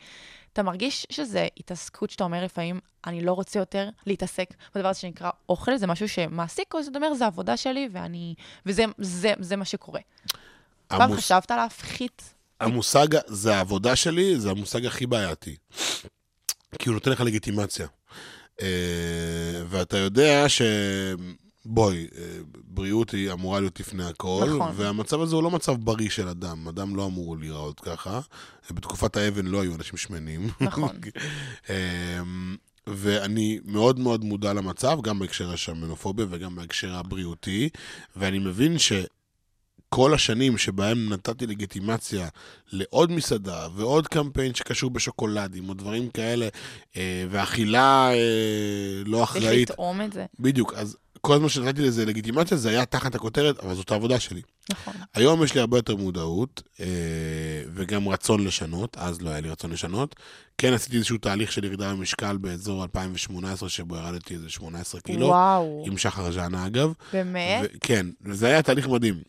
אתה 0.53 0.64
מרגיש 0.64 1.08
שזה 1.10 1.47
התעסקות 1.58 2.10
שאתה 2.10 2.24
אומר 2.24 2.43
לפעמים, 2.43 2.80
אני 3.08 3.22
לא 3.22 3.34
רוצה 3.34 3.46
יותר 3.55 3.89
להתעסק 4.05 4.49
בדבר 4.75 4.87
הזה 4.87 4.99
שנקרא 4.99 5.29
אוכל, 5.49 5.77
זה 5.77 5.87
משהו 5.87 6.09
שמעסיק, 6.09 6.73
או 6.73 6.83
שאתה 6.83 6.97
אומר, 6.97 7.13
זה 7.13 7.25
עבודה 7.25 7.57
שלי, 7.57 7.89
ואני... 7.91 8.35
וזה 8.65 8.83
זה, 8.97 9.33
זה 9.39 9.55
מה 9.55 9.65
שקורה. 9.65 9.99
פעם 10.87 11.01
המוס- 11.01 11.17
חשבת 11.17 11.51
להפחית? 11.51 12.33
המושג, 12.59 13.07
זה 13.27 13.55
העבודה 13.55 13.95
שלי, 13.95 14.39
זה 14.39 14.49
המושג 14.51 14.85
הכי 14.85 15.05
בעייתי. 15.05 15.55
כי 16.79 16.89
הוא 16.89 16.93
נותן 16.93 17.11
לך 17.11 17.21
לגיטימציה. 17.21 17.87
אה, 18.61 18.67
ואתה 19.69 19.97
יודע 19.97 20.49
ש... 20.49 20.61
בואי, 21.69 22.07
אה, 22.17 22.21
בריאות 22.63 23.11
היא 23.11 23.31
אמורה 23.31 23.59
להיות 23.59 23.79
לפני 23.79 24.05
הכל, 24.05 24.49
נכון. 24.55 24.71
והמצב 24.75 25.21
הזה 25.21 25.35
הוא 25.35 25.43
לא 25.43 25.51
מצב 25.51 25.75
בריא 25.75 26.09
של 26.09 26.27
אדם, 26.27 26.67
אדם 26.67 26.95
לא 26.95 27.05
אמור 27.05 27.37
להיראות 27.37 27.79
ככה. 27.79 28.19
בתקופת 28.71 29.17
האבן 29.17 29.45
לא 29.45 29.61
היו 29.61 29.75
אנשים 29.75 29.97
שמנים. 29.97 30.49
נכון. 30.61 30.97
ואני 32.88 33.59
מאוד 33.65 33.99
מאוד 33.99 34.23
מודע 34.23 34.53
למצב, 34.53 34.97
גם 35.01 35.19
בהקשר 35.19 35.53
השמנופוביה 35.53 36.25
וגם 36.29 36.55
בהקשר 36.55 36.95
הבריאותי, 36.95 37.69
ואני 38.15 38.39
מבין 38.39 38.75
שכל 38.77 40.13
השנים 40.13 40.57
שבהם 40.57 41.13
נתתי 41.13 41.47
לגיטימציה 41.47 42.27
לעוד 42.71 43.11
מסעדה 43.11 43.67
ועוד 43.75 44.07
קמפיין 44.07 44.53
שקשור 44.53 44.89
בשוקולדים 44.89 45.69
או 45.69 45.73
דברים 45.73 46.09
כאלה, 46.09 46.47
אה, 46.97 47.25
ואכילה 47.29 48.09
אה, 48.11 49.01
לא 49.05 49.17
צריך 49.17 49.29
אחראית, 49.38 49.69
לטעום 49.69 50.01
את 50.01 50.13
זה. 50.13 50.25
בדיוק, 50.39 50.73
אז 50.73 50.97
כל 51.28 51.34
הזמן 51.34 51.49
שנתתי 51.49 51.82
לזה 51.82 52.05
לגיטימציה 52.05 52.57
זה 52.57 52.69
היה 52.69 52.86
תחת 52.86 53.15
הכותרת, 53.15 53.59
אבל 53.59 53.75
זאת 53.75 53.91
העבודה 53.91 54.19
שלי. 54.19 54.41
נכון. 54.71 54.93
היום 55.13 55.43
יש 55.43 55.55
לי 55.55 55.61
הרבה 55.61 55.78
יותר 55.78 55.95
מודעות, 55.95 56.63
אה, 56.80 56.86
וגם 57.73 58.07
רצון 58.07 58.43
לשנות, 58.43 58.97
אז 58.99 59.21
לא 59.21 59.30
היה 59.30 59.39
לי 59.39 59.49
רצון 59.49 59.71
לשנות. 59.71 60.15
כן 60.57 60.73
עשיתי 60.73 60.95
איזשהו 60.97 61.17
תהליך 61.17 61.51
של 61.51 61.63
ירידה 61.63 61.91
במשקל 61.91 62.38
באזור 62.38 62.84
2018, 62.84 63.69
שבו 63.69 63.95
ירדתי 63.95 64.34
איזה 64.34 64.49
18 64.49 65.01
קילו, 65.01 65.28
וואו, 65.28 65.84
עם 65.86 65.97
שחר 65.97 66.32
ז'אנה 66.32 66.65
אגב. 66.65 66.93
באמת? 67.13 67.63
ו- 67.63 67.78
כן, 67.82 68.05
וזה 68.21 68.47
היה 68.47 68.61
תהליך 68.61 68.88
מדהים. 68.88 69.21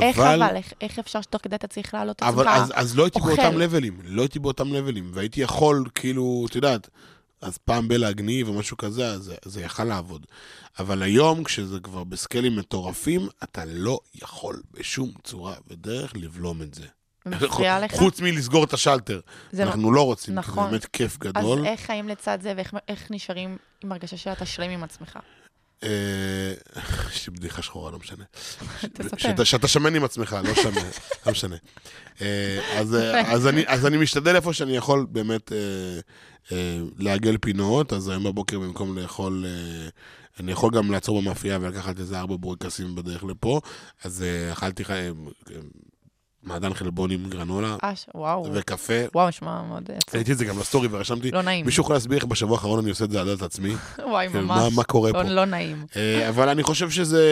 איך 0.00 0.18
אבל, 0.18 0.56
איך, 0.56 0.72
איך 0.80 0.98
אפשר 0.98 1.20
שתוך 1.20 1.42
כדי 1.42 1.56
אתה 1.56 1.66
צריך 1.66 1.94
להעלות 1.94 2.16
את 2.16 2.22
אבל 2.22 2.48
עצמך? 2.48 2.62
אז, 2.62 2.72
אז 2.74 2.96
לא 2.96 3.04
הייתי 3.04 3.18
אוכל. 3.18 3.36
באותם 3.36 3.58
לבלים, 3.58 3.98
לא 4.04 4.22
הייתי 4.22 4.38
באותם 4.38 4.72
לבלים, 4.72 5.10
והייתי 5.14 5.40
יכול, 5.40 5.84
כאילו, 5.94 6.46
את 6.50 6.54
יודעת, 6.54 6.88
אז 7.42 7.58
פעם 7.58 7.88
בלהגניב 7.88 8.48
או 8.48 8.52
משהו 8.52 8.76
כזה, 8.76 9.06
אז 9.06 9.32
זה, 9.44 9.60
יכל 9.62 9.84
לעבוד. 9.84 10.26
אבל 10.78 11.02
היום, 11.02 11.44
כשזה 11.44 11.80
כבר 11.80 12.04
בסקיילים 12.04 12.56
מטורפים, 12.56 13.28
אתה 13.44 13.64
לא 13.64 13.98
יכול 14.22 14.62
בשום 14.70 15.10
צורה 15.24 15.54
ודרך 15.70 16.12
לבלום 16.16 16.62
את 16.62 16.74
זה. 16.74 16.86
מפריע 17.26 17.80
לך? 17.80 17.94
חוץ 17.94 18.20
מלסגור 18.20 18.64
את 18.64 18.72
השלטר. 18.72 19.20
אנחנו 19.58 19.92
לא 19.92 20.02
רוצים, 20.02 20.34
כי 20.34 20.38
נכון. 20.38 20.64
זה 20.64 20.70
באמת 20.70 20.86
כיף 20.86 21.12
אז 21.12 21.18
גדול. 21.18 21.66
איך 21.66 21.80
חיים 21.80 22.08
לצד 22.08 22.38
זה, 22.42 22.52
ואיך 22.56 22.74
איך 22.88 23.10
נשארים 23.10 23.56
עם 23.84 23.92
הרגשה 23.92 24.16
שאתה 24.16 24.46
שלם 24.46 24.70
עם 24.70 24.82
עצמך? 24.82 25.18
אה, 25.82 26.52
יש 27.14 27.26
לי 27.28 27.32
בדיחה 27.34 27.62
שחורה, 27.62 27.90
לא 27.90 27.98
משנה. 27.98 28.24
תספר. 28.92 29.44
שאתה- 29.44 29.68
שמן 29.68 29.94
עם 29.94 30.04
עצמך, 30.04 30.36
לא 30.44 30.54
שמן, 30.54 30.82
לא 31.26 31.32
משנה. 31.32 31.56
אה, 32.20 32.78
אז, 32.78 32.94
אה, 32.94 33.32
אז, 33.32 33.46
אני, 33.46 33.64
אז 33.66 33.86
משתדל 33.86 34.36
איפה 34.36 34.52
שאני 34.52 34.76
יכול 34.76 35.06
באמת 35.10 35.52
אה, 35.52 35.56
אה, 35.58 36.00
לעגל 36.98 37.36
פינות, 37.40 37.92
אז 37.92 38.08
היום 38.08 38.24
בבוקר 38.24 38.58
במקום 38.58 38.98
לאכול, 38.98 39.44
אה, 39.48 39.88
אני 40.40 40.52
יכול 40.52 40.70
גם 40.74 40.90
לעצור 40.90 41.20
במאפייה 41.22 41.58
ולקחת 41.60 41.98
איזה 42.00 42.18
ארבע 42.20 42.36
בורקסים 42.36 42.94
בדרך 42.94 43.24
לפה, 43.24 43.60
אז 44.04 44.22
אה, 44.22 44.52
אכלתי 44.52 44.82
אה, 44.90 44.94
אה, 44.96 45.10
מעדן 46.42 46.74
חלבון 46.74 47.10
עם 47.10 47.28
גרנולה 47.28 47.76
אה, 47.84 47.96
ש- 47.96 48.06
וואו. 48.14 48.46
וקפה. 48.54 48.92
וואו, 49.14 49.28
נשמע 49.28 49.62
מאוד 49.62 49.82
עצוב. 49.82 50.14
ראיתי 50.14 50.32
את 50.32 50.38
זה 50.38 50.44
גם 50.44 50.56
בסטורי 50.56 50.88
ורשמתי, 50.90 51.30
לא 51.30 51.42
נעים. 51.42 51.66
מישהו 51.66 51.82
יכול 51.82 51.96
להסביר 51.96 52.18
איך 52.18 52.24
בשבוע 52.24 52.56
האחרון 52.56 52.78
אני 52.78 52.90
עושה 52.90 53.04
את 53.04 53.10
זה 53.10 53.20
על 53.20 53.26
דעת 53.26 53.42
עצמי? 53.42 53.74
וואי, 54.10 54.28
כאילו, 54.28 54.46
ממש. 54.46 54.58
מה- 54.58 54.76
מה 54.76 54.84
קורה 54.84 55.10
לא- 55.12 55.22
פה? 55.22 55.28
לא 55.28 55.44
נעים. 55.44 55.86
אה, 55.96 56.28
אבל 56.28 56.48
אני 56.48 56.62
חושב 56.62 56.90
שזה 56.90 57.22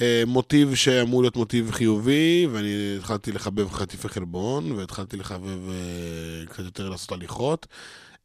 אה, 0.00 0.22
מוטיב 0.26 0.74
שאמור 0.74 1.22
להיות 1.22 1.36
מוטיב 1.36 1.70
חיובי, 1.70 2.46
ואני 2.52 2.68
התחלתי 2.98 3.32
לחבב 3.32 3.72
חטיפי 3.72 4.08
חלבון, 4.08 4.72
והתחלתי 4.72 5.16
לחבב 5.16 5.68
אה, 5.70 5.74
קצת 6.46 6.64
יותר 6.64 6.88
לעשות 6.88 7.12
הליכות. 7.12 7.66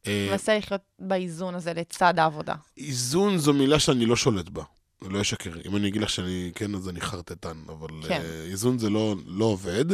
אה, 0.06 0.28
מנסה 0.30 0.58
לחיות 0.58 0.80
באיזון 0.98 1.54
הזה 1.54 1.72
לצד 1.72 2.18
העבודה. 2.18 2.54
איזון 2.76 3.38
זו 3.38 3.52
מילה 3.52 3.78
שאני 3.78 4.06
לא 4.06 4.16
שולט 4.16 4.48
בה. 4.48 4.62
לא 5.02 5.20
אשקר. 5.20 5.50
אם 5.66 5.76
אני 5.76 5.88
אגיד 5.88 6.02
לך 6.02 6.10
שאני 6.10 6.50
כן, 6.54 6.74
אז 6.74 6.88
אני 6.88 7.00
חרטטן, 7.00 7.56
אבל 7.68 7.88
כן. 8.08 8.20
אה, 8.20 8.44
איזון 8.50 8.78
זה 8.78 8.90
לא, 8.90 9.14
לא 9.26 9.44
עובד. 9.44 9.84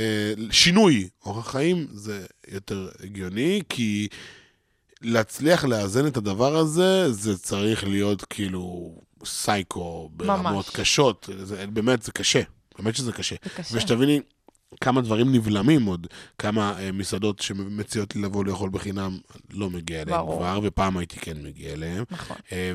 אה, 0.00 0.32
שינוי 0.50 1.08
אורח 1.26 1.50
חיים 1.50 1.86
זה 1.92 2.26
יותר 2.48 2.88
הגיוני, 3.00 3.62
כי 3.68 4.08
להצליח 5.02 5.64
לאזן 5.64 6.06
את 6.06 6.16
הדבר 6.16 6.56
הזה, 6.56 7.12
זה 7.12 7.38
צריך 7.38 7.84
להיות 7.84 8.24
כאילו 8.24 8.94
סייקו 9.24 10.10
ברמות 10.12 10.66
ממש. 10.66 10.76
קשות. 10.76 11.28
זה, 11.42 11.66
באמת, 11.66 12.02
זה 12.02 12.12
קשה. 12.12 12.42
באמת 12.78 12.96
שזה 12.96 13.12
קשה. 13.12 13.36
זה 13.44 13.50
קשה. 13.50 13.76
ושתביני 13.76 14.20
כמה 14.80 15.00
דברים 15.00 15.32
נבלמים 15.32 15.84
עוד, 15.84 16.06
כמה 16.38 16.74
אה, 16.78 16.92
מסעדות 16.92 17.38
שמציעות 17.38 18.16
לי 18.16 18.22
לבוא 18.22 18.44
לאכול 18.44 18.70
בחינם, 18.70 19.18
לא 19.50 19.70
מגיע 19.70 20.02
אליהם 20.02 20.18
ברור. 20.18 20.38
כבר, 20.38 20.60
ופעם 20.62 20.96
הייתי 20.96 21.18
כן 21.20 21.36
מגיע 21.42 21.72
אליהם. 21.72 22.04
נכון. 22.10 22.36
אה, 22.52 22.72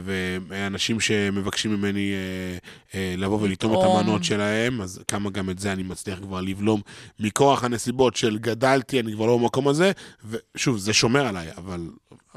ואנשים 0.48 1.00
שמבקשים 1.00 1.72
ממני 1.72 2.12
אה, 2.14 2.58
אה, 3.00 3.16
לבוא 3.18 3.42
ולטעום 3.42 3.74
את. 3.74 3.88
המנות 3.88 4.24
שלהם, 4.24 4.82
אז 4.82 5.00
כמה 5.08 5.30
גם 5.30 5.50
את 5.50 5.60
זה 5.60 5.74
אני 5.74 5.84
מצליח 5.84 6.20
כבר 6.20 6.42
לבלום 6.42 6.82
מכוח 7.20 7.64
הנסיבות 7.64 8.16
של 8.16 8.38
גדלתי, 8.38 9.00
אני 9.00 9.14
כבר 9.14 9.26
לא 9.26 9.38
במקום 9.38 9.68
הזה, 9.68 9.92
ושוב, 10.30 10.78
זה 10.78 10.94
שומר 10.94 11.28
עליי, 11.28 11.48
אבל, 11.58 11.90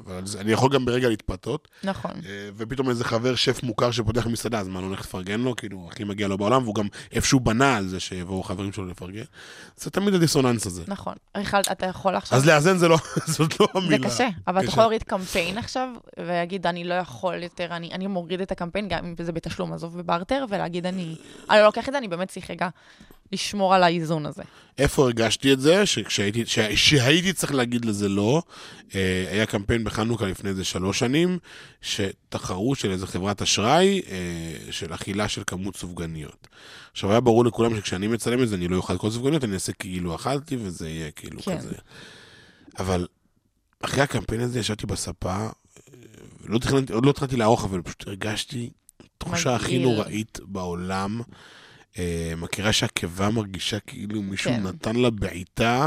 אבל 0.07 0.27
זה, 0.27 0.41
אני 0.41 0.53
יכול 0.53 0.71
גם 0.73 0.85
ברגע 0.85 1.09
להתפתות. 1.09 1.69
נכון. 1.85 2.11
אה, 2.11 2.51
ופתאום 2.57 2.91
איזה 2.91 3.05
חבר 3.05 3.35
שף 3.35 3.63
מוכר 3.63 3.91
שפותח 3.91 4.27
מסעדה, 4.27 4.61
אז 4.61 4.69
מה, 4.69 4.79
אני 4.79 4.87
הולך 4.87 5.01
לפרגן 5.01 5.41
לו? 5.41 5.57
כאילו, 5.57 5.89
הכי 5.91 6.05
מגיע 6.05 6.29
לו 6.29 6.39
בעולם, 6.39 6.63
והוא 6.63 6.75
גם 6.75 6.87
איפשהו 7.13 7.41
בנה 7.41 7.77
על 7.77 7.89
זה 7.89 8.01
שיבואו 8.01 8.43
חברים 8.43 8.73
שלו 8.73 8.87
לפרגן. 8.87 9.23
זה 9.77 9.91
תמיד 9.91 10.15
הדיסוננס 10.15 10.67
הזה. 10.67 10.83
נכון. 10.87 11.15
בכלל, 11.39 11.63
אתה 11.73 11.87
יכול 11.87 12.17
עכשיו... 12.17 12.39
אז 12.39 12.47
לאזן 12.47 12.77
זה 12.77 12.89
לא, 12.89 12.99
זאת 13.37 13.61
לא 13.61 13.67
זה 13.73 13.79
המילה. 13.79 14.09
קשה, 14.09 14.29
אבל 14.47 14.59
אתה 14.59 14.67
קשה. 14.67 14.73
יכול 14.73 14.83
להוריד 14.83 15.03
קמפיין 15.03 15.59
עכשיו, 15.59 15.89
ולהגיד, 16.19 16.67
אני 16.67 16.85
לא 16.85 16.95
יכול 16.95 17.43
יותר, 17.43 17.77
אני, 17.77 17.91
אני 17.93 18.07
מוריד 18.07 18.41
את 18.41 18.53
הקמפיין, 18.53 18.89
גם 18.89 19.05
אם 19.05 19.15
זה 19.19 19.33
בתשלום, 19.33 19.73
עזוב 19.73 19.99
בברטר, 19.99 20.45
ולהגיד, 20.49 20.87
אני, 20.87 21.17
אני 21.51 21.59
לא 21.59 21.65
לוקח 21.65 21.89
את 21.89 21.93
זה, 21.93 21.99
אני 21.99 22.09
באמת 22.09 22.29
צריך 22.29 22.51
רגע 22.51 22.69
לשמור 23.33 23.75
על 23.75 23.83
האיזון 23.83 24.27
הזה. 24.27 24.43
איפה 24.79 25.03
הרגשתי 25.03 25.53
את 25.53 25.61
זה? 25.61 25.87
שכשהייתי, 25.87 26.47
שה- 26.47 26.77
שהייתי 26.77 27.33
צריך 27.33 27.55
להגיד 27.55 27.85
לזה 27.85 28.09
לא, 28.09 28.43
אה, 28.95 29.27
היה 29.31 29.47
קמפיין 29.47 29.85
בחנוכה 29.85 30.27
לפני 30.27 30.51
איזה 30.51 30.65
שלוש 30.65 30.99
שנים, 30.99 31.39
שתחרות 31.81 32.79
של 32.79 32.91
איזה 32.91 33.07
חברת 33.07 33.43
אשראי, 33.43 34.03
אה, 34.11 34.73
של 34.73 34.95
אכילה 34.95 35.29
של 35.29 35.43
כמות 35.47 35.77
סופגניות. 35.77 36.49
עכשיו, 36.93 37.11
היה 37.11 37.21
ברור 37.21 37.45
לכולם 37.45 37.77
שכשאני 37.77 38.07
מצלם 38.07 38.43
את 38.43 38.49
זה, 38.49 38.55
אני 38.57 38.69
לא 38.69 38.77
אוכל 38.77 38.99
כל 38.99 39.11
סופגניות, 39.11 39.45
אני 39.45 39.55
אעשה 39.55 39.73
כאילו 39.73 40.15
אכלתי, 40.15 40.57
וזה 40.61 40.89
יהיה 40.89 41.11
כאילו 41.11 41.43
כן. 41.43 41.59
כזה. 41.59 41.75
אבל 42.79 43.07
אחרי 43.81 44.03
הקמפיין 44.03 44.41
הזה 44.41 44.61
ישבתי 44.61 44.87
בספה, 44.87 45.33
אה, 45.37 45.49
לא 46.45 46.59
תכננתי, 46.59 46.93
עוד 46.93 47.05
לא 47.05 47.11
התחלתי 47.11 47.37
לערוך, 47.37 47.65
אבל 47.65 47.83
פשוט 47.83 48.07
הרגשתי 48.07 48.71
תחושה 49.19 49.55
הכי 49.57 49.79
מגעיל. 49.79 49.83
נוראית 49.97 50.39
בעולם. 50.45 51.21
אה, 51.99 52.33
מכירה 52.37 52.73
שהקיבה 52.73 53.31
מרגישה 53.31 53.81
כאילו 53.81 54.23
מישהו 54.23 54.51
כן. 54.51 54.63
נתן 54.67 54.97
לה 54.97 55.11
בעיטה, 55.11 55.87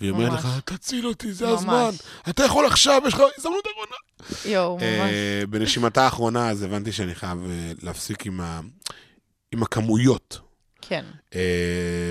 והיא 0.00 0.10
אומרת. 0.10 0.32
לך, 0.32 0.46
תציל 0.64 1.06
אותי, 1.06 1.32
זה 1.32 1.46
ממש. 1.46 1.54
הזמן. 1.58 1.90
אתה 2.28 2.44
יכול 2.44 2.66
עכשיו, 2.66 3.02
יש 3.08 3.14
לך 3.14 3.20
הזדמנות 3.38 3.64
אחרונה. 3.72 3.96
יואו, 4.56 4.76
ממש. 4.76 4.84
אה, 4.86 5.42
בנשימתה 5.50 6.04
האחרונה, 6.04 6.50
אז 6.50 6.62
הבנתי 6.62 6.92
שאני 6.92 7.14
חייב 7.14 7.38
אה, 7.50 7.72
להפסיק 7.82 8.26
עם 8.26 8.40
ה- 8.40 8.60
עם 9.52 9.62
הכמויות. 9.62 10.38
כן. 10.82 11.04
אה, 11.34 11.40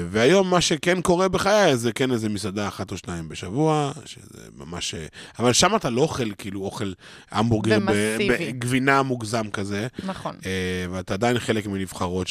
והיום 0.10 0.50
מה 0.50 0.62
שכן 0.62 1.02
קורה 1.02 1.28
בחיי 1.28 1.78
זה 1.78 1.94
כן 1.94 2.12
איזה 2.12 2.30
מסעדה 2.30 2.68
אחת 2.68 2.92
או 2.92 2.98
שניים 2.98 3.30
בשבוע, 3.30 3.92
שזה 4.06 4.28
ממש... 4.58 4.94
אה, 4.96 5.06
אבל 5.40 5.54
שם 5.54 5.76
אתה 5.76 5.90
לא 5.90 6.02
אוכל 6.02 6.32
כאילו 6.38 6.62
אוכל 6.62 6.94
המבורגר 7.32 7.80
ב- 7.80 7.82
ומסיבי. 7.88 8.52
בגבינה 8.52 9.04
מוגזם 9.04 9.50
כזה, 9.54 9.88
נכון. 10.06 10.36
אה, 10.46 10.52
ואתה 10.92 11.14
עדיין 11.14 11.40
חלק 11.40 11.68
מנבחרות 11.68 12.28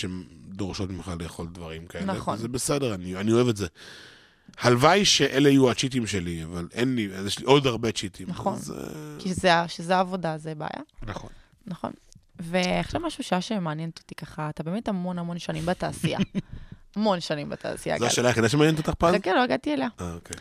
שדורשות 0.54 0.90
ממך 0.90 1.12
לאכול 1.20 1.46
דברים 1.52 1.86
כאלה. 1.86 2.04
נכון. 2.04 2.36
זה 2.38 2.48
בסדר, 2.48 2.94
אני, 2.94 3.16
אני 3.16 3.32
אוהב 3.32 3.48
את 3.48 3.56
זה. 3.56 3.66
הלוואי 4.60 5.04
שאלה 5.04 5.48
יהיו 5.48 5.70
הצ'יטים 5.70 6.06
שלי, 6.06 6.44
אבל 6.44 6.68
אין 6.72 6.94
לי, 6.96 7.08
אז 7.14 7.26
יש 7.26 7.38
לי 7.38 7.44
עוד 7.44 7.66
הרבה 7.66 7.92
צ'יטים. 7.92 8.26
נכון. 8.30 8.52
אז, 8.54 8.70
אה, 8.72 8.84
כי 9.18 9.28
שזה- 9.28 9.62
שזה 9.68 9.98
עבודה, 9.98 10.38
זה 10.38 10.54
בעיה. 10.54 10.82
נכון. 11.02 11.30
נכון. 11.66 11.90
ועכשיו 12.40 13.00
משהו 13.00 13.24
שעה 13.24 13.40
שמעניינת 13.40 13.98
אותי 13.98 14.14
ככה, 14.14 14.48
אתה 14.50 14.62
באמת 14.62 14.88
המון 14.88 15.18
המון 15.18 15.38
שנים 15.38 15.66
בתעשייה. 15.66 16.18
המון 16.96 17.20
שנים 17.20 17.48
בתעשייה, 17.48 17.98
זו. 17.98 18.06
השאלה 18.06 18.28
היחידה 18.28 18.48
שמעניינת 18.48 18.78
אותך 18.78 18.90
פז? 18.98 19.14
חכה, 19.14 19.34
לא 19.34 19.42
הגעתי 19.42 19.74
אליה. 19.74 19.88
אה, 20.00 20.14
אוקיי. 20.14 20.36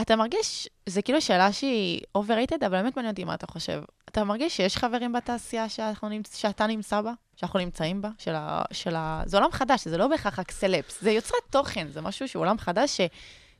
אתה 0.00 0.16
מרגיש, 0.16 0.68
זה 0.86 1.02
כאילו 1.02 1.20
שאלה 1.20 1.52
שהיא 1.52 2.00
overrated, 2.18 2.56
אבל 2.66 2.82
באמת 2.82 2.96
מעניין 2.96 3.10
אותי 3.12 3.24
מה 3.24 3.34
אתה 3.34 3.46
חושב. 3.46 3.82
אתה 4.08 4.24
מרגיש 4.24 4.56
שיש 4.56 4.76
חברים 4.76 5.12
בתעשייה 5.12 5.68
שאנחנו. 5.68 6.08
שאתה 6.34 6.66
נמצא 6.66 7.00
בה? 7.00 7.12
שאנחנו 7.36 7.58
נמצאים 7.58 8.02
בה? 8.02 8.08
של 8.18 8.34
ה... 8.34 8.62
של 8.72 8.96
ה... 8.96 9.22
זה 9.26 9.36
עולם 9.36 9.52
חדש, 9.52 9.88
זה 9.88 9.98
לא 9.98 10.08
בהכרח 10.08 10.38
רק 10.38 10.50
סלפס, 10.50 11.02
זה 11.02 11.10
יוצרי 11.10 11.38
תוכן, 11.50 11.88
זה 11.88 12.00
משהו 12.00 12.28
שהוא 12.28 12.40
עולם 12.40 12.58
חדש 12.58 13.00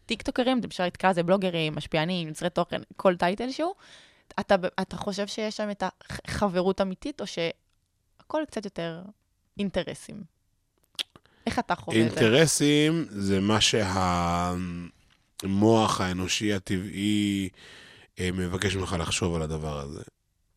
שטיקטוקרים, 0.05 0.61
אפשר 0.67 0.87
לקרוא 0.87 1.11
לזה 1.11 1.23
בלוגרים, 1.23 1.75
משפיענים, 1.75 2.29
יוצרי 2.29 2.51
תוכן, 2.51 2.81
כל 2.97 3.17
טייטל 3.17 3.51
שהוא. 3.51 3.75
אתה, 4.41 4.55
אתה 4.81 4.97
חושב 4.97 5.27
שיש 5.27 5.57
שם 5.57 5.71
את 5.71 5.83
החברות 6.27 6.81
אמיתית, 6.81 7.21
או 7.21 7.27
שהכל 7.27 8.43
קצת 8.47 8.65
יותר 8.65 9.03
אינטרסים? 9.59 10.23
איך 11.47 11.59
אתה 11.59 11.75
חווה 11.75 12.07
את 12.07 12.11
זה? 12.11 12.21
אינטרסים 12.21 13.07
זה 13.09 13.41
מה 13.41 13.59
שהמוח 13.61 14.61
האנושי 16.01 16.55
הטבעי 16.55 17.49
אה, 18.21 18.31
מבקש 18.33 18.77
ממך 18.77 18.97
לחשוב 18.99 19.35
על 19.35 19.43
הדבר 19.43 19.81
הזה. 19.81 20.03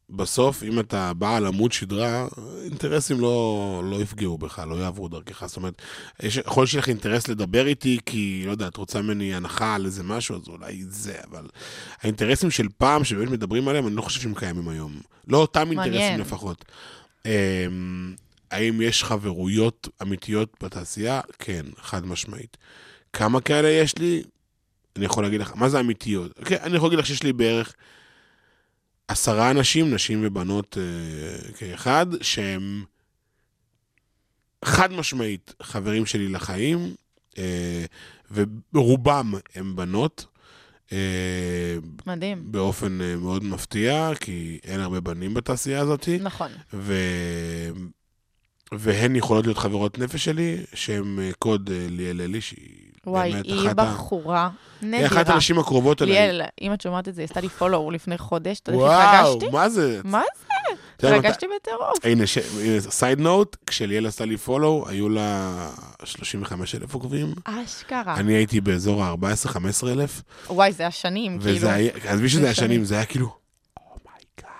בסוף, 0.09 0.63
אם 0.63 0.79
אתה 0.79 1.13
בעל 1.13 1.45
עמוד 1.45 1.71
שדרה, 1.71 2.27
אינטרסים 2.63 3.19
לא, 3.19 3.81
לא 3.85 4.01
יפגעו 4.01 4.37
בך, 4.37 4.59
לא 4.59 4.75
יעברו 4.75 5.07
דרכך. 5.07 5.45
זאת 5.45 5.57
אומרת, 5.57 5.81
יש, 6.23 6.37
יכול 6.37 6.61
להיות 6.61 6.69
שיהיה 6.69 6.81
לך 6.81 6.89
אינטרס 6.89 7.27
לדבר 7.27 7.67
איתי, 7.67 7.99
כי, 8.05 8.43
לא 8.45 8.51
יודע, 8.51 8.67
את 8.67 8.77
רוצה 8.77 9.01
ממני 9.01 9.35
הנחה 9.35 9.75
על 9.75 9.85
איזה 9.85 10.03
משהו, 10.03 10.35
אז 10.35 10.47
אולי 10.47 10.83
זה, 10.89 11.17
אבל 11.31 11.47
האינטרסים 12.01 12.51
של 12.51 12.67
פעם, 12.77 13.03
שבאמת 13.03 13.29
מדברים 13.29 13.67
עליהם, 13.67 13.87
אני 13.87 13.95
לא 13.95 14.01
חושב 14.01 14.21
שהם 14.21 14.33
קיימים 14.33 14.69
היום. 14.69 14.99
לא 15.27 15.37
אותם 15.37 15.71
אינטרסים 15.71 15.91
מעניין. 15.91 16.19
לפחות. 16.19 16.65
אמ, 17.25 18.15
האם 18.51 18.81
יש 18.81 19.03
חברויות 19.03 19.87
אמיתיות 20.01 20.53
בתעשייה? 20.63 21.21
כן, 21.39 21.65
חד 21.81 22.05
משמעית. 22.05 22.57
כמה 23.13 23.41
כאלה 23.41 23.69
יש 23.69 23.97
לי? 23.97 24.23
אני 24.95 25.05
יכול 25.05 25.23
להגיד 25.23 25.41
לך, 25.41 25.51
מה 25.55 25.69
זה 25.69 25.79
אמיתיות? 25.79 26.31
כן, 26.45 26.57
אני 26.63 26.75
יכול 26.75 26.87
להגיד 26.87 26.99
לך 26.99 27.05
שיש 27.05 27.23
לי 27.23 27.33
בערך 27.33 27.73
עשרה 29.07 29.51
אנשים, 29.51 29.93
נשים 29.93 30.21
ובנות 30.25 30.77
אה, 30.77 31.53
כאחד, 31.53 32.05
שהם 32.21 32.83
חד 34.65 34.91
משמעית 34.91 35.53
חברים 35.61 36.05
שלי 36.05 36.27
לחיים, 36.27 36.95
אה, 37.37 37.85
ורובם 38.73 39.33
הם 39.55 39.75
בנות. 39.75 40.25
אה, 40.91 41.77
מדהים. 42.05 42.51
באופן 42.51 43.01
אה, 43.01 43.15
מאוד 43.15 43.43
מפתיע, 43.43 44.11
כי 44.19 44.59
אין 44.63 44.79
הרבה 44.79 44.99
בנים 44.99 45.33
בתעשייה 45.33 45.81
הזאת. 45.81 46.09
נכון. 46.21 46.51
ו... 46.73 46.93
והן 48.71 49.15
יכולות 49.15 49.45
להיות 49.45 49.57
חברות 49.57 49.99
נפש 49.99 50.25
שלי, 50.25 50.57
שהן 50.73 51.19
קוד 51.39 51.69
ליאל 51.89 52.21
אלי, 52.21 52.41
שהיא 52.41 52.86
וואי, 53.07 53.31
באמת 53.31 53.45
היא 53.45 53.69
בחורה 53.75 54.49
היא 54.81 54.89
נדירה. 54.89 55.07
אחת 55.07 55.29
הנשים 55.29 55.59
הקרובות 55.59 56.01
אליי. 56.01 56.13
ליאל, 56.13 56.41
אם 56.61 56.73
את 56.73 56.81
שומעת 56.81 57.07
את 57.07 57.15
זה, 57.15 57.21
היא 57.21 57.25
עשתה 57.25 57.41
לי 57.41 57.49
פולו 57.49 57.91
לפני 57.91 58.17
חודש, 58.17 58.59
אתה 58.59 58.71
יודע 58.71 59.21
התרגשתי? 59.21 59.49
מה 59.49 59.69
זה? 59.69 60.01
מה 60.03 60.21
זה? 60.37 60.73
התרגשתי 60.95 61.45
בטירוף. 61.55 61.97
הנה, 62.03 62.23
סייד 62.79 63.19
נוט, 63.19 63.55
כשליאל 63.65 64.05
עשתה 64.07 64.25
לי 64.25 64.37
פולו, 64.37 64.85
היו 64.87 65.09
לה 65.09 65.69
35 66.03 66.75
אלף 66.75 66.93
עוקבים. 66.93 67.33
אשכרה. 67.43 68.15
אני 68.15 68.33
הייתי 68.33 68.61
באזור 68.61 69.03
ה-14-15 69.03 69.87
אלף, 69.87 70.21
וואי, 70.49 70.71
זה 70.71 70.87
השנים, 70.87 71.39
כאילו. 71.39 71.67
היה, 71.69 71.91
עזבי 72.05 72.29
שזה 72.29 72.39
זה 72.41 72.45
היה 72.45 72.55
שנים. 72.55 72.69
שנים, 72.69 72.83
זה 72.83 72.95
היה 72.95 73.05
כאילו, 73.05 73.29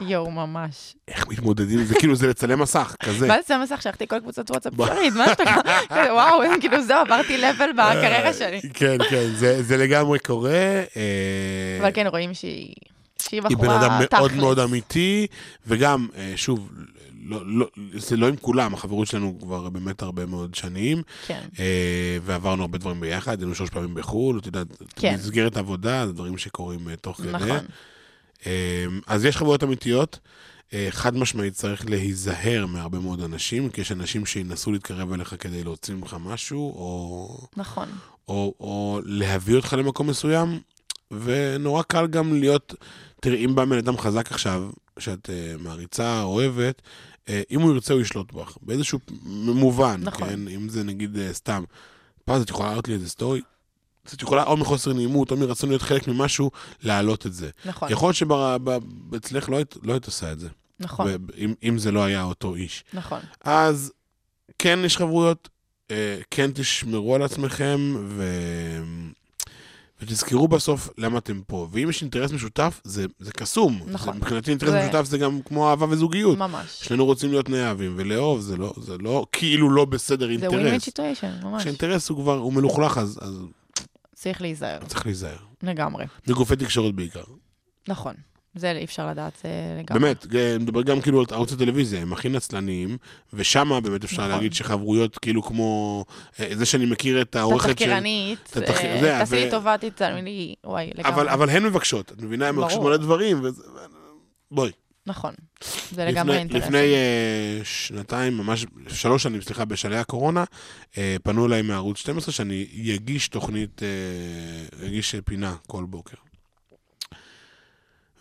יואו, 0.02 0.32
ממש. 0.32 0.96
איך 1.08 1.28
מתמודדים, 1.28 1.84
זה 1.84 1.96
כאילו, 1.96 2.16
זה 2.16 2.28
לצלם 2.28 2.62
מסך, 2.62 2.96
כזה. 3.04 3.28
מה 3.28 3.36
זה 3.48 3.56
המסך? 3.56 3.82
שלחתי 3.82 4.08
כל 4.08 4.20
קבוצת 4.20 4.52
וואטסאפ 4.52 4.74
אפשרית, 4.82 5.14
מה 5.14 5.26
שאתה... 5.26 5.44
כזה, 5.90 6.14
וואו, 6.14 6.40
כאילו 6.60 6.84
זהו, 6.84 6.98
עברתי 6.98 7.38
לבל 7.38 7.70
בקריירה 7.74 8.34
שלי. 8.34 8.62
כן, 8.74 8.98
כן, 9.10 9.28
זה, 9.62 9.78
לגמרי 9.78 10.20
קורה. 10.20 10.52
אה, 10.98 11.78
אבל 11.82 11.92
כן, 11.94 12.08
רואים 12.08 12.34
שהיא 12.34 12.76
שהיא 13.22 13.42
היא 13.50 13.58
בן 13.58 13.64
בחורה 13.64 13.86
אדם 13.86 13.92
מאוד 13.92 14.06
תכלס. 14.06 14.32
מאוד 14.32 14.60
אמיתי, 14.60 15.28
וגם, 15.68 16.08
אה, 16.16 16.34
שוב, 16.36 16.70
לא, 17.26 17.42
לא, 17.46 17.68
זה 17.94 18.18
לא 18.18 18.28
עם 18.28 18.36
כולם, 18.36 18.74
החברות 18.74 19.08
שלנו 19.08 19.38
כבר 19.42 19.70
באמת 19.70 20.02
הרבה 20.02 20.26
מאוד 20.26 20.56
שנים, 20.56 21.02
כן, 21.28 21.42
אה, 21.60 22.18
ועברנו 22.24 22.62
הרבה 22.62 22.78
דברים 22.78 23.00
ביחד, 23.00 23.40
היינו 23.40 23.56
שלוש 23.56 23.70
פעמים 23.70 23.96
בחו"ל, 23.96 24.40
את 24.40 24.46
יודעת, 24.46 24.68
כן. 24.96 25.14
במסגרת 25.14 25.58
עבודה, 25.58 26.08
זה 26.08 26.14
דברים 26.14 26.38
שקורים 26.38 26.90
אה, 26.90 26.96
תוך 26.96 27.18
כדי. 27.18 27.32
נכון. 27.32 27.60
אה, 28.46 28.86
אז 29.08 29.26
יש 29.26 29.38
חברות 29.38 29.64
אמיתיות. 29.64 30.20
אה, 30.74 30.88
חד 30.90 31.18
משמעית 31.18 31.54
צריך 31.54 31.90
להיזהר 31.90 32.66
מהרבה 32.66 33.00
מאוד 33.00 33.22
אנשים, 33.22 33.70
כי 33.70 33.82
יש 33.82 33.92
אנשים 33.92 34.26
שינסו 34.26 34.72
להתקרב 34.72 35.14
אליך 35.14 35.36
כדי 35.40 35.64
להוציא 35.64 35.94
ממך 35.94 36.18
משהו, 36.20 36.60
או, 36.60 37.38
נכון. 37.58 37.88
או, 38.28 38.54
או 38.60 39.00
להביא 39.04 39.56
אותך 39.56 39.74
למקום 39.74 40.08
מסוים, 40.08 40.60
ונורא 41.12 41.84
קל 41.84 42.08
גם 42.08 42.34
להיות, 42.34 42.74
תראי, 43.22 43.46
אם 43.46 43.56
בא 43.56 43.66
בן 43.66 43.78
אדם 43.78 43.98
חזק 43.98 44.32
עכשיו, 44.32 44.70
שאת 45.00 45.30
uh, 45.30 45.62
מעריצה, 45.64 46.22
אוהבת, 46.24 46.82
uh, 47.26 47.30
אם 47.52 47.62
הוא 47.62 47.74
ירצה 47.74 47.94
הוא 47.94 48.02
ישלוט 48.02 48.34
בך, 48.34 48.58
באיזשהו 48.62 49.00
מובן, 49.24 50.02
נכון. 50.04 50.30
כן? 50.30 50.48
אם 50.48 50.70
זה 50.70 50.84
נגיד 50.84 51.16
uh, 51.16 51.34
סתם, 51.34 51.64
פז, 52.26 52.42
את 52.42 52.50
יכולה 52.50 52.68
להעלות 52.68 52.88
לי 52.88 52.94
איזה 52.94 53.10
סטורי? 53.10 53.42
את 54.14 54.22
יכולה 54.22 54.44
או 54.44 54.58
מחוסר 54.58 54.94
נעימות, 54.94 55.32
או 55.32 55.38
מרצון 55.38 55.70
להיות 55.70 55.82
חלק 55.82 56.08
ממשהו, 56.08 56.52
להעלות 56.84 57.26
את 57.26 57.34
זה. 57.34 57.50
נכון, 57.66 57.92
יכול 57.92 58.08
להיות 58.08 58.16
שאצלך 59.14 59.50
לא 59.50 59.58
לא 59.84 59.94
היית 59.94 60.06
עושה 60.06 60.32
את 60.32 60.40
זה, 60.40 60.48
נכון, 60.80 61.08
אם, 61.38 61.54
אם 61.64 61.78
זה 61.78 61.92
לא 61.92 62.04
היה 62.04 62.24
אותו 62.24 62.56
איש. 62.56 62.84
נכון. 62.94 63.20
אז 63.42 63.92
כן 64.60 64.80
יש 64.86 64.98
חברויות, 64.98 65.50
אה, 65.92 66.18
כן 66.32 66.52
תשמרו 66.54 67.16
על 67.16 67.22
עצמכם, 67.24 67.96
ו... 68.08 68.24
ותזכרו 70.02 70.48
בסוף 70.48 70.90
למה 70.98 71.18
אתם 71.18 71.42
פה. 71.48 71.68
ואם 71.72 71.90
יש 71.90 72.02
אינטרס 72.02 72.32
משותף, 72.32 72.82
זה, 72.84 73.06
זה 73.20 73.32
קסום. 73.32 73.80
נכון. 73.88 74.14
זה, 74.14 74.20
מבחינתי 74.20 74.52
אינטרס 74.52 74.70
זה- 74.70 74.84
משותף 74.84 75.06
זה 75.06 75.18
גם 75.18 75.40
כמו 75.46 75.70
אהבה 75.70 75.86
וזוגיות. 75.90 76.38
ממש. 76.38 76.80
שנינו 76.82 77.06
רוצים 77.06 77.32
להיות 77.32 77.50
נאהבים, 77.50 77.94
ולאהוב 77.98 78.42
זה 78.42 78.58
לא, 78.58 78.74
זה 78.82 78.98
לא 78.98 79.26
כאילו 79.32 79.70
לא 79.70 79.86
בסדר 79.86 80.26
זה 80.26 80.32
אינטרס. 80.32 80.54
ווין 80.54 80.80
סיטואשן, 80.80 81.32
ממש. 81.44 81.62
כשאינטרס 81.62 82.10
הוא 82.10 82.22
כבר, 82.22 82.38
הוא 82.38 82.54
מלוכלך, 82.54 82.98
אז, 82.98 83.20
אז 83.22 83.40
צריך 84.20 84.42
להיזהר, 84.42 84.80
צריך 84.88 85.06
להיזהר. 85.06 85.38
לגמרי. 85.64 86.06
בגופי 86.28 86.56
תקשורת 86.56 86.96
בעיקר. 86.96 87.24
נכון. 87.88 88.14
זה 88.56 88.72
אי 88.72 88.84
אפשר 88.84 89.08
לדעת, 89.08 89.34
זה 89.44 89.50
לגמרי. 89.80 90.02
באמת, 90.02 90.36
אה, 90.36 90.58
מדבר 90.60 90.82
גם 90.82 91.02
כאילו 91.02 91.20
על 91.20 91.26
ערוץ 91.32 91.54
הטלוויזיה, 91.54 92.02
הם 92.02 92.14
הכי 92.14 92.30
נצלניים, 92.30 92.98
ושם 93.34 93.80
באמת 93.84 94.04
אפשר 94.04 94.18
נכון. 94.22 94.30
להגיד 94.32 94.54
שחברויות 94.54 95.18
כאילו 95.18 95.44
כמו... 95.44 96.06
אה, 96.40 96.50
זה 96.54 96.66
שאני 96.66 96.86
מכיר 96.86 97.22
את 97.22 97.36
העורכת 97.36 97.66
של... 97.66 97.72
התחקירנית, 97.72 98.40
את 98.52 98.58
התח- 98.58 98.82
אה, 98.86 98.98
זה, 99.02 99.08
תעשי 99.20 99.36
ו- 99.36 99.40
לי 99.46 99.52
טובה, 99.52 99.76
תצלמי 99.78 100.22
לי, 100.22 100.56
וואי, 100.64 100.92
לגמרי. 100.96 101.14
אבל, 101.14 101.30
אבל 101.30 101.50
הן 101.50 101.64
מבקשות, 101.64 102.12
את 102.12 102.22
מבינה? 102.22 102.48
הן 102.48 102.56
מבקשות. 102.56 102.84
מלא 102.84 102.98
דברים, 102.98 103.40
וזה... 103.44 103.64
בואי. 104.52 104.72
נכון. 105.08 105.34
זה 105.92 106.06
לגמרי 106.06 106.36
לפני, 106.36 106.38
אינטרס. 106.40 106.64
לפני 106.64 106.94
uh, 106.94 107.66
שנתיים, 107.66 108.38
ממש, 108.38 108.66
שלוש 108.88 109.24
שנים, 109.24 109.42
סליחה, 109.42 109.66
בשלהי 109.66 110.00
הקורונה, 110.00 110.44
uh, 110.92 110.96
פנו 111.24 111.46
אליי 111.46 111.62
מערוץ 111.62 111.98
12 111.98 112.34
שאני 112.34 112.68
אגיש 112.96 113.28
תוכנית, 113.28 113.82
uh, 113.82 114.86
אגיש 114.86 115.16
פינה 115.26 115.56
כל 115.68 115.86
בוקר. 115.86 116.18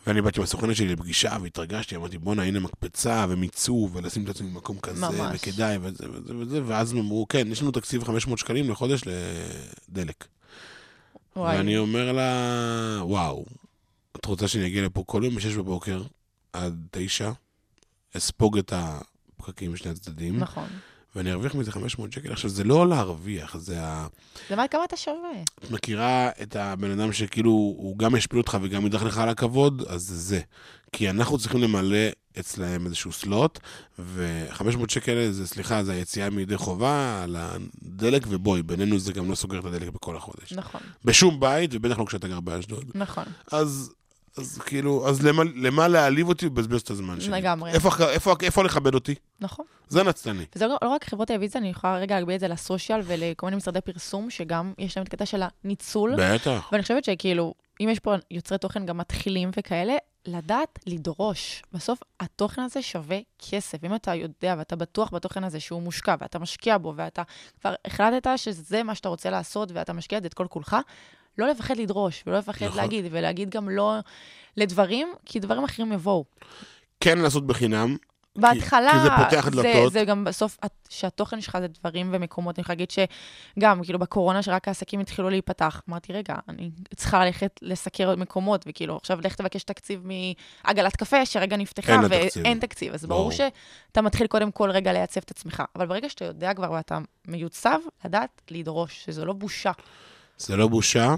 ואני 0.06 0.22
באתי 0.22 0.40
עם 0.40 0.44
הסוכנת 0.44 0.76
שלי 0.76 0.88
לפגישה 0.88 1.36
והתרגשתי, 1.42 1.96
אמרתי, 1.96 2.18
בואנה, 2.18 2.42
הנה 2.42 2.60
מקפצה 2.60 3.26
ומיצוב, 3.28 3.96
ולשים 3.96 4.24
את 4.24 4.28
עצמי 4.28 4.50
במקום 4.50 4.78
כזה, 4.78 5.00
ממש. 5.00 5.34
וכדאי, 5.34 5.78
וזה 5.82 6.04
וזה 6.12 6.36
וזה, 6.36 6.60
ואז 6.66 6.92
הם 6.92 6.98
אמרו, 6.98 7.26
כן, 7.28 7.48
יש 7.52 7.62
לנו 7.62 7.70
תקציב 7.70 8.04
500 8.04 8.38
שקלים 8.38 8.70
לחודש 8.70 9.02
לדלק. 9.88 10.24
וואי, 11.36 11.56
ואני 11.56 11.78
אומר 11.78 12.12
לה, 12.12 12.98
וואו, 13.02 13.44
את 14.16 14.24
רוצה 14.24 14.48
שאני 14.48 14.66
אגיע 14.66 14.82
לפה 14.82 15.04
כל 15.06 15.22
יום 15.24 15.34
ב-6 15.34 15.58
בבוקר 15.58 16.02
עד 16.56 16.86
9, 16.90 17.32
אספוג 18.16 18.58
את 18.58 18.72
הפקקים 18.76 19.72
משני 19.72 19.90
הצדדים, 19.90 20.38
נכון. 20.38 20.68
ואני 21.16 21.32
ארוויח 21.32 21.54
מזה 21.54 21.72
500 21.72 22.12
שקל. 22.12 22.32
עכשיו, 22.32 22.50
זה 22.50 22.64
לא 22.64 22.88
להרוויח, 22.88 23.56
זה 23.56 23.82
ה... 23.82 24.06
זה 24.48 24.56
מה, 24.56 24.68
כמה 24.68 24.84
אתה 24.84 24.96
שווה? 24.96 25.30
את 25.64 25.70
מכירה 25.70 26.30
את 26.42 26.56
הבן 26.56 27.00
אדם 27.00 27.12
שכאילו, 27.12 27.50
הוא 27.50 27.98
גם 27.98 28.16
ישפיל 28.16 28.38
אותך 28.38 28.58
וגם 28.62 28.86
ידרך 28.86 29.02
לך 29.02 29.18
על 29.18 29.28
הכבוד, 29.28 29.82
אז 29.88 30.02
זה 30.02 30.16
זה. 30.16 30.40
כי 30.92 31.10
אנחנו 31.10 31.38
צריכים 31.38 31.62
למלא 31.62 31.98
אצלהם 32.40 32.86
איזשהו 32.86 33.12
סלוט, 33.12 33.58
ו-500 33.98 34.88
שקל 34.88 35.30
זה, 35.30 35.46
סליחה, 35.46 35.84
זה 35.84 35.92
היציאה 35.92 36.30
מידי 36.30 36.56
חובה 36.56 37.22
על 37.22 37.36
הדלק, 37.38 38.22
ובואי, 38.28 38.62
בינינו 38.62 38.98
זה 38.98 39.12
גם 39.12 39.30
לא 39.30 39.34
סוגר 39.34 39.58
את 39.58 39.64
הדלק 39.64 39.88
בכל 39.88 40.16
החודש. 40.16 40.52
נכון, 40.52 40.80
בשום 41.04 41.40
בית, 41.40 41.70
ובטח 41.74 41.98
לא 41.98 42.04
כשאתה 42.04 42.28
גר 42.28 42.40
באשדוד. 42.40 42.90
נכון. 42.94 43.24
אז, 43.52 43.90
אז 44.36 44.58
כאילו, 44.58 45.08
אז 45.08 45.26
למה, 45.26 45.42
למה 45.54 45.88
להעליב 45.88 46.28
אותי 46.28 46.46
ולבזבז 46.46 46.80
את 46.80 46.90
הזמן 46.90 47.20
שלי? 47.20 47.40
לגמרי. 47.40 47.72
איפה, 47.72 47.90
איפה, 48.10 48.34
איפה 48.42 48.64
לכבד 48.64 48.94
אותי? 48.94 49.14
נכון. 49.40 49.64
זה 49.88 50.02
נצלני. 50.02 50.44
וזה 50.56 50.66
לא, 50.66 50.76
לא 50.82 50.88
רק 50.88 51.04
חברות 51.04 51.28
טלוויזיה, 51.28 51.60
אני 51.60 51.68
יכולה 51.68 51.96
רגע 51.96 52.14
להגביל 52.14 52.34
את 52.34 52.40
זה 52.40 52.48
לסושיאל 52.48 53.00
ולכל 53.04 53.46
מיני 53.46 53.56
משרדי 53.56 53.80
פרסום, 53.80 54.30
שגם 54.30 54.72
יש 54.78 54.96
להם 54.96 55.06
את 55.06 55.14
הקטע 55.14 55.26
של 55.26 55.42
הניצול. 55.64 56.14
בטח. 56.18 56.68
ואני 56.72 56.82
חושבת 56.82 57.04
שכאילו, 57.04 57.54
אם 57.80 57.88
יש 57.88 57.98
פה 57.98 58.14
יוצרי 58.30 58.58
תוכן 58.58 58.86
גם 58.86 58.98
מתחילים 58.98 59.50
וכאלה, 59.56 59.94
לדעת 60.26 60.78
לדרוש. 60.86 61.62
בסוף 61.72 62.00
התוכן 62.20 62.62
הזה 62.62 62.82
שווה 62.82 63.18
כסף. 63.50 63.84
אם 63.84 63.94
אתה 63.94 64.14
יודע 64.14 64.54
ואתה 64.58 64.76
בטוח 64.76 65.10
בתוכן 65.14 65.44
הזה 65.44 65.60
שהוא 65.60 65.82
מושקע, 65.82 66.14
ואתה 66.20 66.38
משקיע 66.38 66.78
בו, 66.78 66.92
ואתה 66.96 67.22
כבר 67.60 67.74
החלטת 67.84 68.30
שזה 68.36 68.82
מה 68.82 68.94
שאתה 68.94 69.08
רוצה 69.08 69.30
לעשות, 69.30 69.72
ואתה 69.72 69.92
משקיע 69.92 70.18
את 70.18 70.22
זה 70.22 70.26
את 70.26 70.34
כל 70.34 70.46
כולך, 70.50 70.76
לא 71.38 71.48
לפחד 71.48 71.76
לדרוש, 71.76 72.22
ולא 72.26 72.38
לפחד 72.38 72.66
נכון. 72.66 72.78
להגיד, 72.78 73.04
ולהגיד 73.10 73.50
גם 73.50 73.68
לא 73.68 73.94
לדברים, 74.56 75.08
כי 75.24 75.40
דברים 75.40 75.64
אחרים 75.64 75.92
יבואו. 75.92 76.24
כן 77.00 77.18
לעשות 77.18 77.46
בחינם, 77.46 77.96
בהתחלה, 78.36 78.90
כי 78.92 78.98
זה 78.98 79.08
פותח 79.24 79.48
דלתות. 79.48 79.92
זה 79.92 80.04
גם 80.04 80.24
בסוף, 80.24 80.58
שהתוכן 80.88 81.40
שלך 81.40 81.58
זה 81.60 81.66
דברים 81.68 82.10
ומקומות, 82.12 82.58
אני 82.58 82.62
יכולה 82.62 82.74
להגיד 82.74 82.90
שגם, 82.90 83.82
כאילו 83.84 83.98
בקורונה, 83.98 84.42
שרק 84.42 84.68
העסקים 84.68 85.00
התחילו 85.00 85.30
להיפתח, 85.30 85.82
אמרתי, 85.88 86.12
רגע, 86.12 86.34
אני 86.48 86.70
צריכה 86.96 87.24
ללכת 87.24 87.60
לסקר 87.62 88.08
עוד 88.08 88.18
מקומות, 88.18 88.64
וכאילו, 88.68 88.96
עכשיו 88.96 89.20
לך 89.20 89.34
תבקש 89.34 89.62
תקציב 89.62 90.02
מעגלת 90.64 90.96
קפה, 90.96 91.26
שרגע 91.26 91.56
נפתחה, 91.56 91.92
אין 91.92 92.00
לה 92.00 92.08
תקציב. 92.08 92.42
ואין 92.42 92.58
תקציב. 92.58 92.94
אז 92.94 93.06
ברור 93.06 93.20
ברור. 93.20 93.32
שאתה 93.32 94.02
מתחיל 94.02 94.26
קודם 94.26 94.50
כל 94.50 94.70
רגע 94.70 94.92
לייצב 94.92 95.20
את 95.24 95.30
עצמך. 95.30 95.62
אבל 95.76 95.86
ברגע 95.86 96.08
שאתה 96.08 96.24
יודע 96.24 96.54
כבר 96.54 96.70
ואתה 96.72 96.98
מיוצב, 97.28 97.78
לדעת 98.04 98.42
לדרוש, 98.50 99.04
שזו 99.04 99.24
לא 99.24 99.32
בושה. 99.32 99.72
זה 100.38 100.56
לא 100.56 100.68
בושה, 100.68 101.14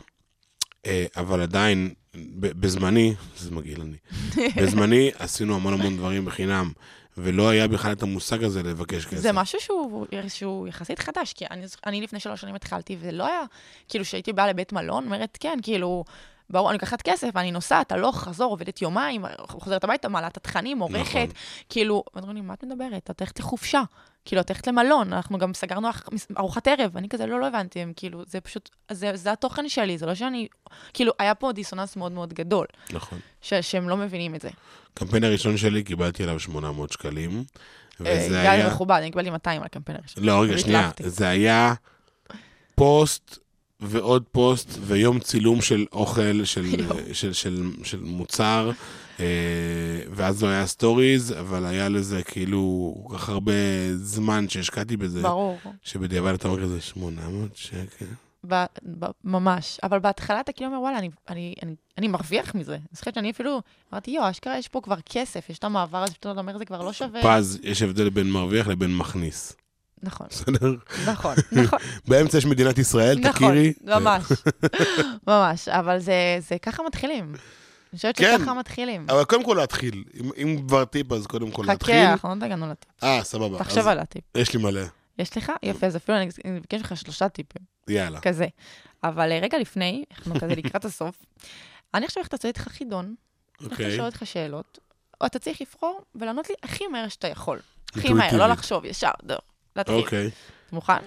אה, 0.86 1.06
אבל 1.16 1.42
עדיין, 1.42 1.94
בזמני, 2.40 3.14
זה 3.36 3.50
מגעיל 3.50 3.80
אני, 3.80 3.96
בזמני 4.62 5.10
עשינו 5.18 5.54
המון 5.54 5.72
המון 5.72 5.96
דברים 5.96 6.24
בחינם, 6.24 6.72
ולא 7.18 7.48
היה 7.48 7.68
בכלל 7.68 7.92
את 7.92 8.02
המושג 8.02 8.44
הזה 8.44 8.62
לבקש 8.62 9.06
כסף. 9.06 9.16
זה 9.16 9.32
משהו 9.32 9.60
שהוא, 9.60 10.06
שהוא 10.28 10.68
יחסית 10.68 10.98
חדש, 10.98 11.32
כי 11.32 11.44
אני, 11.50 11.66
אני 11.86 12.00
לפני 12.00 12.20
שלוש 12.20 12.40
שנים 12.40 12.54
התחלתי, 12.54 12.96
ולא 13.00 13.26
היה, 13.26 13.42
כאילו, 13.88 14.04
כשהייתי 14.04 14.32
באה 14.32 14.48
לבית 14.48 14.72
מלון, 14.72 15.04
אומרת, 15.04 15.38
כן, 15.40 15.58
כאילו, 15.62 16.04
ברור, 16.50 16.70
אני 16.70 16.74
לוקחת 16.74 17.02
כסף, 17.02 17.36
אני 17.36 17.52
נוסעת, 17.52 17.92
הלוך, 17.92 18.20
חזור, 18.20 18.50
עובדת 18.50 18.82
יומיים, 18.82 19.24
חוזרת 19.38 19.84
הביתה, 19.84 20.08
מעלה 20.08 20.26
את 20.26 20.36
התכנים, 20.36 20.78
עורכת, 20.78 21.14
נכון. 21.14 21.26
כאילו, 21.68 22.04
ואומרים 22.14 22.36
לי, 22.36 22.42
מה 22.42 22.54
את 22.54 22.64
מדברת? 22.64 23.10
את 23.10 23.20
הולכת 23.20 23.40
לחופשה, 23.40 23.82
כאילו, 24.28 24.42
את 24.42 24.50
הולכת 24.50 24.66
למלון, 24.66 25.12
אנחנו 25.12 25.38
גם 25.38 25.54
סגרנו 25.54 25.88
ארוחת 26.38 26.68
ערב, 26.68 26.96
אני 26.96 27.08
כזה, 27.08 27.26
לא, 27.26 27.40
לא 27.40 27.46
הבנתי, 27.46 27.80
הם 27.80 27.92
כאילו, 27.96 28.22
זה 28.26 28.40
פשוט, 28.40 28.70
זה, 28.90 29.10
זה 29.14 29.32
התוכן 29.32 29.68
שלי, 29.68 29.98
זה 29.98 30.06
לא 30.06 30.14
שאני, 30.14 30.48
כאילו, 30.94 31.12
היה 31.18 31.34
פה 31.34 31.52
דיסוננס 31.52 31.96
מאוד 31.96 32.12
מאוד 32.12 32.32
גדול, 32.32 32.66
נכון. 32.90 33.18
ש, 33.42 33.54
שהם 33.54 33.88
לא 33.88 33.96
מבינים 33.96 34.34
את 34.34 34.40
זה. 34.40 34.48
הקמפיין 34.92 35.24
הראשון 35.24 35.56
שלי, 35.56 35.82
קיבלתי 35.82 36.22
עליו 36.22 36.40
800 36.40 36.92
שקלים. 36.92 37.44
אה, 38.06 38.16
וזה 38.26 38.40
היה 38.40 38.52
היה... 38.52 38.68
מכובד, 38.68 38.96
אני 38.98 39.10
קיבלתי 39.10 39.30
200 39.30 39.60
על 39.60 39.66
הקמפיין 39.66 39.98
הראשון. 39.98 40.24
לא, 40.24 40.42
רגע, 40.42 40.58
שנייה. 40.58 40.90
זה 40.98 41.28
היה 41.28 41.74
פוסט 42.74 43.38
ועוד 43.80 44.24
פוסט 44.32 44.78
ויום 44.80 45.20
צילום 45.20 45.60
של 45.60 45.86
אוכל, 45.92 46.44
של, 46.44 46.64
יואו. 46.80 46.96
של, 47.12 47.32
של, 47.32 47.70
של 47.82 48.00
מוצר, 48.00 48.70
ואז 50.10 50.42
לא 50.42 50.48
היה 50.48 50.66
סטוריז, 50.66 51.34
אבל 51.40 51.66
היה 51.66 51.88
לזה 51.88 52.22
כאילו 52.22 52.94
כל 53.06 53.18
כך 53.18 53.28
הרבה 53.28 53.52
זמן 53.96 54.48
שהשקעתי 54.48 54.96
בזה, 54.96 55.22
ברור. 55.22 55.58
שבדיעבד 55.82 56.34
אתה 56.34 56.48
אומר 56.48 56.62
כזה 56.62 56.80
800 56.80 57.56
שקל. 57.56 58.06
ב, 58.46 58.64
ב, 58.98 59.06
ממש. 59.24 59.78
אבל 59.82 59.98
בהתחלה 59.98 60.40
אתה 60.40 60.52
כאילו 60.52 60.70
אומר, 60.70 60.80
וואלה, 60.80 60.98
אני, 60.98 61.10
אני, 61.28 61.54
אני, 61.62 61.74
אני 61.98 62.08
מרוויח 62.08 62.54
מזה. 62.54 62.74
אני 62.74 62.82
זוכרת 62.92 63.14
שאני 63.14 63.30
אפילו, 63.30 63.60
אמרתי, 63.92 64.10
יואו, 64.10 64.30
אשכרה 64.30 64.58
יש 64.58 64.68
פה 64.68 64.80
כבר 64.80 64.96
כסף, 65.06 65.50
יש 65.50 65.58
את 65.58 65.64
המעבר 65.64 66.02
הזה, 66.02 66.14
פתאום 66.14 66.32
אתה 66.32 66.40
אומר, 66.40 66.58
זה 66.58 66.64
כבר 66.64 66.82
לא 66.82 66.92
שווה. 66.92 67.20
פז, 67.22 67.58
יש 67.62 67.82
הבדל 67.82 68.08
בין 68.10 68.30
מרוויח 68.30 68.66
לבין 68.66 68.96
מכניס. 68.96 69.56
נכון, 70.02 70.26
בסדר? 70.30 70.74
נכון, 71.06 71.34
נכון, 71.52 71.78
באמצע 72.08 72.38
יש 72.38 72.46
מדינת 72.46 72.78
ישראל, 72.78 73.18
נכון, 73.18 73.32
תכירי. 73.32 73.72
ממש, 73.84 74.22
ממש. 75.26 75.68
אבל 75.68 75.98
זה, 75.98 76.38
זה 76.48 76.58
ככה 76.62 76.82
מתחילים. 76.86 77.32
אני 77.92 77.96
חושבת 77.96 78.16
כן. 78.16 78.38
שככה 78.38 78.54
מתחילים. 78.54 79.06
אבל 79.08 79.24
קודם 79.24 79.44
כל 79.44 79.54
להתחיל. 79.54 80.04
אם, 80.20 80.30
אם 80.36 80.66
כבר 80.66 80.84
טיפ, 80.84 81.12
אז 81.12 81.26
קודם 81.26 81.50
כל 81.50 81.64
להתחיל. 81.66 81.94
חכה, 81.94 82.12
אנחנו 82.12 82.28
לא 82.40 82.44
הגענו 82.44 82.70
לטיפ. 82.70 82.90
אה, 83.02 83.24
סבבה. 83.24 83.58
תחשב 83.58 83.86
על 83.86 83.98
הטיפ. 83.98 84.24
יש 84.34 84.54
לי 84.54 84.62
מלא. 84.62 84.80
יש 85.18 85.36
לך? 85.36 85.52
יפה, 85.62 85.86
אז 85.86 85.96
אפילו 85.96 86.18
אני 86.18 86.58
אבקש 86.58 86.80
ממך 86.80 86.96
שלושה 86.96 87.28
טיפים. 87.28 87.62
יאללה. 87.88 88.20
כזה. 88.20 88.46
אבל 89.04 89.32
אה, 89.32 89.38
רגע 89.42 89.58
לפני, 89.58 90.04
אנחנו 90.18 90.34
כזה 90.40 90.54
לקראת 90.54 90.84
הסוף, 90.84 91.16
אני 91.94 92.04
עכשיו 92.04 92.20
הולכת 92.20 92.32
לעשות 92.32 92.44
איתך 92.44 92.68
חידון. 92.68 93.04
אני 93.04 93.14
הולכת 93.60 93.72
אוקיי. 93.72 93.92
לשאול 93.92 94.06
אותך 94.06 94.22
שאלות, 94.24 94.78
או 95.20 95.26
אתה 95.26 95.38
צריך 95.38 95.60
לבחור 95.60 96.00
ולענות 96.14 96.48
לי 96.48 96.54
הכי 96.62 96.86
מהר 96.86 97.08
שאתה 97.08 97.28
יכול. 97.28 97.58
הכי. 97.96 98.12
מהר, 98.12 98.36
לא 98.36 98.46
לחשוב, 98.46 98.84
ישר, 98.84 99.10
דור. 99.22 99.38
להתחיל. 99.76 99.96
אוקיי. 99.96 100.26
אתה 100.26 100.74
מוכן? 100.74 100.98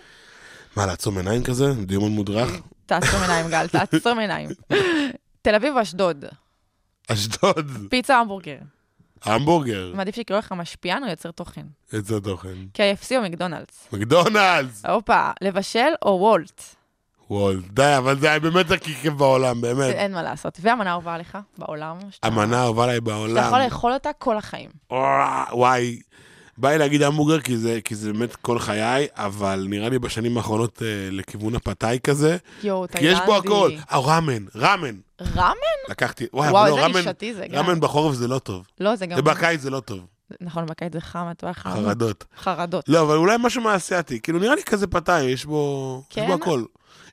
מה, 0.75 0.85
לעצום 0.85 1.17
עיניים 1.17 1.43
כזה? 1.43 1.73
דימון 1.85 2.11
מודרך? 2.11 2.49
תעצום 2.85 3.21
עיניים, 3.21 3.49
גל, 3.49 3.67
תעצום 3.67 4.19
עיניים. 4.19 4.49
תל 5.41 5.55
אביב 5.55 5.75
או 5.75 5.81
אשדוד? 5.81 6.25
אשדוד. 7.07 7.71
פיצה 7.89 8.17
המבורגר? 8.19 8.57
המבורגר. 9.23 9.91
מעדיף 9.95 10.15
שיקראו 10.15 10.39
לך 10.39 10.51
משפיען 10.51 11.03
או 11.03 11.09
יוצר 11.09 11.31
תוכן? 11.31 11.65
איזה 11.93 12.21
תוכן. 12.21 12.53
KFC 12.77 13.15
או 13.17 13.21
מקדונלדס? 13.21 13.87
מקדונלדס! 13.93 14.85
הופה, 14.85 15.29
לבשל 15.41 15.89
או 16.01 16.09
וולט? 16.21 16.61
וואל, 17.29 17.59
די, 17.69 17.93
אבל 17.97 18.19
זה 18.19 18.29
היה 18.29 18.39
באמת 18.39 18.71
הכי 18.71 18.93
כיף 18.95 19.13
בעולם, 19.13 19.61
באמת. 19.61 19.93
אין 19.95 20.13
מה 20.13 20.23
לעשות. 20.23 20.57
והמנה 20.61 20.91
אהובה 20.91 21.17
לך 21.17 21.37
בעולם? 21.57 21.97
שאתה- 22.11 22.27
המנה 22.27 22.57
האהובה 22.61 22.83
עליי 22.83 22.95
שאתה 22.95 23.05
בעולם. 23.05 23.43
יכול 23.47 23.59
לאכול 23.59 23.93
אותה 23.93 24.09
כל 24.17 24.37
החיים. 24.37 24.69
וואי. 25.51 25.99
בא 26.61 26.69
לי 26.69 26.77
להגיד 26.77 27.01
המבורגר 27.01 27.39
כי 27.39 27.57
זה, 27.57 27.79
כי 27.83 27.95
זה 27.95 28.13
באמת 28.13 28.35
כל 28.35 28.59
חיי, 28.59 29.07
אבל 29.15 29.65
נראה 29.69 29.89
לי 29.89 29.99
בשנים 29.99 30.37
האחרונות 30.37 30.81
אה, 30.81 30.87
לכיוון 31.11 31.55
הפתאי 31.55 31.99
כזה. 32.03 32.37
יואו, 32.63 32.85
כי 32.97 33.05
יש 33.05 33.19
בו 33.25 33.35
הכל. 33.35 33.69
תאילנדי. 33.69 33.83
אה, 33.91 33.99
ראמן, 33.99 34.43
ראמן. 34.55 34.95
ראמן? 35.21 35.53
לקחתי, 35.89 36.25
וואי, 36.33 36.49
וואו, 36.49 36.77
לא, 36.77 36.87
איזה 36.87 36.99
נישתי 36.99 37.33
זה 37.33 37.47
גם. 37.47 37.65
רמן 37.65 37.79
בחורף 37.79 38.15
זה 38.15 38.27
לא 38.27 38.39
טוב. 38.39 38.65
לא, 38.79 38.95
זה 38.95 39.05
גם... 39.05 39.19
ובקיץ 39.19 39.61
זה 39.61 39.69
לא 39.69 39.79
טוב. 39.79 39.99
נכון, 40.41 40.65
בקיץ 40.65 40.93
זה 40.93 41.01
חם, 41.01 41.27
אתה 41.31 41.45
יודע, 41.45 41.53
חם. 41.53 41.69
חרדות. 41.69 42.25
חרדות. 42.37 42.85
לא, 42.87 43.01
אבל 43.01 43.15
אולי 43.15 43.35
משהו 43.39 43.61
מהאסייתי. 43.61 44.19
כאילו, 44.19 44.39
נראה 44.39 44.55
לי 44.55 44.63
כזה 44.63 44.87
פתאי, 44.87 45.23
יש 45.23 45.45
בו... 45.45 46.03
יש 46.09 46.15
כן? 46.15 46.27
בו 46.27 46.33
הכל. 46.33 46.63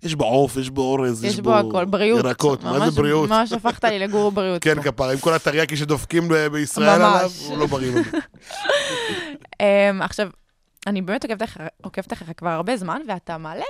יש 0.02 0.14
בו 0.14 0.24
עוף, 0.24 0.56
יש 0.56 0.70
בו 0.70 0.82
אורז, 0.82 1.24
יש 1.24 1.40
בו 1.40 1.54
הכל, 1.54 1.84
בריאות. 1.84 2.24
ירקות, 2.24 2.64
מה 2.64 2.90
זה 2.90 3.00
בריאות? 3.00 3.28
ממש 3.28 3.52
הפכת 3.52 3.84
לי 3.84 3.98
לגור 3.98 4.32
בריאות. 4.32 4.62
כן. 4.62 4.82
כפרה, 4.82 5.12
עם 5.12 5.18
כל 5.18 5.34
הטריאקי 5.34 5.76
שדופקים 5.76 6.28
בישראל 6.52 6.98
ממש. 6.98 7.16
עליו, 7.16 7.30
הוא 7.48 7.58
לא 7.58 7.66
בריא 7.66 7.92
עכשיו, 10.00 10.30
אני 10.86 11.02
באמת 11.02 11.24
עוקבת 11.24 11.48
עוקבת 11.82 12.12
אחריך 12.12 12.32
כבר 12.36 12.48
הרבה 12.48 12.76
זמן, 12.76 13.02
ואתה 13.08 13.38
מעלה 13.38 13.64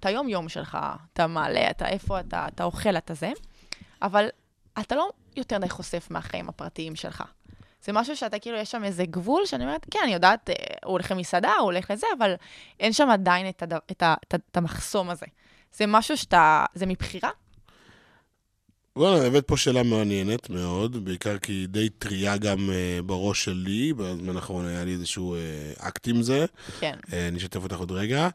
את 0.00 0.06
היום-יום 0.06 0.48
שלך, 0.48 0.78
אתה 1.12 1.26
מעלה, 1.26 1.70
אתה 1.70 1.88
איפה 1.88 2.20
אתה, 2.20 2.46
אתה 2.48 2.64
אוכל, 2.64 2.96
אתה 2.96 3.14
זה, 3.14 3.32
אבל 4.02 4.28
אתה 4.80 4.96
לא 4.96 5.08
יותר 5.36 5.58
די 5.58 5.68
חושף 5.68 6.06
מהחיים 6.10 6.48
הפרטיים 6.48 6.96
שלך. 6.96 7.24
זה 7.84 7.92
משהו 7.92 8.16
שאתה 8.16 8.38
כאילו, 8.38 8.58
יש 8.58 8.70
שם 8.70 8.84
איזה 8.84 9.04
גבול 9.06 9.46
שאני 9.46 9.64
אומרת, 9.64 9.86
כן, 9.90 9.98
אני 10.02 10.14
יודעת, 10.14 10.50
אה, 10.50 10.54
הוא 10.84 10.92
הולך 10.92 11.10
למסעדה, 11.10 11.52
הוא 11.58 11.64
הולך 11.64 11.90
לזה, 11.90 12.06
אבל 12.18 12.34
אין 12.80 12.92
שם 12.92 13.10
עדיין 13.10 13.48
את, 13.48 13.62
הד... 13.62 13.72
את, 13.72 14.02
ה... 14.02 14.14
את, 14.22 14.34
ה... 14.34 14.36
את 14.50 14.56
המחסום 14.56 15.10
הזה. 15.10 15.26
זה 15.72 15.86
משהו 15.86 16.16
שאתה, 16.16 16.64
זה 16.74 16.86
מבחירה? 16.86 17.30
וואלה, 18.96 19.26
הבאת 19.26 19.46
פה 19.46 19.56
שאלה 19.56 19.82
מעניינת 19.82 20.50
מאוד, 20.50 21.04
בעיקר 21.04 21.38
כי 21.38 21.52
היא 21.52 21.68
די 21.68 21.88
טריה 21.88 22.36
גם 22.36 22.70
אה, 22.70 23.02
בראש 23.06 23.44
שלי, 23.44 23.92
בזמן 23.92 24.36
האחרון 24.36 24.66
היה 24.66 24.84
לי 24.84 24.92
איזשהו 24.92 25.34
אה, 25.34 25.38
אקט 25.78 26.08
עם 26.08 26.22
זה. 26.22 26.46
כן. 26.80 26.96
אה, 27.12 27.28
אני 27.28 27.38
אשתף 27.38 27.62
אותך 27.62 27.76
עוד 27.76 27.92
רגע. 27.92 28.28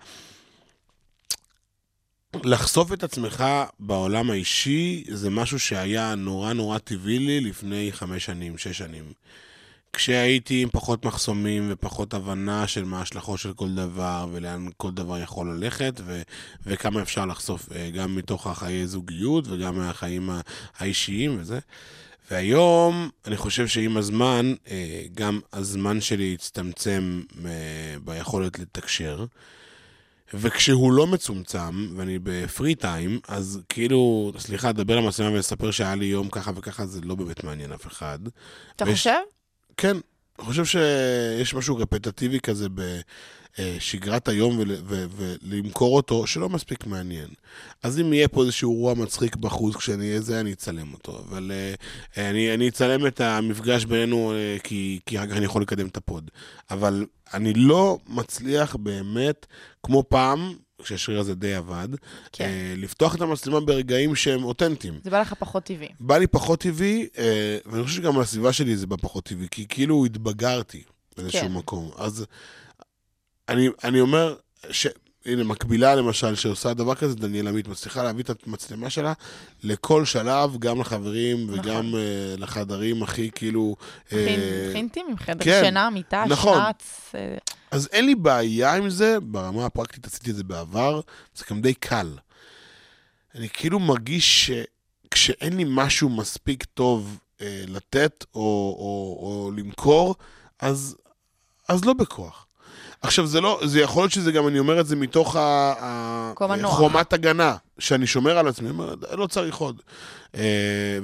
לחשוף 2.44 2.94
את 2.94 3.04
עצמך 3.04 3.44
בעולם 3.80 4.32
האישי 4.32 5.04
זה 5.08 5.30
משהו 5.30 5.60
שהיה 5.60 6.16
נורא 6.16 6.54
נורא 6.54 6.78
טבעי 6.78 7.20
לי 7.20 7.42
לפני 7.42 7.90
חמש 7.92 8.26
שנים, 8.26 8.58
שש 8.58 8.78
שנים. 8.78 9.04
כשהייתי 9.94 10.62
עם 10.62 10.70
פחות 10.72 11.06
מחסומים 11.06 11.68
ופחות 11.72 12.14
הבנה 12.14 12.68
של 12.68 12.86
מה 12.86 13.00
ההשלכות 13.00 13.40
של 13.40 13.54
כל 13.54 13.76
דבר 13.76 14.28
ולאן 14.32 14.66
כל 14.78 14.92
דבר 14.92 15.18
יכול 15.20 15.52
ללכת 15.56 16.02
ו- 16.06 16.22
וכמה 16.66 17.02
אפשר 17.02 17.26
לחשוף 17.26 17.72
אה, 17.76 17.90
גם 17.90 18.16
מתוך 18.16 18.48
החיי 18.48 18.88
זוגיות 18.88 19.48
וגם 19.48 19.78
מהחיים 19.78 20.30
האישיים 20.78 21.38
וזה. 21.40 21.60
והיום 22.32 23.10
אני 23.26 23.38
חושב 23.38 23.68
שעם 23.68 23.98
הזמן, 23.98 24.54
אה, 24.70 25.02
גם 25.16 25.40
הזמן 25.54 26.02
שלי 26.02 26.34
הצטמצם 26.34 27.22
אה, 27.46 27.52
ביכולת 28.04 28.60
לתקשר. 28.60 29.26
וכשהוא 30.34 30.94
לא 30.94 31.08
מצומצם, 31.08 31.88
ואני 31.96 32.20
בפרי 32.24 32.76
טיים, 32.76 33.20
אז 33.28 33.60
כאילו, 33.70 34.32
סליחה, 34.38 34.70
לדבר 34.70 34.96
למצלמה 34.96 35.32
ולספר 35.32 35.72
שהיה 35.72 35.96
לי 35.96 36.06
יום 36.06 36.30
ככה 36.30 36.52
וככה, 36.56 36.86
זה 36.86 37.02
לא 37.04 37.16
באמת 37.16 37.44
מעניין 37.44 37.72
אף 37.72 37.88
אחד. 37.88 38.20
אתה 38.76 38.86
ויש- 38.86 38.98
חושב? 38.98 39.12
כן, 39.78 39.98
אני 40.40 40.46
חושב 40.46 40.66
שיש 40.66 41.54
משהו 41.54 41.78
רפטטיבי 41.78 42.40
כזה 42.40 42.68
בשגרת 43.60 44.28
היום 44.28 44.60
ול, 44.60 44.72
ו, 44.86 45.06
ולמכור 45.16 45.96
אותו 45.96 46.28
שלא 46.28 46.50
מספיק 46.50 46.86
מעניין. 46.86 47.28
אז 47.84 48.00
אם 48.00 48.14
יהיה 48.14 48.28
פה 48.28 48.42
איזשהו 48.44 48.72
אירוע 48.72 48.94
מצחיק 48.94 49.36
בחוץ 49.36 49.76
כשאני 49.76 50.10
אהיה 50.10 50.22
זה, 50.22 50.40
אני 50.40 50.54
אצלם 50.54 50.94
אותו. 50.94 51.20
אבל 51.30 51.52
uh, 51.52 52.20
אני, 52.20 52.54
אני 52.54 52.70
אצלם 52.70 53.08
את 53.08 53.22
המפגש 53.22 53.86
בינינו 53.86 54.34
uh, 54.34 54.62
כי, 54.62 55.00
כי 55.06 55.20
אחר 55.20 55.28
כך 55.28 55.38
אני 55.38 55.46
יכול 55.46 55.62
לקדם 55.62 55.88
את 55.88 55.98
הפוד. 55.98 56.32
אבל 56.72 57.06
אני 57.34 57.54
לא 57.54 57.98
מצליח 58.08 58.76
באמת, 58.76 59.46
כמו 59.84 60.04
פעם, 60.10 60.54
כשהשריר 60.84 61.20
הזה 61.20 61.36
די 61.36 61.54
עבד, 61.56 61.88
כן. 62.32 62.46
אה, 62.46 62.74
לפתוח 62.78 63.16
את 63.16 63.22
המצלמה 63.22 63.60
ברגעים 63.60 64.16
שהם 64.16 64.44
אותנטיים. 64.44 65.00
זה 65.04 65.10
בא 65.10 65.22
לך 65.22 65.34
פחות 65.34 65.64
טבעי. 65.64 65.90
בא 66.00 66.18
לי 66.18 66.28
פחות 66.28 66.60
טבעי, 66.60 67.08
אה, 67.18 67.58
ואני 67.66 67.84
חושב 67.84 67.96
שגם 67.96 68.22
לסביבה 68.22 68.54
שלי 68.54 68.78
זה 68.78 68.88
בא 68.88 68.96
פחות 69.02 69.24
טבעי, 69.24 69.48
כי 69.52 69.66
כאילו 69.70 70.06
התבגרתי 70.06 70.84
באיזשהו 71.18 71.42
כן. 71.42 71.54
מקום. 71.54 71.92
אז 71.98 72.26
אני, 73.50 73.70
אני 73.84 74.02
אומר, 74.02 74.36
ש... 74.72 74.88
הנה, 75.28 75.44
מקבילה 75.44 75.96
למשל, 75.96 76.36
שעושה 76.36 76.74
דבר 76.74 76.96
כזה, 76.96 77.16
דניאל 77.16 77.48
עמית, 77.48 77.68
מצליחה 77.68 78.04
להביא 78.04 78.24
את 78.24 78.48
המצלמה 78.48 78.90
שלה 78.90 79.14
לכל 79.64 80.06
שלב, 80.06 80.58
גם 80.60 80.82
לחברים 80.82 81.50
וגם 81.50 81.96
אה, 81.96 82.36
לחדרים 82.38 83.04
הכי 83.04 83.32
כאילו... 83.36 83.76
הכי 84.08 84.16
אה, 84.16 84.68
הכי 84.70 84.78
אינטימי, 84.78 85.18
חדר 85.18 85.46
כן, 85.46 85.62
שינה, 85.64 85.90
מיטה, 85.90 86.24
נכון. 86.30 86.58
שנץ. 86.58 87.12
אה, 87.16 87.38
אז 87.72 87.90
אין 87.92 88.06
לי 88.06 88.16
בעיה 88.16 88.76
עם 88.76 88.90
זה, 88.90 89.20
ברמה 89.20 89.66
הפרקטית 89.66 90.06
עשיתי 90.06 90.32
את 90.32 90.36
זה 90.36 90.44
בעבר, 90.44 91.02
זה 91.36 91.46
גם 91.50 91.62
די 91.62 91.74
קל. 91.74 92.18
אני 93.36 93.50
כאילו 93.50 93.80
מרגיש 93.80 94.52
שכשאין 95.08 95.58
לי 95.58 95.64
משהו 95.68 96.10
מספיק 96.10 96.64
טוב 96.64 97.20
אה, 97.42 97.64
לתת 97.68 98.26
או, 98.36 98.42
או, 98.80 99.18
או 99.22 99.52
למכור, 99.58 100.16
אז, 100.60 100.96
אז 101.68 101.86
לא 101.86 101.94
בכוח. 101.94 102.47
עכשיו, 103.02 103.28
זה 103.28 103.42
לא, 103.42 103.60
זה 103.66 103.80
יכול 103.82 104.04
להיות 104.04 104.12
שזה 104.12 104.32
גם, 104.32 104.48
אני 104.48 104.60
אומר 104.60 104.80
את 104.80 104.88
זה 104.88 104.96
מתוך 104.96 105.36
ה-. 105.36 106.32
חומת 106.70 107.14
הגנה, 107.14 107.56
שאני 107.80 108.08
שומר 108.08 108.38
על 108.38 108.48
עצמי, 108.48 108.70
אומר, 108.70 108.94
לא 109.12 109.28
צריך 109.28 109.56
עוד. 109.58 109.82
אה, 110.36 110.42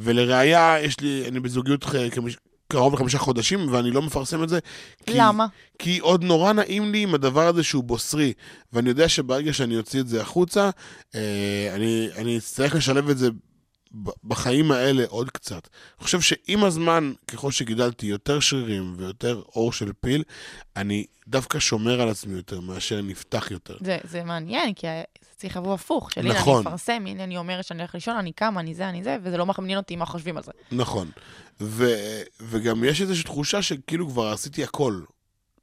ולראיה, 0.01 0.75
יש 0.81 0.99
לי, 0.99 1.23
אני 1.27 1.39
בזוגיות 1.39 1.85
כמש- 2.11 2.37
קרוב 2.67 2.93
לחמישה 2.93 3.17
חודשים, 3.17 3.73
ואני 3.73 3.91
לא 3.91 4.01
מפרסם 4.01 4.43
את 4.43 4.49
זה. 4.49 4.59
כי- 5.05 5.13
למה? 5.17 5.45
כי 5.79 5.99
עוד 5.99 6.23
נורא 6.23 6.53
נעים 6.53 6.91
לי 6.91 6.99
עם 7.03 7.15
הדבר 7.15 7.47
הזה 7.47 7.63
שהוא 7.63 7.83
בוסרי, 7.83 8.33
ואני 8.73 8.89
יודע 8.89 9.09
שברגע 9.09 9.53
שאני 9.53 9.77
אוציא 9.77 9.99
את 10.01 10.07
זה 10.07 10.21
החוצה, 10.21 10.69
אה, 11.15 11.21
אני, 11.75 12.09
אני 12.17 12.37
אצטרך 12.37 12.75
לשלב 12.75 13.09
את 13.09 13.17
זה 13.17 13.29
בחיים 14.23 14.71
האלה 14.71 15.03
עוד 15.07 15.29
קצת. 15.29 15.67
אני 15.97 16.03
חושב 16.03 16.21
שעם 16.21 16.63
הזמן, 16.63 17.13
ככל 17.27 17.51
שגידלתי 17.51 18.05
יותר 18.05 18.39
שרירים 18.39 18.93
ויותר 18.97 19.41
עור 19.45 19.73
של 19.73 19.91
פיל, 19.99 20.23
אני 20.75 21.05
דווקא 21.27 21.59
שומר 21.59 22.01
על 22.01 22.09
עצמי 22.09 22.33
יותר 22.33 22.59
מאשר 22.59 23.01
נפתח 23.01 23.51
יותר. 23.51 23.77
זה, 23.79 23.97
זה 24.03 24.23
מעניין, 24.23 24.73
כי 24.73 24.87
זה 25.21 25.29
צריך 25.35 25.57
לבוא 25.57 25.73
הפוך. 25.73 26.11
של 26.11 26.21
הנה, 26.21 26.33
נכון. 26.33 26.57
אני 26.57 26.67
אפרסם, 26.67 27.03
הנה 27.07 27.23
אני 27.23 27.37
אומרת 27.37 27.65
שאני 27.65 27.79
הולך 27.79 27.95
לישון, 27.95 28.17
אני 28.17 28.31
קמה, 28.31 28.59
אני 28.59 28.75
זה, 28.75 28.89
אני 28.89 29.03
זה, 29.03 29.17
וזה 29.23 29.37
לא 29.37 29.45
מעניין 29.45 29.77
אותי 29.77 29.95
מה 29.95 30.05
חושבים 30.05 30.37
על 30.37 30.43
זה. 30.43 30.51
נכון. 30.71 31.11
ו, 31.61 31.85
וגם 32.41 32.83
יש 32.83 33.01
איזושהי 33.01 33.23
תחושה 33.23 33.61
שכאילו 33.61 34.09
כבר 34.09 34.27
עשיתי 34.27 34.63
הכל. 34.63 35.01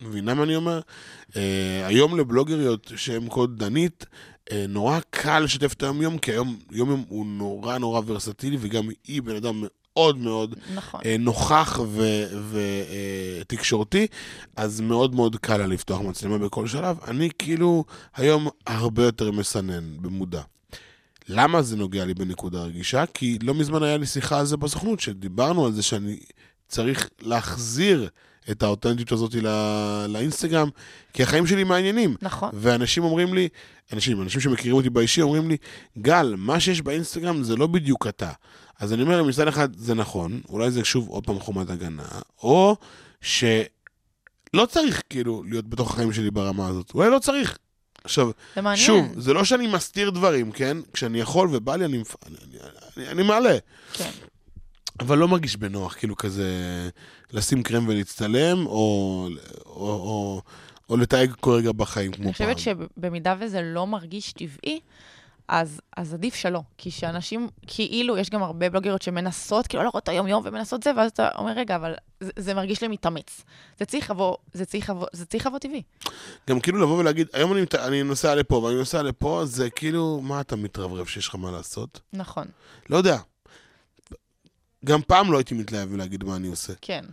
מבינה 0.01 0.35
מה 0.35 0.43
אני 0.43 0.57
אומר? 0.57 0.81
Uh, 1.31 1.35
היום 1.85 2.19
לבלוגריות 2.19 2.93
שהן 2.97 3.29
קוד 3.29 3.59
דנית, 3.59 4.07
נורא 4.69 4.99
קל 5.11 5.41
לשתף 5.41 5.73
את 5.73 5.83
היום-יום, 5.83 6.19
כי 6.19 6.31
היום 6.33 6.59
יום-יום 6.71 7.05
הוא 7.09 7.27
נורא 7.27 7.79
נורא 7.79 8.01
ורסטילי, 8.07 8.57
וגם 8.61 8.89
היא 9.07 9.23
בן 9.23 9.37
אדם 9.37 9.65
מאוד 9.95 10.19
מאוד 10.19 10.55
נכון. 10.75 11.01
uh, 11.01 11.05
נוכח 11.19 11.81
ותקשורתי, 12.51 14.07
אז 14.57 14.81
מאוד 14.81 15.15
מאוד 15.15 15.37
קל 15.37 15.57
לה 15.57 15.67
לפתוח 15.67 16.01
מצלמה 16.01 16.39
בכל 16.39 16.67
שלב. 16.67 16.97
אני 17.09 17.29
כאילו 17.39 17.85
היום 18.17 18.49
הרבה 18.67 19.05
יותר 19.05 19.31
מסנן, 19.31 19.85
במודע. 20.03 20.43
למה 21.29 21.63
זה 21.63 21.77
נוגע 21.77 22.05
לי 22.05 22.15
בנקודה 22.15 22.63
רגישה? 22.63 23.05
כי 23.15 23.39
לא 23.43 23.55
מזמן 23.55 23.83
היה 23.83 23.97
לי 23.97 24.07
שיחה 24.07 24.39
על 24.39 24.47
זה 24.47 24.57
בסוכנות, 24.57 25.01
שדיברנו 25.01 25.67
על 25.67 25.73
זה 25.73 25.83
שאני 25.83 26.19
צריך 26.69 27.09
להחזיר 27.21 28.09
את 28.51 28.63
האותנטיות 28.63 29.13
הזאת 29.13 29.35
לא, 29.35 30.07
לאינסטגרם, 30.07 30.69
כי 31.13 31.23
החיים 31.23 31.47
שלי 31.47 31.65
מעניינים. 31.65 32.17
נכון. 32.23 32.51
ואנשים 32.53 33.05
אומרים 33.05 33.35
לי, 33.35 33.49
אנשים, 33.93 34.23
אנשים 34.23 34.41
שמכירים 34.41 34.77
אותי 34.77 34.91
באישי, 34.91 35.23
אומרים 35.23 35.49
לי, 35.49 35.57
גל, 35.99 36.35
מה 36.39 36.61
שיש 36.61 36.83
באינסטגרם 36.83 37.43
זה 37.43 37.57
לא 37.57 37.67
בדיוק 37.67 38.07
אתה. 38.07 38.31
אז 38.81 38.93
אני 38.93 39.03
אומר, 39.03 39.23
מצד 39.23 39.49
אחד 39.49 39.77
זה 39.77 39.95
נכון, 39.95 40.41
אולי 40.49 40.71
זה 40.71 40.85
שוב 40.85 41.09
עוד 41.09 41.27
פעם 41.27 41.41
חומת 41.41 41.71
הגנה, 41.71 42.09
או 42.43 42.77
שלא 43.21 44.67
צריך 44.69 45.03
כאילו 45.11 45.43
להיות 45.49 45.69
בתוך 45.69 45.91
החיים 45.91 46.13
שלי 46.13 46.31
ברמה 46.31 46.69
הזאת. 46.69 46.95
אולי 46.95 47.11
לא 47.11 47.19
צריך. 47.19 47.59
עכשיו, 48.05 48.31
זה 48.55 48.63
מעניין. 48.63 48.87
שוב, 48.87 49.07
זה 49.17 49.33
לא 49.33 49.45
שאני 49.45 49.67
מסתיר 49.67 50.11
דברים, 50.11 50.53
כן? 50.53 50.77
כשאני 50.93 51.21
יכול 51.21 51.49
ובא 51.53 51.77
לי, 51.77 51.85
אני, 51.85 52.03
אני, 52.27 52.37
אני, 52.97 53.09
אני 53.09 53.23
מעלה. 53.23 53.59
כן. 53.93 54.11
אבל 55.01 55.19
לא 55.19 55.29
מרגיש 55.29 55.57
בנוח, 55.57 55.95
כאילו 55.95 56.17
כזה, 56.17 56.49
לשים 57.33 57.63
קרם 57.63 57.89
ולהצטלם, 57.89 58.67
או, 58.67 59.29
או, 59.67 59.73
או, 59.77 60.43
או 60.91 60.97
לתייג 60.97 61.33
כל 61.41 61.51
רגע 61.51 61.73
בחיים 61.73 62.13
כמו 62.13 62.25
אני 62.25 62.33
פעם. 62.33 62.55
חושבת 62.55 62.59
שבמידה 62.59 63.35
וזה 63.41 63.63
לא 63.63 63.87
מרגיש 63.87 64.33
טבעי, 64.33 64.81
אז, 65.49 65.81
אז 65.97 66.15
עדיף 66.15 66.35
שלא. 66.35 66.61
כי 66.79 66.91
שאנשים, 66.91 67.49
כאילו, 67.67 68.19
יש 68.19 68.31
גם 68.31 68.43
הרבה 68.43 68.71
בלוגריות 68.71 69.03
שמנסות, 69.03 69.67
כאילו, 69.67 69.83
לראות 69.83 70.03
את 70.03 70.09
היום-יום 70.09 70.43
ומנסות 70.47 70.83
זה, 70.83 70.91
ואז 70.97 71.11
אתה 71.11 71.29
אומר, 71.39 71.53
רגע, 71.53 71.77
אבל 71.77 71.95
זה, 72.21 72.31
זה 72.37 72.55
מרגיש 72.55 72.83
לי 72.83 72.89
מתאמץ. 72.89 73.45
זה 73.79 73.85
צריך 73.85 74.11
לבוא, 74.11 74.37
זה 74.53 74.65
צריך 74.65 74.91
לבוא, 74.91 75.07
זה 75.13 75.27
צריך 75.27 75.47
לבוא 75.47 75.59
טבעי. 75.59 75.83
גם 76.51 76.61
כאילו 76.61 76.79
לבוא 76.79 76.99
ולהגיד, 76.99 77.27
היום 77.33 77.53
אני, 77.53 77.65
אני 77.79 78.03
נוסע 78.03 78.35
לפה 78.35 78.57
ואני 78.57 78.77
נוסע 78.77 79.03
לפה, 79.03 79.43
זה 79.45 79.71
כאילו, 79.71 80.21
מה 80.23 80.41
אתה 80.41 80.57
מתרברב 80.57 81.07
שיש 81.07 81.29
לך 81.29 81.35
מה 81.35 81.51
לעשות? 81.51 82.01
נכון, 82.13 82.47
לא 82.91 82.97
יודע. 82.97 83.17
גם 84.85 85.03
פעם 85.03 85.33
לא 85.33 85.39
הייתי 85.39 85.55
מתלהב 85.55 85.93
ולהגיד 85.93 86.25
מה 86.25 86.37
אני 86.37 86.49
עושה. 86.49 86.73
כן. 86.81 87.05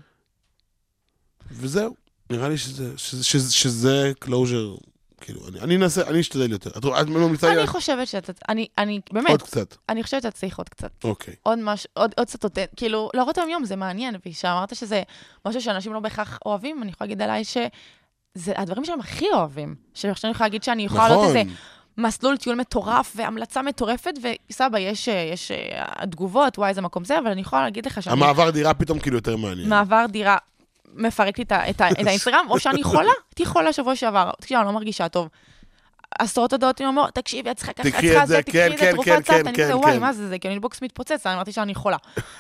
וזהו. 1.52 1.96
נראה 2.30 2.50
לי 2.50 2.58
שזה, 2.58 2.98
שזה, 2.98 3.24
שזה, 3.24 3.54
שזה 3.54 4.12
closure, 4.26 4.80
כאילו, 5.22 5.48
אני, 5.48 5.60
אני 5.60 5.76
אנסה, 5.76 6.08
אני 6.08 6.20
אשתדל 6.20 6.52
יותר. 6.52 6.70
את, 6.70 6.86
את 7.02 7.08
ממליצה 7.08 7.50
לי 7.50 7.60
אני 7.60 7.68
חושבת 7.68 8.08
שאתה, 8.08 8.34
אני, 8.50 8.68
אני, 8.78 9.00
באמת, 9.12 9.30
עוד 9.30 9.42
קצת. 9.42 9.76
אני 9.90 10.04
חושבת 10.04 10.22
שאתה 10.22 10.38
צריך 10.38 10.58
עוד 10.58 10.70
קצת. 10.70 10.92
אוקיי. 11.04 11.36
עוד 11.44 11.60
משהו, 11.62 11.90
עוד, 11.94 12.14
עוד 12.18 12.28
קצת 12.28 12.44
אותנטי, 12.44 12.76
כאילו, 12.76 13.10
להראות 13.14 13.38
היום 13.38 13.50
יום 13.50 13.66
זה 13.66 13.76
מעניין, 13.76 14.16
וכשאמרת 14.26 14.76
שזה 14.76 15.04
משהו 15.46 15.62
שאנשים 15.62 15.94
לא 15.94 16.00
בהכרח 16.00 16.40
אוהבים, 16.46 16.84
אני 16.84 16.92
יכולה 16.92 17.08
להגיד 17.08 17.22
עליי 17.22 17.44
שזה 17.44 18.54
הדברים 18.56 18.86
שהם 18.86 19.00
הכי 19.00 19.26
אוהבים. 19.34 19.76
שעכשיו 19.94 20.28
אני 20.30 20.36
יכולה 20.36 20.48
להגיד 20.48 20.64
שאני 20.64 20.84
יכולה 20.84 21.10
לעלות 21.10 21.24
נכון. 21.24 21.38
איזה 21.38 21.52
מסלול 21.98 22.38
טיול 22.38 22.56
מטורף 22.56 23.14
והמלצה 23.16 23.62
מטורפת, 23.62 24.14
וסבא, 24.50 24.80
יש, 24.80 25.10
אה, 25.10 25.30
יש 25.34 25.52
אה, 25.52 26.06
תגובות, 26.06 26.58
וואי, 26.58 26.70
איזה 26.70 26.82
מקום 26.82 27.04
זה, 27.04 27.20
אבל 27.20 27.28
אני 27.28 27.42
יכולה 27.42 27.62
להגיד 27.62 27.86
לך 27.86 28.04
שאני... 28.04 28.14
המעבר 28.14 28.50
דירה 28.50 28.74
פתאום 28.74 29.00
כאילו 29.00 29.18
יותר 29.18 29.38
מעניין. 29.38 29.70
מעבר 29.70 30.06
דירה 30.10 30.38
מפרק 30.94 31.38
לי 31.38 31.44
את 31.44 31.52
את 31.52 31.82
את 31.82 31.82
האינסטגרם, 32.08 32.46
או 32.50 32.60
שאני 32.60 32.84
חולה, 32.84 33.12
הייתי 33.32 33.46
חולה 33.46 33.74
שבוע 33.74 33.96
שעבר, 33.96 34.32
תקשיב, 34.40 34.58
אני 34.58 34.68
לא 34.68 34.74
מרגישה 34.74 35.10
טוב. 35.10 35.30
עשרות 36.20 36.54
הודעות 36.54 36.80
עם 36.80 36.88
אמוג'י, 36.88 37.10
תקשיבי, 37.10 37.52
את 37.52 37.58
צריכה 37.58 37.74
ככה, 37.74 37.90
את 37.90 37.94
צריכה 37.94 38.24
את 38.24 38.28
זה, 38.28 38.42
תקחי 38.42 38.68
את 38.68 38.78
זה, 38.78 38.92
תרופת 38.92 39.10
כן, 39.10 39.22
סבתא, 39.22 39.34
כן, 39.34 39.48
אני 39.48 39.58
כזה, 39.58 39.68
כן, 39.68 39.78
וואי, 39.78 39.94
כן. 39.94 40.00
מה 40.00 40.14
זה 40.14 40.28
זה, 40.28 40.38
אני 40.46 40.60
בוקס 40.60 40.82
מתפוצץ, 40.82 41.26
אני 41.26 41.36
אמרתי 41.36 41.52
שאני 41.52 41.76
חולה. 41.76 41.98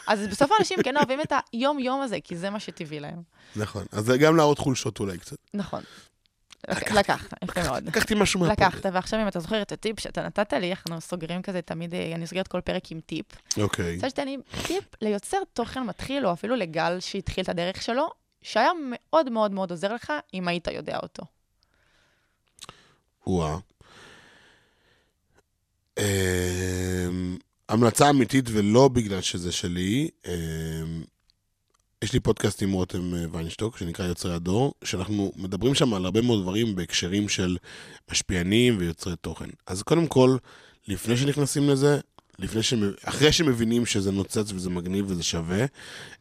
אז 0.08 0.28
בסוף 0.28 0.52
האנשים 0.52 0.78
כן 0.84 0.98
אוהבים 0.98 1.22
את 1.22 1.34
היום-יום 1.54 2.02
הזה, 2.02 2.18
כי 2.24 2.36
זה 2.36 2.50
מה 2.50 2.60
שטבעי 2.60 3.00
להם. 3.00 3.22
נכון. 3.56 3.86
אז 3.92 4.06
זה 4.06 4.18
גם 4.18 4.36
להראות 4.36 4.60
חולשות 4.60 5.00
אולי 5.00 5.18
קצת. 5.18 5.38
נכון. 5.54 5.82
לק- 6.70 6.92
לקחת, 6.92 7.34
יפה 7.44 7.64
מאוד. 7.64 7.88
לקחתי 7.88 8.16
משהו 8.16 8.40
מהפרק. 8.40 8.60
לקחת, 8.60 8.86
ועכשיו 8.94 9.22
אם 9.22 9.28
אתה 9.28 9.40
זוכר 9.40 9.62
את 9.62 9.72
הטיפ 9.72 10.00
שאתה 10.00 10.26
נתת 10.26 10.54
לי, 10.54 10.72
אנחנו 10.72 11.02
סוגרים 11.02 11.42
כזה 11.42 11.62
תמיד, 11.62 11.94
אה, 11.94 12.12
אני 12.16 12.28
סוגרת 12.28 12.48
כל 12.48 12.62
פרק 12.62 12.92
עם 12.92 13.00
טיפ. 13.06 13.26
אוקיי. 13.58 13.96
רוצה 13.96 14.10
שתתן 14.10 14.26
לי 14.28 14.38
טיפ 14.68 14.84
ליוצר 15.02 15.38
תוכן 15.54 15.84
מתחיל, 15.84 16.28
או 16.28 16.34
אפילו 16.34 16.56
לגל 16.56 17.00
שהתחיל 17.00 17.44
את 17.44 17.50
הדרך 17.50 17.82
שלו, 17.82 18.08
שהיה 18.42 18.70
מאוד 18.90 19.30
מאוד 19.30 19.52
מאוד 19.52 19.72
עוזר 19.72 19.94
לך, 19.94 20.14
אם 20.34 20.48
היית 20.48 20.68
יודע 20.68 20.98
אותו. 21.04 21.24
וואה. 23.28 23.58
אמ, 26.00 27.38
המלצה 27.70 28.10
אמיתית 28.10 28.46
ולא 28.52 28.88
בגלל 28.88 29.22
שזה 29.22 29.52
שלי, 29.52 30.10
אמ, 30.26 31.04
יש 32.02 32.14
לי 32.14 32.20
פודקאסט 32.20 32.64
עם 32.64 32.72
רותם 32.72 33.16
אה, 33.16 33.26
ויינשטוק, 33.32 33.78
שנקרא 33.78 34.06
יוצרי 34.06 34.34
הדור, 34.34 34.74
שאנחנו 34.84 35.32
מדברים 35.36 35.76
שם 35.76 35.94
על 35.94 36.06
הרבה 36.06 36.22
מאוד 36.22 36.42
דברים 36.42 36.76
בהקשרים 36.76 37.30
של 37.30 37.58
משפיענים 38.12 38.78
ויוצרי 38.80 39.16
תוכן. 39.16 39.50
אז 39.68 39.84
קודם 39.84 40.08
כל, 40.08 40.38
לפני 40.88 41.18
שנכנסים 41.18 41.70
לזה, 41.70 42.00
לפני 42.40 42.64
ש... 42.64 42.74
אחרי 43.04 43.32
שמבינים 43.32 43.86
שזה 43.86 44.12
נוצץ 44.12 44.52
וזה 44.52 44.70
מגניב 44.70 45.06
וזה 45.12 45.24
שווה, 45.24 45.66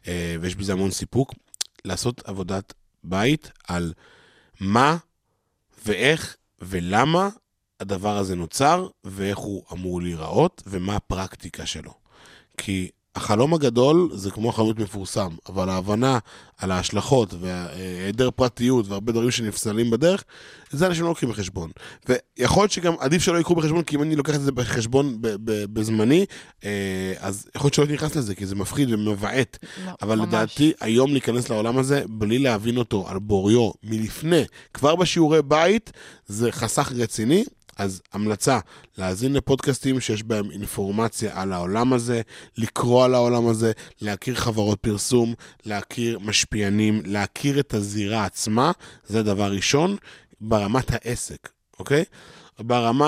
אה, 0.07 0.35
ויש 0.41 0.55
בזה 0.55 0.73
המון 0.73 0.91
סיפוק, 0.91 1.33
לעשות 1.85 2.21
עבודת 2.25 2.73
בית 3.03 3.51
על 3.67 3.93
מה 4.59 4.97
ואיך 5.85 6.35
ולמה 6.61 7.29
הדבר 7.79 8.17
הזה 8.17 8.35
נוצר, 8.35 8.87
ואיך 9.03 9.37
הוא 9.37 9.63
אמור 9.73 10.01
להיראות, 10.01 10.63
ומה 10.67 10.95
הפרקטיקה 10.95 11.65
שלו. 11.65 11.93
כי 12.57 12.89
החלום 13.17 13.53
הגדול 13.53 14.09
זה 14.13 14.31
כמו 14.31 14.51
חלומות 14.51 14.79
מפורסם, 14.79 15.29
אבל 15.49 15.69
ההבנה 15.69 16.19
על 16.57 16.71
ההשלכות 16.71 17.33
והיעדר 17.41 18.31
פרטיות 18.31 18.87
והרבה 18.87 19.11
דברים 19.11 19.31
שנפסלים 19.31 19.89
בדרך, 19.89 20.23
זה 20.71 20.87
אנשים 20.87 21.03
לא 21.03 21.09
לוקחים 21.09 21.29
בחשבון. 21.29 21.71
ויכול 22.09 22.63
להיות 22.63 22.71
שגם 22.71 22.93
עדיף 22.99 23.21
שלא 23.21 23.37
ייקחו 23.37 23.55
בחשבון, 23.55 23.83
כי 23.83 23.95
אם 23.95 24.01
אני 24.01 24.15
לוקח 24.15 24.35
את 24.35 24.41
זה 24.41 24.51
בחשבון 24.51 25.17
בזמני, 25.73 26.25
אה, 26.63 27.13
אז 27.19 27.47
יכול 27.55 27.65
להיות 27.65 27.73
שלא 27.73 27.83
הייתי 27.83 27.93
נכנס 27.93 28.15
לזה, 28.15 28.35
כי 28.35 28.45
זה 28.45 28.55
מפחיד 28.55 28.93
ומבעט. 28.93 29.57
לא, 29.85 29.91
אבל 30.01 30.15
ממש. 30.15 30.27
לדעתי, 30.27 30.73
היום 30.81 31.11
להיכנס 31.11 31.49
לעולם 31.49 31.77
הזה, 31.77 32.03
בלי 32.09 32.39
להבין 32.39 32.77
אותו 32.77 33.05
על 33.09 33.19
בוריו 33.19 33.71
מלפני, 33.83 34.43
כבר 34.73 34.95
בשיעורי 34.95 35.41
בית, 35.41 35.91
זה 36.27 36.51
חסך 36.51 36.91
רציני. 36.95 37.43
אז 37.77 38.01
המלצה, 38.13 38.59
להאזין 38.97 39.33
לפודקאסטים 39.33 39.99
שיש 39.99 40.23
בהם 40.23 40.51
אינפורמציה 40.51 41.41
על 41.41 41.53
העולם 41.53 41.93
הזה, 41.93 42.21
לקרוא 42.57 43.05
על 43.05 43.13
העולם 43.13 43.47
הזה, 43.47 43.71
להכיר 44.01 44.35
חברות 44.35 44.79
פרסום, 44.79 45.33
להכיר 45.65 46.19
משפיענים, 46.19 47.01
להכיר 47.05 47.59
את 47.59 47.73
הזירה 47.73 48.25
עצמה, 48.25 48.71
זה 49.07 49.23
דבר 49.23 49.51
ראשון, 49.51 49.97
ברמת 50.41 50.85
העסק, 50.89 51.49
אוקיי? 51.79 52.03
ברמה 52.59 53.07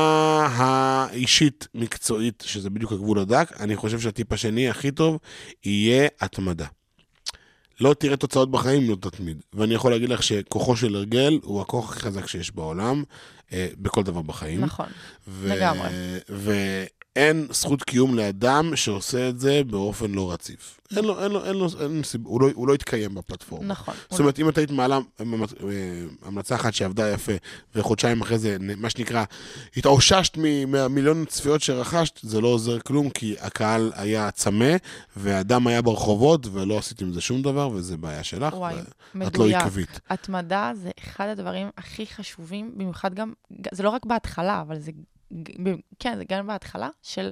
האישית-מקצועית, 0.51 2.43
שזה 2.47 2.69
בדיוק 2.69 2.91
הגבול 2.91 3.19
הדק, 3.19 3.51
אני 3.59 3.75
חושב 3.75 3.99
שהטיפ 3.99 4.33
השני 4.33 4.69
הכי 4.69 4.91
טוב 4.91 5.17
יהיה 5.65 6.07
התמדה. 6.21 6.65
לא 7.81 7.93
תראה 7.93 8.17
תוצאות 8.17 8.51
בחיים 8.51 8.83
אם 8.83 8.89
לא 8.89 8.95
תתמיד. 8.95 9.41
ואני 9.53 9.73
יכול 9.73 9.91
להגיד 9.91 10.09
לך 10.09 10.23
שכוחו 10.23 10.75
של 10.75 10.95
הרגל 10.95 11.39
הוא 11.43 11.61
הכוח 11.61 11.89
הכי 11.91 11.99
חזק 11.99 12.27
שיש 12.27 12.55
בעולם, 12.55 13.03
אה, 13.53 13.67
בכל 13.77 14.03
דבר 14.03 14.21
בחיים. 14.21 14.61
נכון. 14.61 14.85
ו- 15.27 15.49
לגמרי. 15.49 15.89
ואין 17.19 17.47
זכות 17.51 17.83
קיום 17.83 18.15
לאדם 18.15 18.75
שעושה 18.75 19.29
את 19.29 19.39
זה 19.39 19.61
באופן 19.67 20.11
לא 20.11 20.31
רציף. 20.31 20.79
אין 20.95 21.05
לו, 21.05 21.23
אין 21.23 21.31
לו, 21.31 21.45
אין 21.45 21.55
לו, 21.55 21.67
אין 21.81 21.97
לו 21.97 22.03
סיב... 22.03 22.25
הוא, 22.25 22.41
לא, 22.41 22.49
הוא 22.53 22.67
לא 22.67 22.73
יתקיים 22.73 23.15
בפלטפורמה. 23.15 23.67
נכון. 23.67 23.93
זאת 24.09 24.19
אומרת, 24.19 24.39
אם 24.39 24.49
את 24.49 24.57
היית 24.57 24.71
מעלה 24.71 24.95
אה, 24.95 25.25
המלצה 26.25 26.55
אחת 26.55 26.73
שעבדה 26.73 27.09
יפה, 27.09 27.31
וחודשיים 27.75 28.21
אחרי 28.21 28.39
זה, 28.39 28.57
מה 28.59 28.89
שנקרא, 28.89 29.23
התאוששת 29.77 30.37
מהמיליון 30.67 31.25
צפיות 31.25 31.61
שרכשת, 31.61 32.19
זה 32.23 32.41
לא 32.41 32.47
עוזר 32.47 32.79
כלום, 32.79 33.09
כי 33.09 33.35
הקהל 33.39 33.91
היה 33.95 34.31
צמא, 34.31 34.75
והדם 35.15 35.67
היה 35.67 35.81
ברחובות, 35.81 36.47
ולא 36.51 36.77
עשית 36.77 37.01
עם 37.01 37.13
זה 37.13 37.21
שום 37.21 37.41
דבר, 37.41 37.69
וזה 37.69 37.97
בעיה 37.97 38.23
שלך. 38.23 38.53
וואי, 38.53 38.75
ו- 38.75 38.79
את 38.79 38.83
לא 39.15 39.25
מדויק. 39.25 39.55
עקבית. 39.55 39.99
התמדה 40.09 40.71
זה 40.75 40.89
אחד 40.99 41.27
הדברים 41.27 41.69
הכי 41.77 42.05
חשובים, 42.07 42.71
במיוחד 42.75 43.13
גם, 43.13 43.33
זה 43.71 43.83
לא 43.83 43.89
רק 43.89 44.05
בהתחלה, 44.05 44.61
אבל 44.61 44.79
זה, 44.79 44.91
כן, 45.99 46.17
זה 46.17 46.23
גם 46.29 46.47
בהתחלה, 46.47 46.89
של 47.03 47.31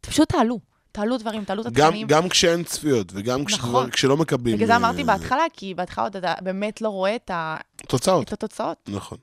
פשוט 0.00 0.28
תעלו, 0.28 0.60
תעלו 0.92 1.18
דברים, 1.18 1.44
תעלו 1.44 1.62
את 1.62 1.66
התכנים. 1.66 2.06
גם 2.06 2.28
כשאין 2.28 2.64
צפיות, 2.64 3.12
וגם 3.14 3.42
נכון. 3.52 3.90
כשלא 3.90 4.16
מקבלים... 4.16 4.56
בגלל 4.56 4.66
זה 4.66 4.76
אמרתי 4.76 5.00
אה, 5.00 5.06
בהתחלה, 5.06 5.44
כי 5.52 5.74
בהתחלה 5.74 6.06
אתה 6.06 6.34
באמת 6.40 6.80
לא 6.80 6.88
רואה 6.88 7.16
את, 7.16 7.30
ה, 7.30 7.56
תוצאות. 7.88 8.28
את 8.28 8.32
התוצאות. 8.32 8.88
נכון. 8.88 9.18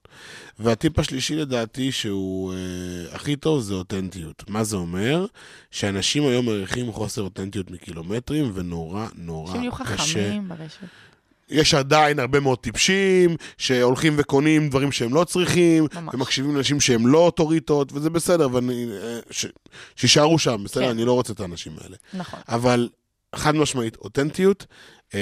והטיפ 0.60 1.00
השלישי 1.00 1.36
לדעתי 1.36 1.92
שהוא 1.92 2.54
אה, 2.54 3.16
הכי 3.16 3.36
טוב 3.36 3.62
זה 3.62 3.74
אותנטיות. 3.74 4.44
מה 4.48 4.64
זה 4.64 4.76
אומר? 4.76 5.26
שאנשים 5.72 6.24
היום 6.24 6.46
מעריכים 6.46 6.92
חוסר 6.92 7.22
אותנטיות 7.22 7.72
מקילומטרים, 7.72 8.52
ונורא 8.54 9.08
נורא 9.16 9.50
אנשים 9.50 9.62
יהיו 9.64 9.72
קשה. 9.72 9.98
חכמים 9.98 10.48
ברשת. 10.48 10.88
יש 11.50 11.74
עדיין 11.74 12.20
הרבה 12.20 12.40
מאוד 12.40 12.58
טיפשים, 12.58 13.36
שהולכים 13.58 14.14
וקונים 14.18 14.70
דברים 14.70 14.92
שהם 14.92 15.14
לא 15.14 15.24
צריכים, 15.24 15.88
ממש. 15.96 16.14
ומקשיבים 16.14 16.56
לאנשים 16.56 16.80
שהם 16.80 17.08
לא 17.08 17.18
אוטוריטות, 17.18 17.94
וזה 17.94 18.10
בסדר, 18.10 18.48
ואני... 18.54 18.86
אה, 18.92 19.20
ש... 19.32 19.46
שישארו 19.96 20.40
שם, 20.40 20.62
בסדר? 20.64 20.84
כן. 20.84 20.90
אני 20.90 21.06
לא 21.06 21.14
רוצה 21.14 21.34
את 21.34 21.40
האנשים 21.40 21.74
האלה. 21.82 21.96
נכון. 22.14 22.40
אבל 22.48 22.90
חד 23.36 23.56
משמעית, 23.56 23.96
אותנטיות 23.96 24.66
אה, 25.14 25.20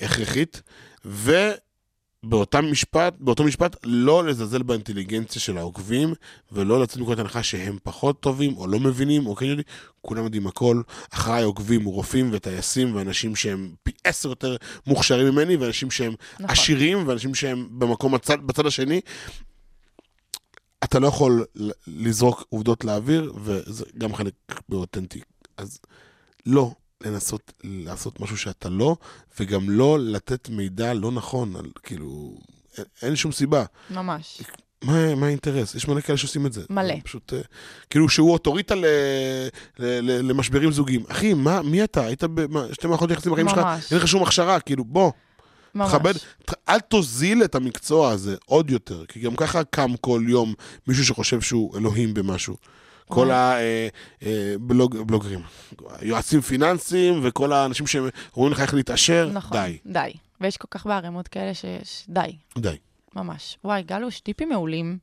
הכרחית, 0.00 0.62
ובאותם 1.04 2.70
משפט, 2.70 3.14
באותו 3.18 3.44
משפט, 3.44 3.76
לא 3.84 4.24
לזלזל 4.24 4.62
באינטליגנציה 4.62 5.40
של 5.42 5.58
העוקבים, 5.58 6.14
ולא 6.52 6.82
לצאת 6.82 6.96
מנקודת 6.96 7.18
הנחה 7.18 7.42
שהם 7.42 7.78
פחות 7.82 8.20
טובים, 8.20 8.56
או 8.56 8.66
לא 8.66 8.80
מבינים, 8.80 9.26
או 9.26 9.36
כן 9.36 9.46
יודעים, 9.46 9.64
כולם 10.00 10.24
יודעים 10.24 10.46
הכל. 10.46 10.82
אחריי 11.10 11.42
עוקבים 11.42 11.84
רופאים 11.84 12.30
וטייסים, 12.32 12.96
ואנשים 12.96 13.36
שהם 13.36 13.70
עשר 14.06 14.28
יותר 14.28 14.56
מוכשרים 14.86 15.28
ממני, 15.28 15.56
ואנשים 15.56 15.90
שהם 15.90 16.14
נכון. 16.34 16.50
עשירים, 16.50 17.08
ואנשים 17.08 17.34
שהם 17.34 17.68
במקום 17.70 18.14
הצד, 18.14 18.38
בצד 18.40 18.66
השני. 18.66 19.00
אתה 20.84 20.98
לא 20.98 21.06
יכול 21.06 21.44
לזרוק 21.86 22.44
עובדות 22.48 22.84
לאוויר, 22.84 23.32
וזה 23.36 23.84
גם 23.98 24.14
חלק 24.14 24.34
באותנטי. 24.68 25.20
אז 25.56 25.78
לא 26.46 26.70
לנסות 27.00 27.52
לעשות 27.64 28.20
משהו 28.20 28.36
שאתה 28.36 28.68
לא, 28.68 28.96
וגם 29.40 29.70
לא 29.70 29.98
לתת 30.00 30.48
מידע 30.48 30.94
לא 30.94 31.12
נכון, 31.12 31.56
על, 31.56 31.70
כאילו, 31.82 32.38
אין, 32.78 32.84
אין 33.02 33.16
שום 33.16 33.32
סיבה. 33.32 33.64
ממש. 33.90 34.42
מה, 34.86 35.14
מה 35.14 35.26
האינטרס? 35.26 35.74
יש 35.74 35.88
מלא 35.88 36.00
כאלה 36.00 36.18
שעושים 36.18 36.46
את 36.46 36.52
זה. 36.52 36.62
מלא. 36.70 36.94
פשוט, 37.04 37.32
אה, 37.32 37.40
כאילו 37.90 38.08
שהוא 38.08 38.32
אוטוריטה 38.32 38.74
ל, 38.74 38.84
ל, 39.78 39.84
ל, 39.84 40.28
למשברים 40.28 40.72
זוגיים. 40.72 41.04
אחי, 41.08 41.34
מה, 41.34 41.62
מי 41.62 41.84
אתה? 41.84 42.04
היית 42.06 42.24
בשתי 42.24 42.86
מערכות 42.86 43.10
יחסים 43.10 43.32
בחיים 43.32 43.48
שלך. 43.48 43.66
אין 43.90 43.98
לך 43.98 44.08
שום 44.08 44.22
הכשרה, 44.22 44.60
כאילו, 44.60 44.84
בוא. 44.84 45.12
ממש. 45.74 45.90
תכבד, 45.90 46.14
אל 46.68 46.80
תוזיל 46.80 47.44
את 47.44 47.54
המקצוע 47.54 48.10
הזה 48.10 48.36
עוד 48.46 48.70
יותר, 48.70 49.04
כי 49.08 49.20
גם 49.20 49.36
ככה 49.36 49.64
קם 49.64 49.90
כל 50.00 50.22
יום 50.28 50.54
מישהו 50.86 51.04
שחושב 51.04 51.40
שהוא 51.40 51.78
אלוהים 51.78 52.14
במשהו. 52.14 52.56
כל 53.08 53.30
הבלוגרים, 54.22 55.40
יועצים 56.02 56.40
פיננסיים 56.40 57.20
וכל 57.22 57.52
האנשים 57.52 57.86
שאומרים 57.86 58.52
לך 58.52 58.60
איך 58.60 58.74
להתעשר, 58.74 59.30
נכון. 59.32 59.58
די, 59.58 59.78
די. 59.86 60.12
ויש 60.40 60.56
כל 60.56 60.68
כך 60.70 60.86
בערימות 60.86 61.28
כאלה 61.28 61.54
שיש... 61.54 62.04
די. 62.08 62.36
ממש. 63.16 63.58
וואי, 63.64 63.82
גלוש, 63.82 64.20
טיפים 64.20 64.48
מעולים. 64.48 64.98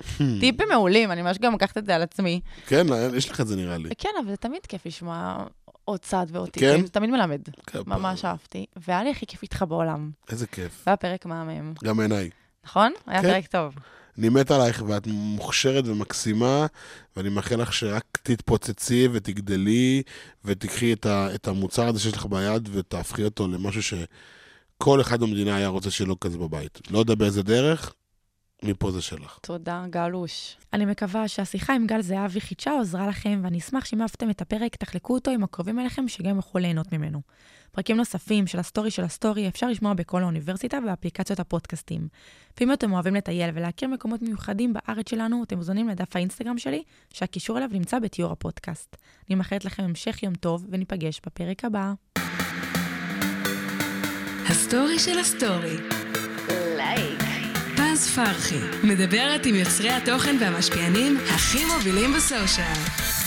טיפים 0.40 0.68
מעולים, 0.68 1.12
אני 1.12 1.22
ממש 1.22 1.38
גם 1.38 1.54
לקחת 1.54 1.78
את 1.78 1.86
זה 1.86 1.94
על 1.94 2.02
עצמי. 2.02 2.40
כן, 2.66 2.86
יש 3.16 3.30
לך 3.30 3.40
את 3.40 3.46
זה 3.46 3.56
נראה 3.56 3.78
לי. 3.78 3.88
כן, 3.98 4.08
אבל 4.20 4.30
זה 4.30 4.36
תמיד 4.36 4.66
כיף 4.66 4.86
לשמוע 4.86 5.44
עוד 5.84 6.00
צד 6.00 6.26
ועוד 6.30 6.50
כן? 6.50 6.60
טיפים, 6.70 6.86
זה 6.86 6.92
תמיד 6.92 7.10
מלמד. 7.10 7.40
כפרה. 7.66 7.82
ממש 7.86 8.24
אהבתי. 8.24 8.66
והיה 8.76 9.04
לי 9.04 9.10
הכי 9.10 9.26
כיף 9.26 9.42
איתך 9.42 9.64
בעולם. 9.68 10.10
איזה 10.30 10.46
כיף. 10.46 10.82
והיה 10.86 10.96
פרק 10.96 11.26
מהמם. 11.26 11.72
גם 11.84 11.96
בעיניי. 11.96 12.30
נכון? 12.64 12.92
היה 13.06 13.22
כן. 13.22 13.28
פרק 13.28 13.46
טוב. 13.46 13.74
אני 14.18 14.28
מת 14.28 14.50
עלייך 14.50 14.82
ואת 14.86 15.06
מוכשרת 15.06 15.84
ומקסימה, 15.86 16.66
ואני 17.16 17.28
מאחל 17.28 17.56
לך 17.56 17.72
שרק 17.72 18.04
תתפוצצי 18.22 19.08
ותגדלי, 19.12 20.02
ותיקחי 20.44 20.92
את, 20.92 21.06
ה, 21.06 21.34
את 21.34 21.48
המוצר 21.48 21.88
הזה 21.88 22.00
שיש 22.00 22.12
לך 22.12 22.26
ביד 22.26 22.68
ותהפכי 22.72 23.24
אותו 23.24 23.48
למשהו 23.48 23.82
שכל 24.82 25.00
אחד 25.00 25.20
במדינה 25.20 25.56
היה 25.56 25.68
רוצה 25.68 25.90
שיהיה 25.90 26.08
לו 26.08 26.20
כזה 26.20 26.38
בבית. 26.38 26.80
לא 26.90 26.98
יודע 26.98 27.14
באיזה 27.14 27.42
דרך, 27.42 27.94
מפה 28.62 28.90
זה 28.90 29.02
שלך. 29.02 29.38
תודה, 29.42 29.84
גלוש. 29.90 30.56
אני 30.72 30.84
מקווה 30.84 31.28
שהשיחה 31.28 31.74
עם 31.74 31.86
גל 31.86 32.02
זהבי 32.02 32.40
חידשה 32.40 32.72
או 32.72 32.80
עזרה 32.80 33.06
לכם, 33.06 33.40
ואני 33.44 33.58
אשמח 33.58 33.84
שאם 33.84 34.02
אהבתם 34.02 34.30
את 34.30 34.42
הפרק, 34.42 34.76
תחלקו 34.76 35.14
אותו 35.14 35.30
עם 35.30 35.44
הקרובים 35.44 35.78
אליכם 35.78 36.08
שגם 36.08 36.36
יוכלו 36.36 36.60
ליהנות 36.60 36.92
ממנו. 36.92 37.20
פרקים 37.72 37.96
נוספים 37.96 38.46
של 38.46 38.58
הסטורי 38.58 38.90
של 38.90 39.04
הסטורי 39.04 39.48
אפשר 39.48 39.68
לשמוע 39.68 39.94
בכל 39.94 40.22
האוניברסיטה 40.22 40.78
ובאפליקציות 40.82 41.40
הפודקאסטים. 41.40 42.08
ואם 42.60 42.72
אתם 42.72 42.92
אוהבים 42.92 43.14
לטייל 43.14 43.50
ולהכיר 43.54 43.88
מקומות 43.88 44.22
מיוחדים 44.22 44.72
בארץ 44.72 45.10
שלנו, 45.10 45.44
אתם 45.44 45.56
מוזמנים 45.56 45.88
לדף 45.88 46.16
האינסטגרם 46.16 46.58
שלי, 46.58 46.82
שהקישור 47.12 47.58
אליו 47.58 47.68
נמצא 47.72 47.98
בתיאור 47.98 48.32
הפודקאסט. 48.32 48.96
אני 49.28 49.34
מאחלת 49.34 49.64
לכם 49.64 49.82
המשך 49.82 50.22
יום 50.22 50.34
טוב, 50.34 50.66
וניפגש 50.70 51.20
בפרק 51.26 51.64
הבא. 51.64 51.92
הסטורי 54.52 54.98
של 54.98 55.18
הסטורי. 55.18 55.76
לייק. 56.76 57.22
פז 57.76 58.10
פרחי, 58.14 58.58
מדברת 58.82 59.46
עם 59.46 59.54
יוצרי 59.54 59.90
התוכן 59.90 60.36
והמשפיענים 60.40 61.16
הכי 61.34 61.64
מובילים 61.64 62.12
בסושיאל. 62.12 63.21